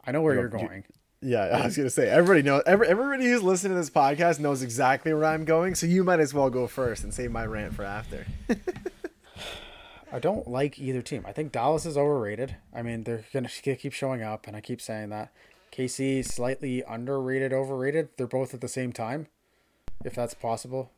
I 0.05 0.13
know 0.13 0.23
where 0.23 0.35
you're, 0.35 0.43
you're 0.43 0.51
going. 0.51 0.85
Yeah, 1.23 1.45
I 1.45 1.65
was 1.65 1.77
gonna 1.77 1.91
say 1.91 2.09
everybody 2.09 2.43
knows. 2.43 2.63
Every, 2.67 2.87
everybody 2.89 3.25
who's 3.25 3.43
listening 3.43 3.73
to 3.73 3.81
this 3.81 3.91
podcast 3.91 4.39
knows 4.39 4.63
exactly 4.63 5.15
where 5.15 5.25
I'm 5.25 5.45
going. 5.45 5.75
So 5.75 5.87
you 5.87 6.05
might 6.05 6.21
as 6.21 6.35
well 6.35 6.51
go 6.51 6.67
first 6.67 7.05
and 7.05 7.13
save 7.13 7.31
my 7.31 7.47
rant 7.47 7.75
for 7.75 7.85
after. 7.85 8.27
I 10.13 10.19
don't 10.19 10.47
like 10.47 10.79
either 10.79 11.03
team. 11.03 11.25
I 11.27 11.33
think 11.33 11.53
Dallas 11.53 11.87
is 11.87 11.97
overrated. 11.97 12.57
I 12.75 12.83
mean, 12.83 13.05
they're 13.05 13.25
gonna 13.33 13.49
keep 13.49 13.93
showing 13.93 14.23
up, 14.23 14.47
and 14.47 14.57
I 14.57 14.61
keep 14.61 14.81
saying 14.81 15.09
that. 15.11 15.33
KC 15.73 16.25
slightly 16.25 16.83
underrated, 16.87 17.53
overrated. 17.53 18.11
They're 18.17 18.27
both 18.27 18.55
at 18.55 18.61
the 18.61 18.69
same 18.69 18.93
time, 18.93 19.27
if 20.05 20.15
that's 20.15 20.35
possible. 20.35 20.91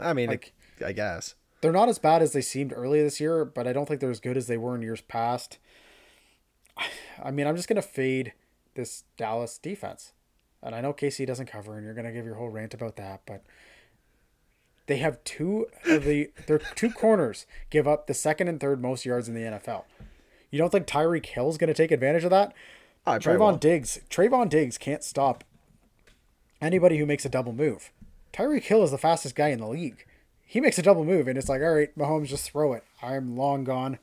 I 0.00 0.12
mean, 0.14 0.28
like, 0.28 0.52
I 0.84 0.92
guess 0.92 1.34
they're 1.60 1.72
not 1.72 1.88
as 1.88 1.98
bad 1.98 2.22
as 2.22 2.32
they 2.32 2.40
seemed 2.40 2.72
earlier 2.74 3.04
this 3.04 3.20
year, 3.20 3.44
but 3.44 3.66
I 3.66 3.72
don't 3.72 3.86
think 3.86 4.00
they're 4.00 4.10
as 4.10 4.20
good 4.20 4.36
as 4.36 4.46
they 4.46 4.56
were 4.56 4.74
in 4.74 4.82
years 4.82 5.00
past. 5.02 5.58
I 7.22 7.30
mean, 7.30 7.46
I'm 7.46 7.56
just 7.56 7.68
gonna 7.68 7.82
fade 7.82 8.32
this 8.78 9.04
Dallas 9.18 9.58
defense, 9.58 10.12
and 10.62 10.74
I 10.74 10.80
know 10.80 10.94
KC 10.94 11.26
doesn't 11.26 11.46
cover, 11.50 11.76
and 11.76 11.84
you're 11.84 11.94
gonna 11.94 12.12
give 12.12 12.24
your 12.24 12.36
whole 12.36 12.48
rant 12.48 12.72
about 12.72 12.96
that, 12.96 13.20
but 13.26 13.44
they 14.86 14.96
have 14.96 15.22
two 15.22 15.66
of 15.86 16.04
the 16.04 16.30
their 16.46 16.58
two 16.58 16.90
corners 16.90 17.46
give 17.68 17.86
up 17.86 18.06
the 18.06 18.14
second 18.14 18.48
and 18.48 18.58
third 18.58 18.80
most 18.80 19.04
yards 19.04 19.28
in 19.28 19.34
the 19.34 19.42
NFL. 19.42 19.84
You 20.50 20.58
don't 20.58 20.70
think 20.70 20.86
Tyreek 20.86 21.26
Hill's 21.26 21.58
going 21.58 21.68
to 21.68 21.74
take 21.74 21.90
advantage 21.90 22.24
of 22.24 22.30
that? 22.30 22.54
Oh, 23.06 23.12
Trevon 23.12 23.60
Diggs, 23.60 24.00
Trevon 24.10 24.48
Diggs 24.48 24.78
can't 24.78 25.04
stop 25.04 25.44
anybody 26.60 26.98
who 26.98 27.06
makes 27.06 27.24
a 27.24 27.28
double 27.28 27.52
move. 27.52 27.92
Tyreek 28.32 28.64
Hill 28.64 28.82
is 28.82 28.90
the 28.90 28.98
fastest 28.98 29.34
guy 29.34 29.48
in 29.48 29.60
the 29.60 29.68
league. 29.68 30.06
He 30.44 30.60
makes 30.60 30.78
a 30.78 30.82
double 30.82 31.04
move, 31.04 31.28
and 31.28 31.36
it's 31.36 31.50
like, 31.50 31.60
all 31.60 31.74
right, 31.74 31.96
Mahomes, 31.98 32.28
just 32.28 32.50
throw 32.50 32.72
it. 32.72 32.82
I'm 33.02 33.36
long 33.36 33.64
gone. 33.64 33.98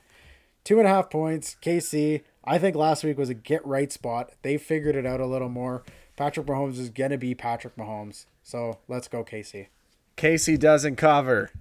Two 0.63 0.77
and 0.77 0.87
a 0.87 0.91
half 0.91 1.09
points. 1.09 1.55
KC, 1.61 2.21
I 2.45 2.59
think 2.59 2.75
last 2.75 3.03
week 3.03 3.17
was 3.17 3.29
a 3.29 3.33
get 3.33 3.65
right 3.65 3.91
spot. 3.91 4.31
They 4.41 4.57
figured 4.57 4.95
it 4.95 5.05
out 5.05 5.19
a 5.19 5.25
little 5.25 5.49
more. 5.49 5.83
Patrick 6.15 6.45
Mahomes 6.45 6.79
is 6.79 6.89
going 6.89 7.11
to 7.11 7.17
be 7.17 7.33
Patrick 7.33 7.75
Mahomes. 7.75 8.25
So 8.43 8.79
let's 8.87 9.07
go, 9.07 9.23
KC. 9.23 9.67
KC 10.17 10.59
doesn't 10.59 10.95
cover. 10.95 11.51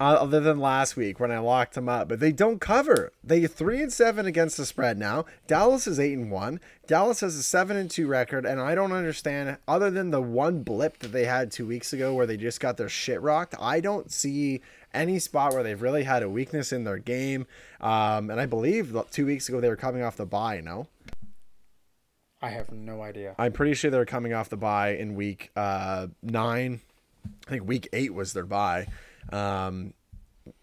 Uh, 0.00 0.16
other 0.18 0.40
than 0.40 0.58
last 0.58 0.96
week 0.96 1.20
when 1.20 1.30
I 1.30 1.40
locked 1.40 1.74
them 1.74 1.86
up, 1.86 2.08
but 2.08 2.20
they 2.20 2.32
don't 2.32 2.58
cover. 2.58 3.12
They 3.22 3.46
three 3.46 3.82
and 3.82 3.92
seven 3.92 4.24
against 4.24 4.56
the 4.56 4.64
spread 4.64 4.96
now. 4.98 5.26
Dallas 5.46 5.86
is 5.86 6.00
eight 6.00 6.16
and 6.16 6.30
one. 6.30 6.58
Dallas 6.86 7.20
has 7.20 7.36
a 7.36 7.42
seven 7.42 7.76
and 7.76 7.90
two 7.90 8.06
record, 8.06 8.46
and 8.46 8.62
I 8.62 8.74
don't 8.74 8.92
understand. 8.92 9.58
Other 9.68 9.90
than 9.90 10.10
the 10.10 10.22
one 10.22 10.62
blip 10.62 11.00
that 11.00 11.12
they 11.12 11.26
had 11.26 11.52
two 11.52 11.66
weeks 11.66 11.92
ago 11.92 12.14
where 12.14 12.24
they 12.24 12.38
just 12.38 12.60
got 12.60 12.78
their 12.78 12.88
shit 12.88 13.20
rocked, 13.20 13.54
I 13.60 13.80
don't 13.80 14.10
see 14.10 14.62
any 14.94 15.18
spot 15.18 15.52
where 15.52 15.62
they've 15.62 15.82
really 15.82 16.04
had 16.04 16.22
a 16.22 16.30
weakness 16.30 16.72
in 16.72 16.84
their 16.84 16.96
game. 16.96 17.46
Um, 17.82 18.30
and 18.30 18.40
I 18.40 18.46
believe 18.46 18.96
two 19.10 19.26
weeks 19.26 19.50
ago 19.50 19.60
they 19.60 19.68
were 19.68 19.76
coming 19.76 20.02
off 20.02 20.16
the 20.16 20.24
bye. 20.24 20.62
No, 20.62 20.86
I 22.40 22.48
have 22.48 22.72
no 22.72 23.02
idea. 23.02 23.34
I'm 23.38 23.52
pretty 23.52 23.74
sure 23.74 23.90
they're 23.90 24.06
coming 24.06 24.32
off 24.32 24.48
the 24.48 24.56
bye 24.56 24.94
in 24.94 25.14
week 25.14 25.50
uh, 25.54 26.06
nine 26.22 26.80
I 27.46 27.50
think 27.50 27.68
week 27.68 27.88
eight 27.92 28.14
was 28.14 28.32
their 28.32 28.46
bye. 28.46 28.86
Um, 29.32 29.94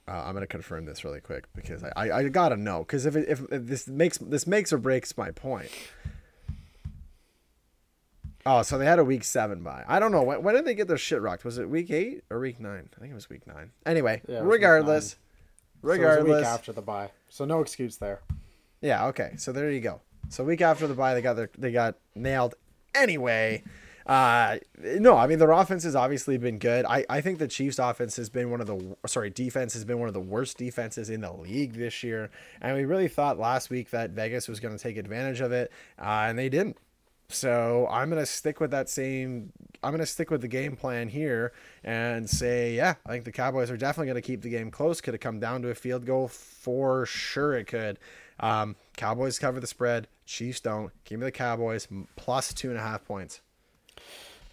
uh, 0.07 0.23
I'm 0.25 0.33
gonna 0.33 0.47
confirm 0.47 0.85
this 0.85 1.03
really 1.03 1.19
quick 1.19 1.45
because 1.55 1.83
I, 1.83 1.91
I, 1.95 2.17
I 2.17 2.23
gotta 2.29 2.57
know 2.57 2.79
because 2.79 3.05
if, 3.05 3.15
if 3.15 3.41
if 3.51 3.65
this 3.65 3.87
makes 3.87 4.17
this 4.17 4.47
makes 4.47 4.71
or 4.71 4.77
breaks 4.77 5.17
my 5.17 5.31
point. 5.31 5.69
Oh, 8.45 8.61
so 8.61 8.77
they 8.77 8.85
had 8.85 8.97
a 8.99 9.03
week 9.03 9.25
seven 9.25 9.61
bye. 9.61 9.83
I 9.87 9.99
don't 9.99 10.13
know 10.13 10.23
when, 10.23 10.41
when 10.41 10.55
did 10.55 10.63
they 10.63 10.73
get 10.73 10.87
their 10.87 10.97
shit 10.97 11.21
rocked. 11.21 11.43
Was 11.43 11.57
it 11.57 11.69
week 11.69 11.91
eight 11.91 12.23
or 12.29 12.39
week 12.39 12.61
nine? 12.61 12.87
I 12.95 12.99
think 13.01 13.11
it 13.11 13.15
was 13.15 13.29
week 13.29 13.45
nine. 13.45 13.71
Anyway, 13.85 14.21
yeah, 14.27 14.39
regardless, 14.41 15.17
regardless, 15.81 16.29
so 16.29 16.37
week 16.37 16.45
after 16.45 16.71
the 16.71 16.81
bye, 16.81 17.11
so 17.27 17.43
no 17.43 17.59
excuse 17.59 17.97
there. 17.97 18.21
Yeah. 18.79 19.07
Okay. 19.07 19.33
So 19.37 19.51
there 19.51 19.69
you 19.69 19.81
go. 19.81 19.99
So 20.29 20.45
week 20.45 20.61
after 20.61 20.87
the 20.87 20.93
bye, 20.93 21.13
they 21.13 21.21
got 21.21 21.35
their 21.35 21.49
they 21.57 21.71
got 21.73 21.95
nailed 22.15 22.55
anyway. 22.95 23.63
Uh, 24.07 24.57
no, 24.81 25.17
I 25.17 25.27
mean 25.27 25.37
their 25.37 25.51
offense 25.51 25.83
has 25.83 25.93
obviously 25.93 26.37
been 26.37 26.59
good. 26.59 26.85
I, 26.85 27.05
I 27.09 27.19
think 27.19 27.39
the 27.39 27.47
Chiefs' 27.47 27.77
offense 27.77 28.15
has 28.15 28.29
been 28.29 28.49
one 28.49 28.61
of 28.61 28.67
the 28.67 28.95
sorry 29.05 29.29
defense 29.29 29.73
has 29.73 29.83
been 29.83 29.99
one 29.99 30.07
of 30.07 30.13
the 30.13 30.21
worst 30.21 30.57
defenses 30.57 31.09
in 31.09 31.19
the 31.21 31.33
league 31.33 31.73
this 31.73 32.03
year, 32.03 32.29
and 32.61 32.77
we 32.77 32.85
really 32.85 33.09
thought 33.09 33.37
last 33.37 33.69
week 33.69 33.89
that 33.89 34.11
Vegas 34.11 34.47
was 34.47 34.61
going 34.61 34.75
to 34.75 34.81
take 34.81 34.95
advantage 34.95 35.41
of 35.41 35.51
it, 35.51 35.71
uh, 35.99 36.25
and 36.27 36.39
they 36.39 36.47
didn't. 36.47 36.77
So 37.29 37.87
I'm 37.91 38.09
gonna 38.09 38.25
stick 38.25 38.61
with 38.61 38.71
that 38.71 38.87
same. 38.87 39.51
I'm 39.83 39.91
gonna 39.91 40.05
stick 40.05 40.31
with 40.31 40.39
the 40.39 40.47
game 40.47 40.77
plan 40.77 41.09
here 41.09 41.51
and 41.83 42.29
say, 42.29 42.73
yeah, 42.75 42.95
I 43.05 43.11
think 43.11 43.25
the 43.25 43.33
Cowboys 43.33 43.69
are 43.69 43.75
definitely 43.75 44.07
gonna 44.07 44.21
keep 44.21 44.41
the 44.41 44.49
game 44.49 44.71
close. 44.71 45.01
Could 45.01 45.13
it 45.13 45.17
come 45.19 45.39
down 45.39 45.61
to 45.63 45.69
a 45.69 45.75
field 45.75 46.05
goal? 46.05 46.29
For 46.29 47.05
sure, 47.05 47.53
it 47.55 47.65
could. 47.67 47.99
Um, 48.39 48.77
Cowboys 48.95 49.39
cover 49.39 49.59
the 49.59 49.67
spread. 49.67 50.07
Chiefs 50.25 50.61
don't. 50.61 50.91
Give 51.03 51.19
me 51.19 51.25
the 51.25 51.31
Cowboys 51.31 51.87
plus 52.15 52.53
two 52.53 52.69
and 52.69 52.77
a 52.77 52.81
half 52.81 53.03
points. 53.03 53.41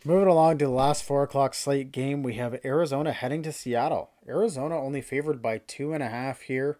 Moving 0.07 0.29
along 0.29 0.59
to 0.59 0.67
the 0.67 0.71
last 0.71 1.03
four 1.03 1.23
o'clock 1.23 1.55
slate 1.55 1.91
game, 1.91 2.23
we 2.23 2.35
have 2.35 2.61
Arizona 2.63 3.11
heading 3.13 3.43
to 3.45 3.53
Seattle. 3.53 4.11
Arizona 4.29 4.79
only 4.79 5.01
favored 5.01 5.41
by 5.41 5.59
two 5.59 5.95
and 5.95 6.03
a 6.03 6.11
half 6.11 6.43
here. 6.43 6.77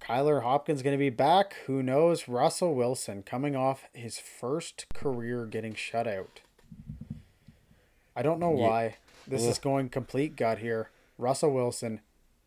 Kyler 0.00 0.44
Hopkins 0.44 0.82
going 0.82 0.94
to 0.94 0.98
be 0.98 1.10
back. 1.10 1.56
Who 1.66 1.82
knows? 1.82 2.28
Russell 2.28 2.76
Wilson 2.76 3.24
coming 3.24 3.56
off 3.56 3.88
his 3.92 4.20
first 4.20 4.86
career 4.94 5.46
getting 5.46 5.74
shut 5.74 6.06
out. 6.06 6.42
I 8.14 8.22
don't 8.22 8.38
know 8.38 8.50
why. 8.50 8.98
This 9.26 9.42
is 9.42 9.58
going 9.58 9.88
complete 9.88 10.36
gut 10.36 10.58
here. 10.58 10.90
Russell 11.18 11.52
Wilson 11.52 12.02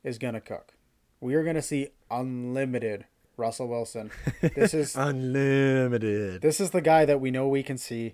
is 0.06 0.18
going 0.18 0.36
to 0.36 0.42
cook. 0.42 0.74
We 1.20 1.36
are 1.36 1.44
going 1.44 1.56
to 1.56 1.62
see 1.62 1.90
unlimited 2.10 3.08
Russell 3.36 3.68
Wilson. 3.68 4.12
This 4.42 4.74
is 4.74 4.96
unlimited. 4.96 6.42
This 6.42 6.62
is 6.62 6.70
the 6.70 6.82
guy 6.82 7.04
that 7.04 7.20
we 7.20 7.30
know 7.30 7.50
we 7.50 7.64
can 7.64 7.78
see. 7.78 8.14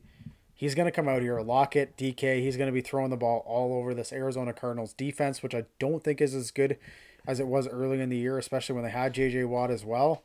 He's 0.62 0.76
going 0.76 0.86
to 0.86 0.92
come 0.92 1.08
out 1.08 1.24
here, 1.24 1.42
Lockett, 1.42 1.98
DK. 1.98 2.40
He's 2.40 2.56
going 2.56 2.68
to 2.68 2.72
be 2.72 2.82
throwing 2.82 3.10
the 3.10 3.18
ball 3.18 3.44
all 3.48 3.74
over 3.74 3.96
this 3.96 4.14
Arizona 4.14 4.54
Cardinals 4.54 4.94
defense, 4.94 5.42
which 5.42 5.56
I 5.56 5.64
don't 5.80 6.04
think 6.04 6.22
is 6.22 6.36
as 6.36 6.52
good 6.52 6.78
as 7.26 7.40
it 7.40 7.48
was 7.48 7.68
early 7.68 8.00
in 8.00 8.10
the 8.10 8.18
year, 8.18 8.38
especially 8.38 8.76
when 8.76 8.84
they 8.84 8.92
had 8.92 9.16
JJ 9.16 9.48
Watt 9.48 9.72
as 9.72 9.84
well. 9.84 10.22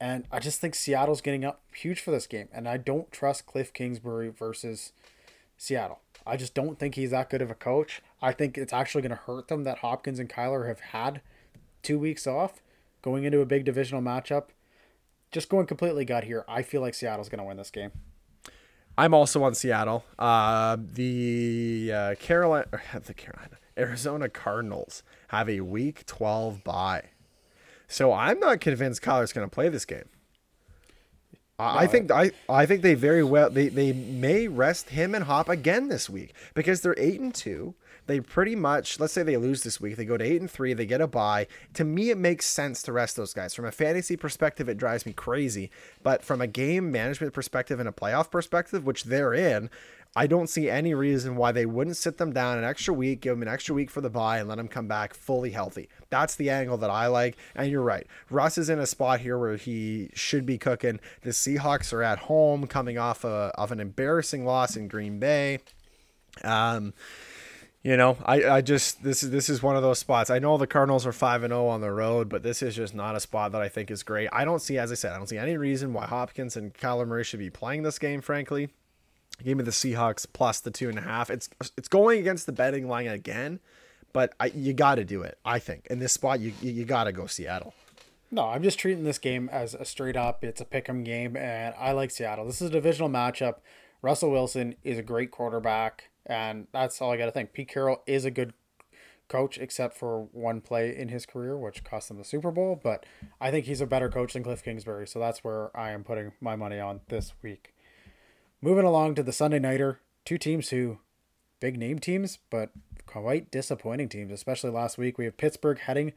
And 0.00 0.24
I 0.32 0.38
just 0.38 0.62
think 0.62 0.74
Seattle's 0.74 1.20
getting 1.20 1.44
up 1.44 1.60
huge 1.74 2.00
for 2.00 2.10
this 2.10 2.26
game. 2.26 2.48
And 2.54 2.66
I 2.66 2.78
don't 2.78 3.12
trust 3.12 3.44
Cliff 3.44 3.70
Kingsbury 3.70 4.30
versus 4.30 4.92
Seattle. 5.58 6.00
I 6.26 6.38
just 6.38 6.54
don't 6.54 6.78
think 6.78 6.94
he's 6.94 7.10
that 7.10 7.28
good 7.28 7.42
of 7.42 7.50
a 7.50 7.54
coach. 7.54 8.00
I 8.22 8.32
think 8.32 8.56
it's 8.56 8.72
actually 8.72 9.02
going 9.02 9.10
to 9.10 9.24
hurt 9.24 9.48
them 9.48 9.64
that 9.64 9.80
Hopkins 9.80 10.18
and 10.18 10.30
Kyler 10.30 10.66
have 10.68 10.80
had 10.80 11.20
two 11.82 11.98
weeks 11.98 12.26
off 12.26 12.62
going 13.02 13.24
into 13.24 13.40
a 13.40 13.46
big 13.46 13.66
divisional 13.66 14.00
matchup. 14.00 14.44
Just 15.30 15.50
going 15.50 15.66
completely 15.66 16.06
gut 16.06 16.24
here. 16.24 16.46
I 16.48 16.62
feel 16.62 16.80
like 16.80 16.94
Seattle's 16.94 17.28
going 17.28 17.40
to 17.40 17.44
win 17.44 17.58
this 17.58 17.70
game. 17.70 17.90
I'm 18.98 19.12
also 19.12 19.42
on 19.42 19.54
Seattle. 19.54 20.04
Uh, 20.18 20.76
the 20.80 21.92
uh, 21.94 22.14
Carolina, 22.16 22.66
the 23.04 23.14
Carolina, 23.14 23.58
Arizona 23.76 24.28
Cardinals 24.28 25.02
have 25.28 25.48
a 25.48 25.60
Week 25.60 26.06
12 26.06 26.64
bye, 26.64 27.04
so 27.86 28.12
I'm 28.12 28.40
not 28.40 28.60
convinced 28.60 29.02
Kyler's 29.02 29.32
going 29.32 29.46
to 29.46 29.54
play 29.54 29.68
this 29.68 29.84
game. 29.84 30.08
No, 31.58 31.64
I 31.64 31.86
think 31.86 32.10
I 32.10 32.32
I 32.50 32.66
think 32.66 32.82
they 32.82 32.94
very 32.94 33.24
well 33.24 33.48
they, 33.48 33.68
they 33.68 33.92
may 33.92 34.46
rest 34.46 34.90
him 34.90 35.14
and 35.14 35.24
Hop 35.24 35.48
again 35.48 35.88
this 35.88 36.10
week 36.10 36.34
because 36.52 36.82
they're 36.82 36.94
eight 36.98 37.18
and 37.18 37.34
two 37.34 37.74
they 38.06 38.20
pretty 38.20 38.56
much 38.56 38.98
let's 39.00 39.12
say 39.12 39.22
they 39.22 39.36
lose 39.36 39.62
this 39.62 39.80
week, 39.80 39.96
they 39.96 40.04
go 40.04 40.16
to 40.16 40.24
eight 40.24 40.40
and 40.40 40.50
three, 40.50 40.72
they 40.74 40.86
get 40.86 41.00
a 41.00 41.06
bye. 41.06 41.46
To 41.74 41.84
me, 41.84 42.10
it 42.10 42.18
makes 42.18 42.46
sense 42.46 42.82
to 42.82 42.92
rest 42.92 43.16
those 43.16 43.34
guys. 43.34 43.54
From 43.54 43.64
a 43.64 43.72
fantasy 43.72 44.16
perspective, 44.16 44.68
it 44.68 44.78
drives 44.78 45.06
me 45.06 45.12
crazy, 45.12 45.70
but 46.02 46.22
from 46.22 46.40
a 46.40 46.46
game 46.46 46.90
management 46.90 47.32
perspective 47.32 47.80
and 47.80 47.88
a 47.88 47.92
playoff 47.92 48.30
perspective, 48.30 48.84
which 48.84 49.04
they're 49.04 49.34
in, 49.34 49.70
I 50.18 50.26
don't 50.26 50.48
see 50.48 50.70
any 50.70 50.94
reason 50.94 51.36
why 51.36 51.52
they 51.52 51.66
wouldn't 51.66 51.98
sit 51.98 52.16
them 52.16 52.32
down 52.32 52.56
an 52.56 52.64
extra 52.64 52.94
week, 52.94 53.20
give 53.20 53.34
them 53.34 53.42
an 53.42 53.48
extra 53.48 53.74
week 53.74 53.90
for 53.90 54.00
the 54.00 54.08
bye, 54.08 54.38
and 54.38 54.48
let 54.48 54.56
them 54.56 54.66
come 54.66 54.88
back 54.88 55.12
fully 55.12 55.50
healthy. 55.50 55.90
That's 56.08 56.36
the 56.36 56.48
angle 56.48 56.78
that 56.78 56.88
I 56.88 57.08
like. 57.08 57.36
And 57.54 57.70
you're 57.70 57.82
right. 57.82 58.06
Russ 58.30 58.56
is 58.56 58.70
in 58.70 58.78
a 58.78 58.86
spot 58.86 59.20
here 59.20 59.38
where 59.38 59.56
he 59.56 60.08
should 60.14 60.46
be 60.46 60.56
cooking. 60.56 61.00
The 61.20 61.30
Seahawks 61.30 61.92
are 61.92 62.02
at 62.02 62.20
home, 62.20 62.66
coming 62.66 62.96
off 62.96 63.24
a, 63.24 63.52
of 63.56 63.72
an 63.72 63.78
embarrassing 63.78 64.46
loss 64.46 64.74
in 64.74 64.88
Green 64.88 65.18
Bay. 65.18 65.58
Um, 66.42 66.94
you 67.86 67.96
know, 67.96 68.16
I, 68.24 68.42
I 68.44 68.60
just 68.62 69.04
this 69.04 69.22
is 69.22 69.30
this 69.30 69.48
is 69.48 69.62
one 69.62 69.76
of 69.76 69.82
those 69.82 70.00
spots. 70.00 70.28
I 70.28 70.40
know 70.40 70.58
the 70.58 70.66
Cardinals 70.66 71.06
are 71.06 71.12
five 71.12 71.44
and 71.44 71.52
zero 71.52 71.66
oh 71.66 71.68
on 71.68 71.82
the 71.82 71.92
road, 71.92 72.28
but 72.28 72.42
this 72.42 72.60
is 72.60 72.74
just 72.74 72.96
not 72.96 73.14
a 73.14 73.20
spot 73.20 73.52
that 73.52 73.62
I 73.62 73.68
think 73.68 73.92
is 73.92 74.02
great. 74.02 74.28
I 74.32 74.44
don't 74.44 74.60
see, 74.60 74.76
as 74.76 74.90
I 74.90 74.96
said, 74.96 75.12
I 75.12 75.18
don't 75.18 75.28
see 75.28 75.38
any 75.38 75.56
reason 75.56 75.92
why 75.92 76.04
Hopkins 76.06 76.56
and 76.56 76.74
Kyler 76.74 77.06
Murray 77.06 77.22
should 77.22 77.38
be 77.38 77.48
playing 77.48 77.84
this 77.84 78.00
game. 78.00 78.22
Frankly, 78.22 78.70
give 79.44 79.56
me 79.56 79.62
the 79.62 79.70
Seahawks 79.70 80.26
plus 80.32 80.58
the 80.58 80.72
two 80.72 80.88
and 80.88 80.98
a 80.98 81.02
half. 81.02 81.30
It's 81.30 81.48
it's 81.78 81.86
going 81.86 82.18
against 82.18 82.46
the 82.46 82.52
betting 82.52 82.88
line 82.88 83.06
again, 83.06 83.60
but 84.12 84.34
I, 84.40 84.46
you 84.46 84.72
got 84.72 84.96
to 84.96 85.04
do 85.04 85.22
it. 85.22 85.38
I 85.44 85.60
think 85.60 85.86
in 85.88 86.00
this 86.00 86.12
spot, 86.12 86.40
you 86.40 86.54
you, 86.60 86.72
you 86.72 86.84
got 86.84 87.04
to 87.04 87.12
go 87.12 87.26
Seattle. 87.26 87.72
No, 88.32 88.48
I'm 88.48 88.64
just 88.64 88.80
treating 88.80 89.04
this 89.04 89.18
game 89.18 89.48
as 89.52 89.74
a 89.74 89.84
straight 89.84 90.16
up. 90.16 90.42
It's 90.42 90.60
a 90.60 90.64
pick 90.64 90.88
'em 90.88 91.04
game, 91.04 91.36
and 91.36 91.72
I 91.78 91.92
like 91.92 92.10
Seattle. 92.10 92.46
This 92.46 92.60
is 92.60 92.70
a 92.70 92.72
divisional 92.72 93.10
matchup. 93.10 93.58
Russell 94.02 94.32
Wilson 94.32 94.74
is 94.82 94.98
a 94.98 95.04
great 95.04 95.30
quarterback. 95.30 96.10
And 96.26 96.66
that's 96.72 97.00
all 97.00 97.12
I 97.12 97.16
got 97.16 97.26
to 97.26 97.32
think. 97.32 97.52
Pete 97.52 97.68
Carroll 97.68 98.02
is 98.06 98.24
a 98.24 98.30
good 98.30 98.52
coach, 99.28 99.58
except 99.58 99.96
for 99.96 100.28
one 100.32 100.60
play 100.60 100.96
in 100.96 101.08
his 101.08 101.26
career, 101.26 101.56
which 101.56 101.84
cost 101.84 102.10
him 102.10 102.18
the 102.18 102.24
Super 102.24 102.50
Bowl. 102.50 102.78
But 102.82 103.06
I 103.40 103.50
think 103.50 103.66
he's 103.66 103.80
a 103.80 103.86
better 103.86 104.08
coach 104.08 104.32
than 104.32 104.42
Cliff 104.42 104.62
Kingsbury. 104.62 105.06
So 105.06 105.18
that's 105.18 105.42
where 105.44 105.76
I 105.76 105.90
am 105.90 106.04
putting 106.04 106.32
my 106.40 106.56
money 106.56 106.78
on 106.78 107.00
this 107.08 107.32
week. 107.42 107.74
Moving 108.60 108.84
along 108.84 109.14
to 109.16 109.22
the 109.22 109.32
Sunday 109.32 109.58
Nighter, 109.58 110.00
two 110.24 110.38
teams 110.38 110.70
who, 110.70 110.98
big 111.60 111.78
name 111.78 111.98
teams, 111.98 112.38
but 112.50 112.70
quite 113.06 113.50
disappointing 113.50 114.08
teams, 114.08 114.32
especially 114.32 114.70
last 114.70 114.98
week. 114.98 115.18
We 115.18 115.24
have 115.24 115.36
Pittsburgh 115.36 115.78
heading 115.78 116.12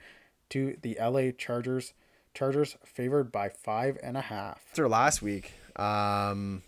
to 0.49 0.77
the 0.81 0.97
LA 0.99 1.31
Chargers. 1.37 1.93
Chargers 2.33 2.77
favored 2.85 3.31
by 3.31 3.49
five 3.49 3.97
and 4.01 4.17
a 4.17 4.21
half. 4.21 4.61
After 4.71 4.87
last 4.87 5.21
week, 5.21 5.53
um, 5.75 6.63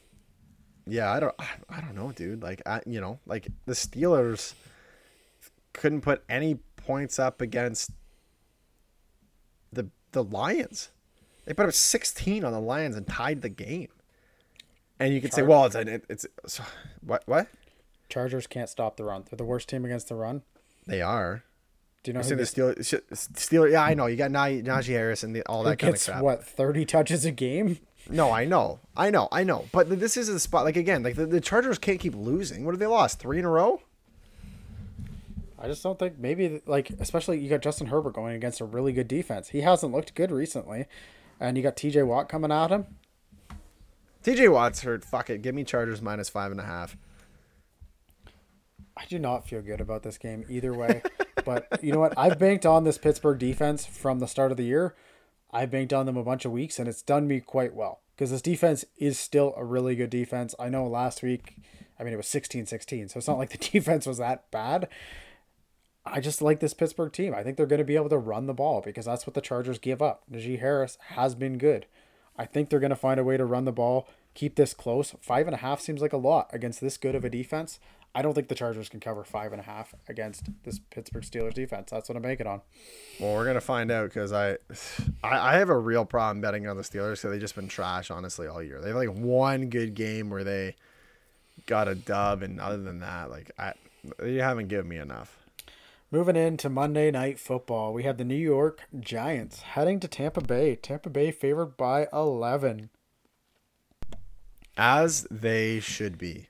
yeah, 0.87 1.11
I 1.11 1.19
don't, 1.19 1.35
I 1.69 1.81
don't 1.81 1.95
know, 1.95 2.11
dude. 2.11 2.41
Like, 2.41 2.61
I, 2.65 2.81
you 2.85 3.01
know, 3.01 3.19
like 3.25 3.47
the 3.65 3.73
Steelers 3.73 4.53
couldn't 5.73 6.01
put 6.01 6.23
any 6.29 6.55
points 6.77 7.19
up 7.19 7.41
against 7.41 7.91
the 9.71 9.89
the 10.11 10.23
Lions. 10.23 10.89
They 11.45 11.53
put 11.53 11.65
up 11.65 11.73
16 11.73 12.45
on 12.45 12.53
the 12.53 12.59
Lions 12.59 12.95
and 12.95 13.07
tied 13.07 13.41
the 13.41 13.49
game. 13.49 13.89
And 14.99 15.13
you 15.13 15.21
could 15.21 15.33
say, 15.33 15.41
well, 15.41 15.65
it's 15.65 15.75
it's, 15.75 16.27
it's 16.43 16.61
what 17.01 17.23
what? 17.25 17.47
Chargers 18.09 18.45
can't 18.45 18.69
stop 18.69 18.97
the 18.97 19.03
run. 19.03 19.23
They're 19.29 19.37
the 19.37 19.43
worst 19.43 19.69
team 19.69 19.85
against 19.85 20.09
the 20.09 20.15
run. 20.15 20.43
They 20.85 21.01
are. 21.01 21.43
Do 22.03 22.11
you 22.11 22.13
know 22.17 22.21
who 22.21 22.35
the 22.35 22.43
Steelers? 22.43 23.01
Steelers? 23.11 23.71
Yeah, 23.71 23.83
I 23.83 23.93
know. 23.93 24.07
You 24.07 24.15
got 24.15 24.31
Najee 24.31 24.87
Harris 24.87 25.23
and 25.23 25.35
the, 25.35 25.43
all 25.47 25.63
that 25.63 25.79
kind 25.79 25.95
of 25.95 26.03
crap. 26.03 26.21
What 26.21 26.43
thirty 26.43 26.85
touches 26.85 27.25
a 27.25 27.31
game? 27.31 27.79
No, 28.09 28.31
I 28.31 28.45
know, 28.45 28.79
I 28.95 29.09
know, 29.09 29.27
I 29.31 29.43
know. 29.43 29.65
But 29.71 29.89
this 29.99 30.17
is 30.17 30.27
the 30.27 30.39
spot. 30.39 30.65
Like 30.65 30.75
again, 30.75 31.03
like 31.03 31.15
the, 31.15 31.25
the 31.25 31.41
Chargers 31.41 31.77
can't 31.77 31.99
keep 31.99 32.15
losing. 32.15 32.65
What 32.65 32.71
have 32.71 32.79
they 32.79 32.87
lost? 32.87 33.19
Three 33.19 33.39
in 33.39 33.45
a 33.45 33.49
row. 33.49 33.81
I 35.59 35.67
just 35.67 35.83
don't 35.83 35.99
think 35.99 36.17
maybe 36.17 36.61
like 36.65 36.89
especially 36.99 37.39
you 37.39 37.49
got 37.49 37.61
Justin 37.61 37.87
Herbert 37.87 38.13
going 38.13 38.35
against 38.35 38.61
a 38.61 38.65
really 38.65 38.93
good 38.93 39.07
defense. 39.07 39.49
He 39.49 39.61
hasn't 39.61 39.93
looked 39.93 40.15
good 40.15 40.31
recently, 40.31 40.87
and 41.39 41.55
you 41.55 41.63
got 41.63 41.77
T.J. 41.77 42.03
Watt 42.03 42.27
coming 42.29 42.51
at 42.51 42.71
him. 42.71 42.87
T.J. 44.23 44.47
Watt's 44.49 44.81
hurt. 44.81 45.05
Fuck 45.05 45.29
it, 45.29 45.41
give 45.41 45.53
me 45.53 45.63
Chargers 45.63 46.01
minus 46.01 46.29
five 46.29 46.51
and 46.51 46.59
a 46.59 46.65
half. 46.65 46.97
I 48.97 49.05
do 49.05 49.19
not 49.19 49.47
feel 49.47 49.61
good 49.61 49.81
about 49.81 50.03
this 50.03 50.17
game 50.17 50.45
either 50.49 50.73
way. 50.73 51.01
but 51.45 51.67
you 51.81 51.91
know 51.91 51.99
what? 51.99 52.13
I've 52.17 52.39
banked 52.39 52.65
on 52.65 52.83
this 52.83 52.97
Pittsburgh 52.97 53.39
defense 53.39 53.85
from 53.85 54.19
the 54.19 54.27
start 54.27 54.51
of 54.51 54.57
the 54.57 54.63
year. 54.63 54.95
I've 55.53 55.71
banked 55.71 55.93
on 55.93 56.05
them 56.05 56.17
a 56.17 56.23
bunch 56.23 56.45
of 56.45 56.51
weeks, 56.51 56.79
and 56.79 56.87
it's 56.87 57.01
done 57.01 57.27
me 57.27 57.39
quite 57.39 57.73
well 57.73 58.01
because 58.15 58.31
this 58.31 58.41
defense 58.41 58.85
is 58.97 59.19
still 59.19 59.53
a 59.57 59.65
really 59.65 59.95
good 59.95 60.09
defense. 60.09 60.55
I 60.59 60.69
know 60.69 60.87
last 60.87 61.23
week, 61.23 61.57
I 61.99 62.03
mean, 62.03 62.13
it 62.13 62.17
was 62.17 62.27
16 62.27 62.65
16, 62.65 63.09
so 63.09 63.17
it's 63.17 63.27
not 63.27 63.37
like 63.37 63.49
the 63.49 63.57
defense 63.71 64.05
was 64.05 64.17
that 64.17 64.49
bad. 64.51 64.87
I 66.05 66.19
just 66.19 66.41
like 66.41 66.59
this 66.59 66.73
Pittsburgh 66.73 67.11
team. 67.11 67.33
I 67.35 67.43
think 67.43 67.57
they're 67.57 67.67
going 67.67 67.79
to 67.79 67.85
be 67.85 67.95
able 67.95 68.09
to 68.09 68.17
run 68.17 68.47
the 68.47 68.53
ball 68.53 68.81
because 68.81 69.05
that's 69.05 69.27
what 69.27 69.35
the 69.35 69.41
Chargers 69.41 69.77
give 69.77 70.01
up. 70.01 70.23
Najee 70.31 70.59
Harris 70.59 70.97
has 71.09 71.35
been 71.35 71.57
good. 71.57 71.85
I 72.37 72.45
think 72.45 72.69
they're 72.69 72.79
going 72.79 72.89
to 72.89 72.95
find 72.95 73.19
a 73.19 73.23
way 73.23 73.37
to 73.37 73.45
run 73.45 73.65
the 73.65 73.71
ball, 73.71 74.07
keep 74.33 74.55
this 74.55 74.73
close. 74.73 75.13
Five 75.21 75.47
and 75.47 75.53
a 75.53 75.59
half 75.59 75.79
seems 75.79 76.01
like 76.01 76.13
a 76.13 76.17
lot 76.17 76.49
against 76.51 76.81
this 76.81 76.97
good 76.97 77.13
of 77.13 77.23
a 77.23 77.29
defense. 77.29 77.79
I 78.13 78.21
don't 78.21 78.33
think 78.33 78.49
the 78.49 78.55
Chargers 78.55 78.89
can 78.89 78.99
cover 78.99 79.23
five 79.23 79.53
and 79.53 79.61
a 79.61 79.63
half 79.63 79.93
against 80.09 80.49
this 80.63 80.79
Pittsburgh 80.89 81.23
Steelers 81.23 81.53
defense. 81.53 81.91
That's 81.91 82.09
what 82.09 82.17
I'm 82.17 82.21
banking 82.21 82.47
on. 82.47 82.61
Well, 83.19 83.35
we're 83.35 83.45
gonna 83.45 83.61
find 83.61 83.89
out 83.89 84.09
because 84.09 84.33
I, 84.33 84.57
I, 85.23 85.53
I 85.53 85.57
have 85.57 85.69
a 85.69 85.77
real 85.77 86.03
problem 86.03 86.41
betting 86.41 86.67
on 86.67 86.75
the 86.75 86.83
Steelers 86.83 87.21
because 87.21 87.31
they've 87.31 87.39
just 87.39 87.55
been 87.55 87.69
trash 87.69 88.11
honestly 88.11 88.47
all 88.47 88.61
year. 88.61 88.81
They 88.81 88.89
have 88.89 88.97
like 88.97 89.13
one 89.13 89.69
good 89.69 89.93
game 89.93 90.29
where 90.29 90.43
they 90.43 90.75
got 91.67 91.87
a 91.87 91.95
dub, 91.95 92.43
and 92.43 92.59
other 92.59 92.81
than 92.81 92.99
that, 92.99 93.29
like 93.29 93.51
I, 93.57 93.73
you 94.25 94.41
haven't 94.41 94.67
given 94.67 94.89
me 94.89 94.97
enough. 94.97 95.37
Moving 96.13 96.35
into 96.35 96.69
Monday 96.69 97.09
Night 97.11 97.39
Football, 97.39 97.93
we 97.93 98.03
have 98.03 98.17
the 98.17 98.25
New 98.25 98.35
York 98.35 98.81
Giants 98.99 99.61
heading 99.61 100.01
to 100.01 100.09
Tampa 100.09 100.41
Bay. 100.41 100.75
Tampa 100.75 101.09
Bay 101.09 101.31
favored 101.31 101.77
by 101.77 102.07
11. 102.11 102.89
As 104.75 105.25
they 105.31 105.79
should 105.79 106.17
be. 106.17 106.49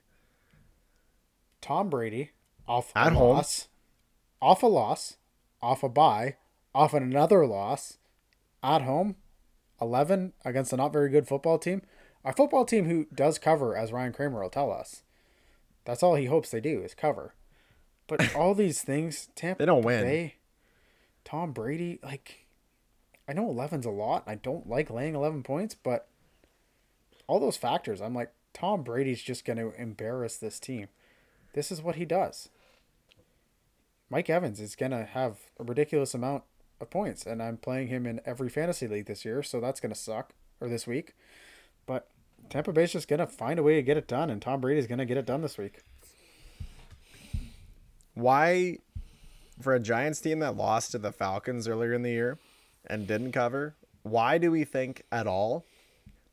Tom 1.62 1.88
Brady 1.88 2.32
off 2.68 2.92
At 2.94 3.12
a 3.12 3.14
home. 3.14 3.36
loss, 3.36 3.68
off 4.42 4.62
a 4.62 4.66
loss, 4.66 5.16
off 5.62 5.82
a 5.82 5.88
bye, 5.88 6.36
off 6.74 6.92
another 6.92 7.46
loss, 7.46 7.98
at 8.62 8.82
home, 8.82 9.16
11 9.80 10.34
against 10.44 10.72
a 10.72 10.76
not 10.76 10.92
very 10.92 11.08
good 11.08 11.26
football 11.26 11.58
team. 11.58 11.82
A 12.24 12.32
football 12.32 12.64
team 12.64 12.84
who 12.84 13.06
does 13.14 13.38
cover, 13.38 13.76
as 13.76 13.92
Ryan 13.92 14.12
Kramer 14.12 14.42
will 14.42 14.50
tell 14.50 14.70
us. 14.70 15.02
That's 15.84 16.02
all 16.02 16.14
he 16.14 16.26
hopes 16.26 16.50
they 16.50 16.60
do 16.60 16.82
is 16.82 16.94
cover. 16.94 17.34
But 18.06 18.34
all 18.36 18.54
these 18.54 18.82
things, 18.82 19.28
Tampa 19.34 19.60
they 19.62 19.66
don't 19.66 19.82
win. 19.84 20.04
Bay, 20.04 20.34
Tom 21.24 21.52
Brady, 21.52 21.98
like 22.02 22.46
I 23.28 23.32
know 23.32 23.46
11's 23.52 23.86
a 23.86 23.90
lot. 23.90 24.24
I 24.26 24.34
don't 24.34 24.68
like 24.68 24.90
laying 24.90 25.14
11 25.14 25.42
points, 25.42 25.74
but 25.74 26.08
all 27.26 27.40
those 27.40 27.56
factors, 27.56 28.00
I'm 28.00 28.14
like 28.14 28.32
Tom 28.52 28.82
Brady's 28.82 29.22
just 29.22 29.44
going 29.44 29.58
to 29.58 29.72
embarrass 29.80 30.36
this 30.36 30.60
team. 30.60 30.88
This 31.52 31.70
is 31.70 31.82
what 31.82 31.96
he 31.96 32.04
does. 32.04 32.48
Mike 34.10 34.30
Evans 34.30 34.60
is 34.60 34.76
going 34.76 34.92
to 34.92 35.04
have 35.04 35.38
a 35.58 35.64
ridiculous 35.64 36.14
amount 36.14 36.44
of 36.80 36.90
points, 36.90 37.24
and 37.26 37.42
I'm 37.42 37.56
playing 37.56 37.88
him 37.88 38.06
in 38.06 38.20
every 38.26 38.48
fantasy 38.48 38.86
league 38.86 39.06
this 39.06 39.24
year, 39.24 39.42
so 39.42 39.60
that's 39.60 39.80
going 39.80 39.92
to 39.92 39.98
suck, 39.98 40.34
or 40.60 40.68
this 40.68 40.86
week. 40.86 41.14
But 41.86 42.08
Tampa 42.50 42.72
Bay's 42.72 42.92
just 42.92 43.08
going 43.08 43.20
to 43.20 43.26
find 43.26 43.58
a 43.58 43.62
way 43.62 43.76
to 43.76 43.82
get 43.82 43.96
it 43.96 44.06
done, 44.06 44.30
and 44.30 44.42
Tom 44.42 44.60
Brady's 44.60 44.86
going 44.86 44.98
to 44.98 45.06
get 45.06 45.16
it 45.16 45.26
done 45.26 45.42
this 45.42 45.56
week 45.56 45.80
why 48.14 48.78
for 49.60 49.74
a 49.74 49.80
Giants 49.80 50.20
team 50.20 50.40
that 50.40 50.56
lost 50.56 50.92
to 50.92 50.98
the 50.98 51.12
Falcons 51.12 51.68
earlier 51.68 51.92
in 51.92 52.02
the 52.02 52.10
year 52.10 52.38
and 52.86 53.06
didn't 53.06 53.32
cover, 53.32 53.74
why 54.02 54.38
do 54.38 54.50
we 54.50 54.64
think 54.64 55.02
at 55.12 55.26
all 55.26 55.64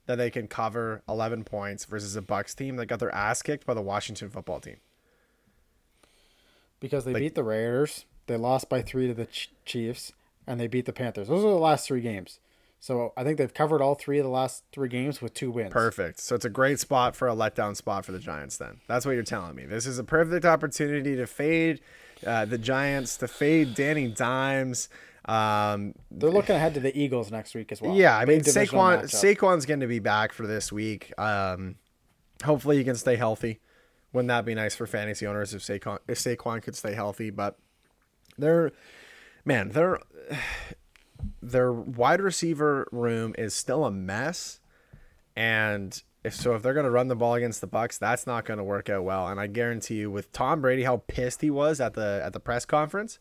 that 0.07 0.15
they 0.15 0.32
can 0.32 0.47
cover 0.47 1.03
11 1.07 1.43
points 1.43 1.86
versus 1.86 2.15
a 2.15 2.22
Bucs 2.22 2.55
team 2.55 2.78
that 2.78 2.88
got 2.88 2.99
their 2.99 3.13
ass 3.13 3.41
kicked 3.41 3.65
by 3.65 3.74
the 3.74 3.82
Washington 3.82 4.30
football 4.30 4.59
team? 4.59 4.78
Because 6.80 7.05
they 7.05 7.13
like, 7.13 7.21
beat 7.21 7.36
the 7.36 7.43
Raiders, 7.43 8.05
they 8.27 8.38
lost 8.38 8.69
by 8.69 8.82
3 8.82 9.07
to 9.07 9.13
the 9.13 9.27
Chiefs, 9.65 10.13
and 10.47 10.59
they 10.59 10.67
beat 10.67 10.86
the 10.86 10.93
Panthers. 10.93 11.27
Those 11.27 11.43
are 11.43 11.49
the 11.49 11.55
last 11.55 11.88
3 11.88 12.01
games. 12.01 12.39
So 12.80 13.11
I 13.17 13.23
think 13.23 13.38
they've 13.38 13.53
covered 13.53 13.82
all 13.82 13.95
three 13.95 14.19
of 14.19 14.23
the 14.23 14.30
last 14.30 14.63
three 14.71 14.88
games 14.88 15.21
with 15.21 15.34
two 15.34 15.51
wins. 15.51 15.71
Perfect. 15.71 16.19
So 16.19 16.36
it's 16.36 16.45
a 16.45 16.49
great 16.49 16.80
spot 16.80 17.15
for 17.15 17.27
a 17.27 17.36
letdown 17.36 17.75
spot 17.75 18.05
for 18.05 18.13
the 18.13 18.19
Giants. 18.19 18.57
Then 18.57 18.80
that's 18.88 19.05
what 19.05 19.13
you're 19.13 19.23
telling 19.23 19.55
me. 19.55 19.65
This 19.65 19.86
is 19.86 19.99
a 19.99 20.03
perfect 20.03 20.45
opportunity 20.45 21.15
to 21.17 21.27
fade 21.27 21.82
uh, 22.25 22.45
the 22.45 22.57
Giants, 22.57 23.17
to 23.17 23.27
fade 23.27 23.75
Danny 23.75 24.07
Dimes. 24.07 24.88
Um, 25.25 25.93
They're 26.09 26.32
looking 26.32 26.55
ahead 26.55 26.73
to 26.75 26.80
the 26.80 26.97
Eagles 26.97 27.32
next 27.32 27.53
week 27.53 27.71
as 27.71 27.82
well. 27.82 27.93
Yeah, 27.93 28.17
I 28.17 28.25
mean 28.25 28.41
Saquon 28.41 29.03
Saquon's 29.03 29.65
going 29.65 29.82
to 29.82 29.88
be 29.88 29.99
back 29.99 30.32
for 30.32 30.47
this 30.47 30.71
week. 30.71 31.13
Um, 31.19 31.75
hopefully 32.43 32.77
he 32.77 32.86
can 32.86 32.95
stay 32.95 33.17
healthy. 33.17 33.59
Wouldn't 34.12 34.30
that 34.30 34.45
be 34.45 34.55
nice 34.55 34.76
for 34.76 34.88
fantasy 34.88 35.28
owners 35.28 35.53
if 35.53 35.62
Saquon 35.62 35.99
if 36.07 36.18
Saquon 36.18 36.62
could 36.62 36.76
stay 36.76 36.93
healthy? 36.93 37.30
But 37.30 37.57
they're 38.38 38.72
man, 39.45 39.70
they're 39.70 39.99
their 41.41 41.72
wide 41.72 42.22
receiver 42.22 42.88
room 42.91 43.36
is 43.38 43.53
still 43.53 43.86
a 43.86 43.91
mess, 43.91 44.60
and 45.36 46.01
if 46.24 46.36
so, 46.36 46.53
if 46.55 46.62
they're 46.62 46.74
going 46.74 46.86
to 46.86 46.91
run 46.91 47.07
the 47.07 47.16
ball 47.16 47.36
against 47.36 47.62
the 47.62 47.68
Bucs 47.68 47.97
that's 47.97 48.28
not 48.28 48.45
going 48.45 48.57
to 48.57 48.64
work 48.64 48.89
out 48.89 49.03
well. 49.03 49.28
And 49.28 49.39
I 49.39 49.47
guarantee 49.47 49.95
you, 49.95 50.12
with 50.12 50.32
Tom 50.32 50.62
Brady, 50.62 50.84
how 50.84 51.03
pissed 51.07 51.41
he 51.41 51.49
was 51.49 51.80
at 51.80 51.93
the 51.93 52.22
at 52.24 52.34
the 52.34 52.39
press 52.39 52.66
conference, 52.66 53.20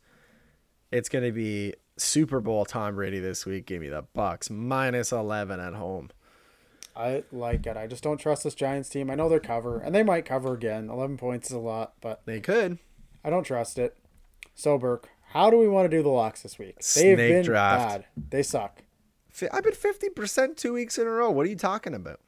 it's 0.90 1.08
going 1.08 1.24
to 1.24 1.32
be 1.32 1.74
Super 1.96 2.40
Bowl 2.40 2.64
Tom 2.64 2.94
Brady 2.94 3.20
this 3.20 3.44
week. 3.44 3.66
Give 3.66 3.80
me 3.80 3.88
the 3.88 4.04
Bucs 4.16 4.50
minus 4.50 5.12
eleven 5.12 5.60
at 5.60 5.74
home. 5.74 6.10
I 6.98 7.22
like 7.30 7.64
it. 7.66 7.76
I 7.76 7.86
just 7.86 8.02
don't 8.02 8.18
trust 8.18 8.42
this 8.42 8.56
Giants 8.56 8.88
team. 8.88 9.08
I 9.08 9.14
know 9.14 9.28
they're 9.28 9.38
cover, 9.38 9.78
and 9.78 9.94
they 9.94 10.02
might 10.02 10.24
cover 10.24 10.52
again. 10.52 10.90
Eleven 10.90 11.16
points 11.16 11.48
is 11.48 11.54
a 11.54 11.60
lot, 11.60 11.92
but 12.00 12.22
they 12.26 12.40
could. 12.40 12.78
I 13.24 13.30
don't 13.30 13.44
trust 13.44 13.78
it. 13.78 13.96
So 14.54 14.76
Burke, 14.76 15.08
how 15.32 15.48
do 15.48 15.58
we 15.58 15.68
want 15.68 15.88
to 15.88 15.96
do 15.96 16.02
the 16.02 16.08
locks 16.08 16.42
this 16.42 16.58
week? 16.58 16.76
They've 16.76 16.84
Snake 16.84 17.16
been 17.16 17.44
draft. 17.44 17.88
bad. 17.88 18.04
They 18.30 18.42
suck. 18.42 18.82
I've 19.52 19.62
been 19.62 19.74
fifty 19.74 20.08
percent 20.08 20.56
two 20.56 20.72
weeks 20.72 20.98
in 20.98 21.06
a 21.06 21.10
row. 21.10 21.30
What 21.30 21.46
are 21.46 21.48
you 21.48 21.56
talking 21.56 21.94
about? 21.94 22.18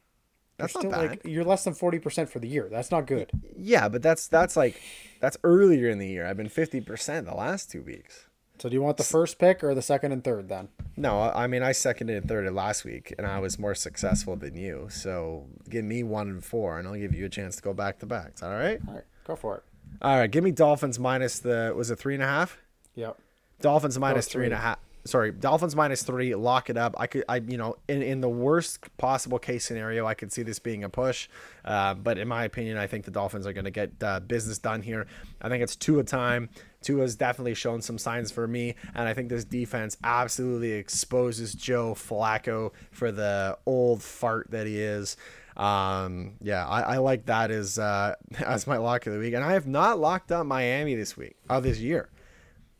That's 0.57 0.73
you're 0.75 0.83
not 0.83 0.91
bad. 0.91 1.09
Like, 1.09 1.21
you're 1.25 1.43
less 1.43 1.65
than 1.65 1.73
forty 1.73 1.99
percent 1.99 2.29
for 2.29 2.39
the 2.39 2.47
year. 2.47 2.69
That's 2.71 2.91
not 2.91 3.07
good. 3.07 3.31
Yeah, 3.57 3.89
but 3.89 4.01
that's 4.01 4.27
that's 4.27 4.55
like 4.55 4.81
that's 5.19 5.35
earlier 5.43 5.89
in 5.89 5.97
the 5.97 6.07
year. 6.07 6.25
I've 6.25 6.37
been 6.37 6.47
fifty 6.47 6.79
percent 6.79 7.27
the 7.27 7.33
last 7.35 7.69
two 7.69 7.81
weeks. 7.81 8.27
So 8.61 8.69
do 8.69 8.75
you 8.75 8.81
want 8.83 8.97
the 8.97 9.03
first 9.03 9.39
pick 9.39 9.63
or 9.63 9.73
the 9.73 9.81
second 9.81 10.11
and 10.11 10.23
third 10.23 10.47
then? 10.47 10.69
No, 10.95 11.19
I 11.19 11.47
mean 11.47 11.63
I 11.63 11.71
seconded 11.71 12.21
and 12.21 12.29
thirded 12.29 12.53
last 12.53 12.85
week, 12.85 13.11
and 13.17 13.25
I 13.25 13.39
was 13.39 13.57
more 13.57 13.73
successful 13.73 14.35
than 14.35 14.55
you. 14.55 14.87
So 14.91 15.47
give 15.67 15.83
me 15.83 16.03
one 16.03 16.29
and 16.29 16.45
four, 16.45 16.77
and 16.77 16.87
I'll 16.87 16.93
give 16.93 17.11
you 17.15 17.25
a 17.25 17.29
chance 17.29 17.55
to 17.55 17.63
go 17.63 17.73
back 17.73 17.97
to 17.99 18.05
backs. 18.05 18.43
All 18.43 18.51
right. 18.51 18.79
All 18.87 18.93
right, 18.93 19.03
go 19.25 19.35
for 19.35 19.57
it. 19.57 19.63
All 20.03 20.15
right, 20.15 20.29
give 20.29 20.43
me 20.43 20.51
Dolphins 20.51 20.99
minus 20.99 21.39
the 21.39 21.73
was 21.75 21.89
it 21.89 21.97
three 21.97 22.13
and 22.13 22.21
a 22.21 22.27
half? 22.27 22.59
Yep. 22.93 23.17
Dolphins 23.61 23.97
minus 23.97 24.27
three 24.27 24.45
and 24.45 24.53
a 24.53 24.57
half. 24.57 24.77
Sorry, 25.03 25.31
Dolphins 25.31 25.75
minus 25.75 26.03
three. 26.03 26.35
Lock 26.35 26.69
it 26.69 26.77
up. 26.77 26.93
I 26.97 27.07
could, 27.07 27.23
I 27.27 27.37
you 27.37 27.57
know, 27.57 27.77
in 27.87 28.03
in 28.03 28.21
the 28.21 28.29
worst 28.29 28.95
possible 28.97 29.39
case 29.39 29.65
scenario, 29.65 30.05
I 30.05 30.13
could 30.13 30.31
see 30.31 30.43
this 30.43 30.59
being 30.59 30.83
a 30.83 30.89
push. 30.89 31.27
Uh, 31.65 31.95
but 31.95 32.19
in 32.19 32.27
my 32.27 32.43
opinion, 32.43 32.77
I 32.77 32.85
think 32.85 33.05
the 33.05 33.11
Dolphins 33.11 33.47
are 33.47 33.53
going 33.53 33.65
to 33.65 33.71
get 33.71 33.91
uh, 34.03 34.19
business 34.19 34.59
done 34.59 34.81
here. 34.83 35.07
I 35.41 35.49
think 35.49 35.63
it's 35.63 35.75
Tua 35.75 36.03
time. 36.03 36.49
has 36.87 37.15
definitely 37.15 37.55
shown 37.55 37.81
some 37.81 37.97
signs 37.97 38.31
for 38.31 38.47
me, 38.47 38.75
and 38.93 39.07
I 39.07 39.13
think 39.15 39.29
this 39.29 39.43
defense 39.43 39.97
absolutely 40.03 40.73
exposes 40.73 41.53
Joe 41.53 41.95
Flacco 41.95 42.71
for 42.91 43.11
the 43.11 43.57
old 43.65 44.03
fart 44.03 44.51
that 44.51 44.67
he 44.67 44.79
is. 44.79 45.17
Um, 45.57 46.33
yeah, 46.41 46.67
I, 46.67 46.81
I 46.81 46.97
like 46.97 47.25
that 47.25 47.51
as 47.51 47.79
uh, 47.79 48.15
as 48.45 48.67
my 48.67 48.77
lock 48.77 49.07
of 49.07 49.13
the 49.13 49.19
week, 49.19 49.33
and 49.33 49.43
I 49.43 49.53
have 49.53 49.67
not 49.67 49.99
locked 49.99 50.31
up 50.31 50.45
Miami 50.45 50.93
this 50.93 51.17
week, 51.17 51.37
of 51.49 51.57
uh, 51.57 51.59
this 51.61 51.79
year. 51.79 52.09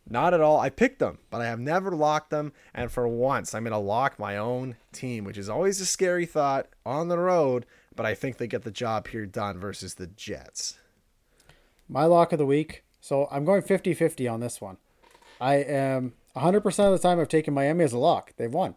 Not 0.09 0.33
at 0.33 0.41
all. 0.41 0.59
I 0.59 0.69
picked 0.69 0.99
them, 0.99 1.19
but 1.29 1.41
I 1.41 1.45
have 1.45 1.59
never 1.59 1.91
locked 1.91 2.31
them. 2.31 2.53
And 2.73 2.91
for 2.91 3.07
once, 3.07 3.53
I'm 3.53 3.63
going 3.63 3.71
to 3.71 3.77
lock 3.77 4.19
my 4.19 4.37
own 4.37 4.75
team, 4.91 5.23
which 5.23 5.37
is 5.37 5.49
always 5.49 5.79
a 5.79 5.85
scary 5.85 6.25
thought 6.25 6.67
on 6.85 7.07
the 7.07 7.17
road. 7.17 7.65
But 7.95 8.05
I 8.05 8.13
think 8.13 8.37
they 8.37 8.47
get 8.47 8.63
the 8.63 8.71
job 8.71 9.07
here 9.07 9.25
done 9.25 9.59
versus 9.59 9.95
the 9.95 10.07
Jets. 10.07 10.77
My 11.87 12.05
lock 12.05 12.31
of 12.31 12.39
the 12.39 12.45
week. 12.45 12.83
So 12.99 13.27
I'm 13.31 13.45
going 13.45 13.61
50 13.61 13.93
50 13.93 14.27
on 14.27 14.39
this 14.39 14.61
one. 14.61 14.77
I 15.39 15.55
am 15.55 16.13
100% 16.35 16.65
of 16.85 16.91
the 16.91 16.99
time 16.99 17.19
I've 17.19 17.27
taken 17.27 17.53
Miami 17.53 17.83
as 17.83 17.93
a 17.93 17.97
lock. 17.97 18.33
They've 18.37 18.53
won. 18.53 18.75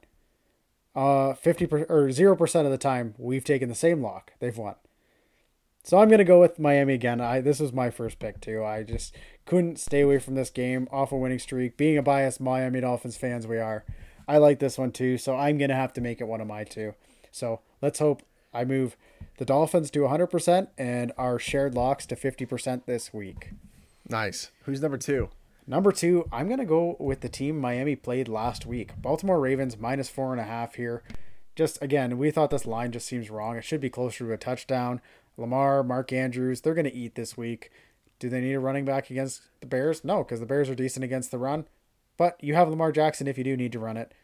Uh, 0.97 1.35
50 1.35 1.67
per, 1.67 1.79
or 1.89 2.09
0% 2.09 2.65
of 2.65 2.71
the 2.71 2.79
time 2.79 3.15
we've 3.19 3.45
taken 3.45 3.69
the 3.69 3.75
same 3.75 4.03
lock. 4.03 4.33
They've 4.39 4.57
won. 4.57 4.77
So 5.85 5.99
I'm 5.99 6.09
gonna 6.09 6.25
go 6.25 6.41
with 6.41 6.59
Miami 6.59 6.95
again. 6.95 7.21
I 7.21 7.43
this 7.43 7.61
was 7.61 7.73
my 7.73 7.91
first 7.91 8.19
pick 8.19 8.41
too. 8.41 8.65
I 8.65 8.83
just 8.85 9.15
couldn't 9.47 9.79
stay 9.79 10.01
away 10.01 10.19
from 10.19 10.35
this 10.35 10.51
game 10.51 10.89
off 10.91 11.13
a 11.13 11.17
winning 11.17 11.39
streak. 11.39 11.77
Being 11.77 11.99
a 11.99 12.03
biased 12.03 12.41
Miami 12.41 12.81
Dolphins 12.81 13.17
fans, 13.17 13.47
we 13.47 13.59
are. 13.59 13.85
I 14.27 14.39
like 14.39 14.59
this 14.59 14.79
one 14.79 14.93
too, 14.93 15.19
so 15.19 15.37
I'm 15.37 15.59
gonna 15.59 15.75
have 15.75 15.93
to 15.95 16.01
make 16.01 16.21
it 16.21 16.29
one 16.29 16.41
of 16.41 16.47
my 16.47 16.65
two. 16.65 16.95
So 17.31 17.61
let's 17.83 17.99
hope 17.99 18.23
I 18.53 18.65
move 18.65 18.97
the 19.39 19.45
Dolphins 19.45 19.91
to 19.91 20.01
100% 20.01 20.69
and 20.79 21.13
our 21.19 21.39
shared 21.39 21.75
locks 21.75 22.07
to 22.07 22.17
50% 22.17 22.87
this 22.87 23.13
week. 23.13 23.51
Nice. 24.09 24.51
Who's 24.63 24.81
number 24.81 24.99
two? 24.99 25.29
Number 25.67 25.93
two, 25.93 26.29
I'm 26.33 26.49
gonna 26.49 26.65
go 26.65 26.97
with 26.99 27.21
the 27.21 27.29
team 27.29 27.59
Miami 27.59 27.97
played 27.97 28.29
last 28.29 28.67
week. 28.67 28.93
Baltimore 29.01 29.41
Ravens 29.41 29.79
minus 29.79 30.09
four 30.09 30.33
and 30.33 30.41
a 30.41 30.45
half 30.45 30.77
here. 30.77 31.03
Just 31.55 31.81
again, 31.81 32.19
we 32.19 32.31
thought 32.31 32.51
this 32.51 32.67
line 32.67 32.93
just 32.93 33.07
seems 33.07 33.31
wrong. 33.31 33.57
It 33.57 33.65
should 33.65 33.81
be 33.81 33.91
closer 33.91 34.27
to 34.27 34.33
a 34.33 34.37
touchdown. 34.37 35.01
Lamar, 35.37 35.83
Mark 35.83 36.13
Andrews, 36.13 36.61
they're 36.61 36.75
going 36.75 36.85
to 36.85 36.95
eat 36.95 37.15
this 37.15 37.37
week. 37.37 37.71
Do 38.25 38.31
they 38.31 38.41
need 38.41 38.55
a 38.55 38.59
running 38.59 38.87
back 38.87 39.11
against 39.11 39.43
the 39.61 39.67
Bears? 39.67 40.03
No, 40.03 40.25
because 40.25 40.41
the 40.41 40.47
Bears 40.47 40.71
are 40.71 40.75
decent 40.75 41.05
against 41.05 41.31
the 41.31 41.37
run. 41.37 41.67
But 42.17 42.43
you 42.43 42.55
have 42.55 42.71
Lamar 42.71 42.91
Jackson 42.91 43.27
if 43.27 43.37
you 43.37 43.45
do 43.45 43.55
need 43.55 43.71
to 43.73 43.79
run 43.79 43.99
it. 43.99 44.15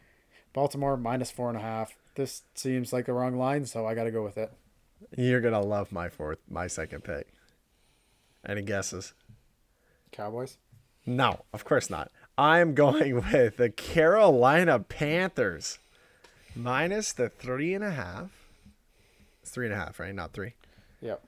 Baltimore 0.54 0.96
minus 0.96 1.30
four 1.30 1.50
and 1.50 1.58
a 1.58 1.60
half. 1.60 1.98
This 2.14 2.40
seems 2.54 2.94
like 2.94 3.04
the 3.04 3.12
wrong 3.12 3.36
line, 3.36 3.66
so 3.66 3.84
I 3.84 3.94
got 3.94 4.04
to 4.04 4.10
go 4.10 4.24
with 4.24 4.38
it. 4.38 4.54
You're 5.18 5.42
gonna 5.42 5.60
love 5.60 5.92
my 5.92 6.08
fourth, 6.08 6.38
my 6.48 6.66
second 6.66 7.04
pick. 7.04 7.26
Any 8.42 8.62
guesses? 8.62 9.12
Cowboys? 10.12 10.56
No, 11.04 11.40
of 11.52 11.66
course 11.66 11.90
not. 11.90 12.10
I'm 12.38 12.72
going 12.74 13.16
with 13.16 13.58
the 13.58 13.68
Carolina 13.68 14.78
Panthers 14.78 15.78
minus 16.56 17.12
the 17.12 17.28
three 17.28 17.74
and 17.74 17.84
a 17.84 17.90
half. 17.90 18.30
It's 19.42 19.50
three 19.50 19.66
and 19.66 19.74
a 19.74 19.78
half, 19.78 20.00
right? 20.00 20.14
Not 20.14 20.32
three. 20.32 20.54
Yep. 21.02 21.22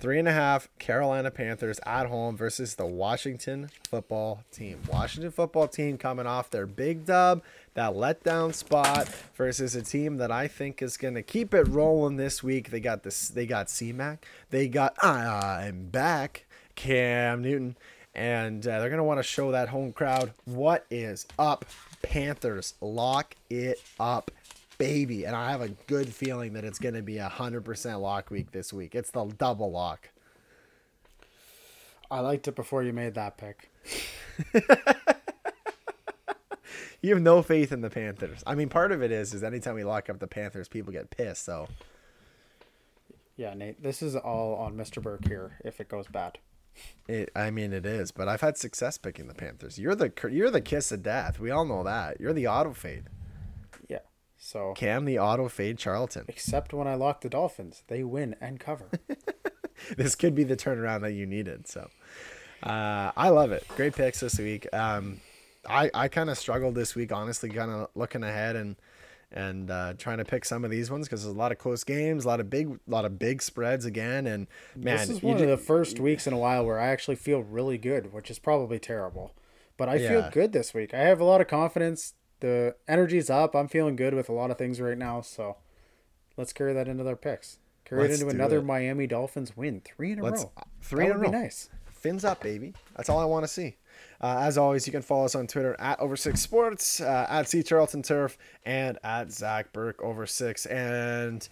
Three 0.00 0.18
and 0.18 0.26
a 0.26 0.32
half 0.32 0.70
Carolina 0.78 1.30
Panthers 1.30 1.78
at 1.84 2.06
home 2.06 2.34
versus 2.34 2.76
the 2.76 2.86
Washington 2.86 3.68
football 3.86 4.42
team. 4.50 4.80
Washington 4.90 5.30
football 5.30 5.68
team 5.68 5.98
coming 5.98 6.26
off 6.26 6.48
their 6.48 6.64
big 6.64 7.04
dub, 7.04 7.42
that 7.74 7.92
letdown 7.92 8.54
spot 8.54 9.08
versus 9.34 9.74
a 9.74 9.82
team 9.82 10.16
that 10.16 10.32
I 10.32 10.48
think 10.48 10.80
is 10.80 10.96
going 10.96 11.16
to 11.16 11.22
keep 11.22 11.52
it 11.52 11.68
rolling 11.68 12.16
this 12.16 12.42
week. 12.42 12.70
They 12.70 12.80
got 12.80 13.02
this. 13.02 13.28
They 13.28 13.44
got 13.44 13.66
CMAC. 13.66 14.20
They 14.48 14.68
got 14.68 14.94
I'm 15.04 15.90
back 15.90 16.46
Cam 16.76 17.42
Newton, 17.42 17.76
and 18.14 18.66
uh, 18.66 18.80
they're 18.80 18.88
going 18.88 18.96
to 18.96 19.04
want 19.04 19.18
to 19.18 19.22
show 19.22 19.52
that 19.52 19.68
home 19.68 19.92
crowd 19.92 20.32
what 20.46 20.86
is 20.90 21.26
up. 21.38 21.66
Panthers 22.00 22.72
lock 22.80 23.34
it 23.50 23.82
up 24.00 24.30
baby, 24.80 25.24
and 25.26 25.36
I 25.36 25.50
have 25.50 25.60
a 25.60 25.68
good 25.68 26.12
feeling 26.12 26.54
that 26.54 26.64
it's 26.64 26.78
going 26.78 26.94
to 26.94 27.02
be 27.02 27.18
a 27.18 27.28
hundred 27.28 27.66
percent 27.66 28.00
lock 28.00 28.30
week 28.30 28.50
this 28.50 28.72
week. 28.72 28.94
It's 28.94 29.10
the 29.10 29.26
double 29.26 29.70
lock. 29.70 30.08
I 32.10 32.20
liked 32.20 32.48
it 32.48 32.56
before 32.56 32.82
you 32.82 32.94
made 32.94 33.14
that 33.14 33.36
pick. 33.36 33.70
you 37.02 37.12
have 37.14 37.22
no 37.22 37.42
faith 37.42 37.72
in 37.72 37.82
the 37.82 37.90
Panthers. 37.90 38.42
I 38.46 38.54
mean, 38.54 38.70
part 38.70 38.90
of 38.90 39.02
it 39.02 39.12
is 39.12 39.34
is 39.34 39.44
anytime 39.44 39.74
we 39.74 39.84
lock 39.84 40.08
up 40.08 40.18
the 40.18 40.26
Panthers, 40.26 40.66
people 40.66 40.92
get 40.92 41.10
pissed. 41.10 41.44
So, 41.44 41.68
yeah, 43.36 43.52
Nate, 43.52 43.82
this 43.82 44.00
is 44.00 44.16
all 44.16 44.54
on 44.54 44.74
Mr. 44.76 45.02
Burke 45.02 45.28
here. 45.28 45.58
If 45.62 45.78
it 45.82 45.90
goes 45.90 46.08
bad, 46.08 46.38
it. 47.06 47.30
I 47.36 47.50
mean, 47.50 47.74
it 47.74 47.84
is. 47.84 48.12
But 48.12 48.28
I've 48.28 48.40
had 48.40 48.56
success 48.56 48.96
picking 48.96 49.28
the 49.28 49.34
Panthers. 49.34 49.78
You're 49.78 49.94
the 49.94 50.10
you're 50.30 50.50
the 50.50 50.62
kiss 50.62 50.90
of 50.90 51.02
death. 51.02 51.38
We 51.38 51.50
all 51.50 51.66
know 51.66 51.84
that. 51.84 52.18
You're 52.18 52.32
the 52.32 52.48
auto 52.48 52.72
fade. 52.72 53.04
So 54.42 54.72
Cam 54.74 55.04
the 55.04 55.18
auto 55.18 55.48
fade 55.48 55.76
Charlton. 55.78 56.24
Except 56.26 56.72
when 56.72 56.88
I 56.88 56.94
lock 56.94 57.20
the 57.20 57.28
Dolphins, 57.28 57.84
they 57.88 58.02
win 58.02 58.34
and 58.40 58.58
cover. 58.58 58.90
this 59.98 60.14
could 60.14 60.34
be 60.34 60.44
the 60.44 60.56
turnaround 60.56 61.02
that 61.02 61.12
you 61.12 61.26
needed. 61.26 61.68
So 61.68 61.90
uh, 62.62 63.12
I 63.14 63.28
love 63.28 63.52
it. 63.52 63.68
Great 63.76 63.94
picks 63.94 64.20
this 64.20 64.38
week. 64.38 64.66
Um, 64.72 65.20
I 65.68 65.90
I 65.92 66.08
kind 66.08 66.30
of 66.30 66.38
struggled 66.38 66.74
this 66.74 66.94
week, 66.94 67.12
honestly, 67.12 67.50
kind 67.50 67.70
of 67.70 67.90
looking 67.94 68.24
ahead 68.24 68.56
and 68.56 68.76
and 69.30 69.70
uh, 69.70 69.92
trying 69.98 70.18
to 70.18 70.24
pick 70.24 70.46
some 70.46 70.64
of 70.64 70.70
these 70.70 70.90
ones 70.90 71.06
because 71.06 71.22
there's 71.22 71.34
a 71.34 71.38
lot 71.38 71.52
of 71.52 71.58
close 71.58 71.84
games, 71.84 72.24
a 72.24 72.28
lot 72.28 72.40
of 72.40 72.48
big, 72.48 72.68
a 72.70 72.90
lot 72.90 73.04
of 73.04 73.18
big 73.18 73.42
spreads 73.42 73.84
again. 73.84 74.26
And 74.26 74.46
man, 74.74 74.96
this 74.96 75.10
is 75.10 75.22
one 75.22 75.36
of 75.36 75.48
the 75.48 75.58
first 75.58 76.00
weeks 76.00 76.26
in 76.26 76.32
a 76.32 76.38
while 76.38 76.64
where 76.64 76.80
I 76.80 76.88
actually 76.88 77.16
feel 77.16 77.42
really 77.42 77.76
good, 77.76 78.12
which 78.12 78.30
is 78.30 78.38
probably 78.38 78.78
terrible, 78.78 79.32
but 79.76 79.90
I 79.90 79.96
yeah. 79.96 80.08
feel 80.08 80.30
good 80.32 80.52
this 80.52 80.72
week. 80.72 80.94
I 80.94 81.00
have 81.00 81.20
a 81.20 81.24
lot 81.24 81.42
of 81.42 81.46
confidence 81.46 82.14
the 82.40 82.74
energy's 82.88 83.30
up. 83.30 83.54
I'm 83.54 83.68
feeling 83.68 83.96
good 83.96 84.14
with 84.14 84.28
a 84.28 84.32
lot 84.32 84.50
of 84.50 84.58
things 84.58 84.80
right 84.80 84.98
now. 84.98 85.20
So 85.20 85.56
let's 86.36 86.52
carry 86.52 86.72
that 86.72 86.88
into 86.88 87.04
their 87.04 87.16
picks. 87.16 87.58
Carry 87.84 88.02
let's 88.02 88.20
it 88.20 88.22
into 88.22 88.34
another 88.34 88.58
it. 88.58 88.64
Miami 88.64 89.06
Dolphins 89.06 89.56
win, 89.56 89.80
three 89.80 90.12
in 90.12 90.20
a 90.20 90.22
let's, 90.22 90.44
row. 90.44 90.52
Three 90.80 91.06
that 91.06 91.10
in 91.12 91.16
a 91.16 91.20
row. 91.20 91.30
nice. 91.30 91.70
Fins 91.90 92.24
up, 92.24 92.42
baby. 92.42 92.72
That's 92.96 93.08
all 93.08 93.18
I 93.18 93.26
want 93.26 93.44
to 93.44 93.48
see. 93.48 93.76
Uh, 94.22 94.38
as 94.40 94.56
always, 94.56 94.86
you 94.86 94.92
can 94.92 95.02
follow 95.02 95.26
us 95.26 95.34
on 95.34 95.46
Twitter 95.46 95.76
at 95.78 96.00
Over 96.00 96.16
Six 96.16 96.40
Sports, 96.40 97.00
uh, 97.00 97.26
at 97.28 97.48
C 97.48 97.62
Charlton 97.62 98.02
Turf, 98.02 98.38
and 98.64 98.98
at 99.04 99.30
Zach 99.30 99.72
Burke 99.72 100.00
Over 100.02 100.26
Six. 100.26 100.64
And 100.66 101.46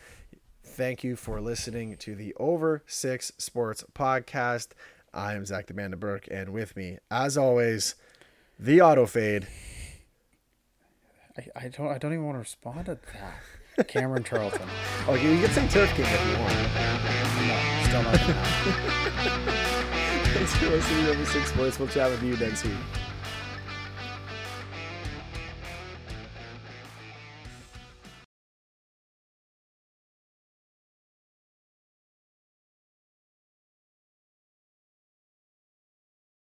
thank 0.64 1.04
you 1.04 1.16
for 1.16 1.40
listening 1.40 1.96
to 1.98 2.14
the 2.14 2.34
Over 2.38 2.82
Six 2.86 3.32
Sports 3.36 3.84
podcast. 3.94 4.68
I 5.12 5.34
am 5.34 5.44
Zach 5.44 5.66
the 5.66 5.96
Burke, 5.96 6.28
and 6.30 6.50
with 6.50 6.76
me, 6.76 6.98
as 7.10 7.36
always, 7.36 7.94
the 8.58 8.80
Auto 8.80 9.06
Fade. 9.06 9.48
I, 11.38 11.46
I 11.54 11.68
don't 11.68 11.88
I 11.88 11.98
don't 11.98 12.12
even 12.12 12.24
want 12.24 12.34
to 12.34 12.40
respond 12.40 12.86
to 12.86 12.98
that. 13.76 13.86
Cameron 13.88 14.24
Charlton. 14.24 14.68
oh, 15.06 15.14
you, 15.14 15.30
you 15.30 15.46
can 15.46 15.54
say 15.54 15.68
Turf 15.68 15.88
King 15.94 16.04
if 16.04 16.26
you 16.26 16.38
want. 16.40 16.52
No, 17.46 17.56
still 17.84 18.02
not. 18.02 18.18
Thanks 20.34 20.54
for 20.56 20.66
listening 20.66 21.04
to 21.04 21.10
Over 21.12 21.24
Six 21.24 21.52
Sports. 21.52 21.78
We'll 21.78 21.88
chat 21.88 22.10
with 22.10 22.22
you 22.24 22.36
next 22.36 22.64
week. 22.64 22.74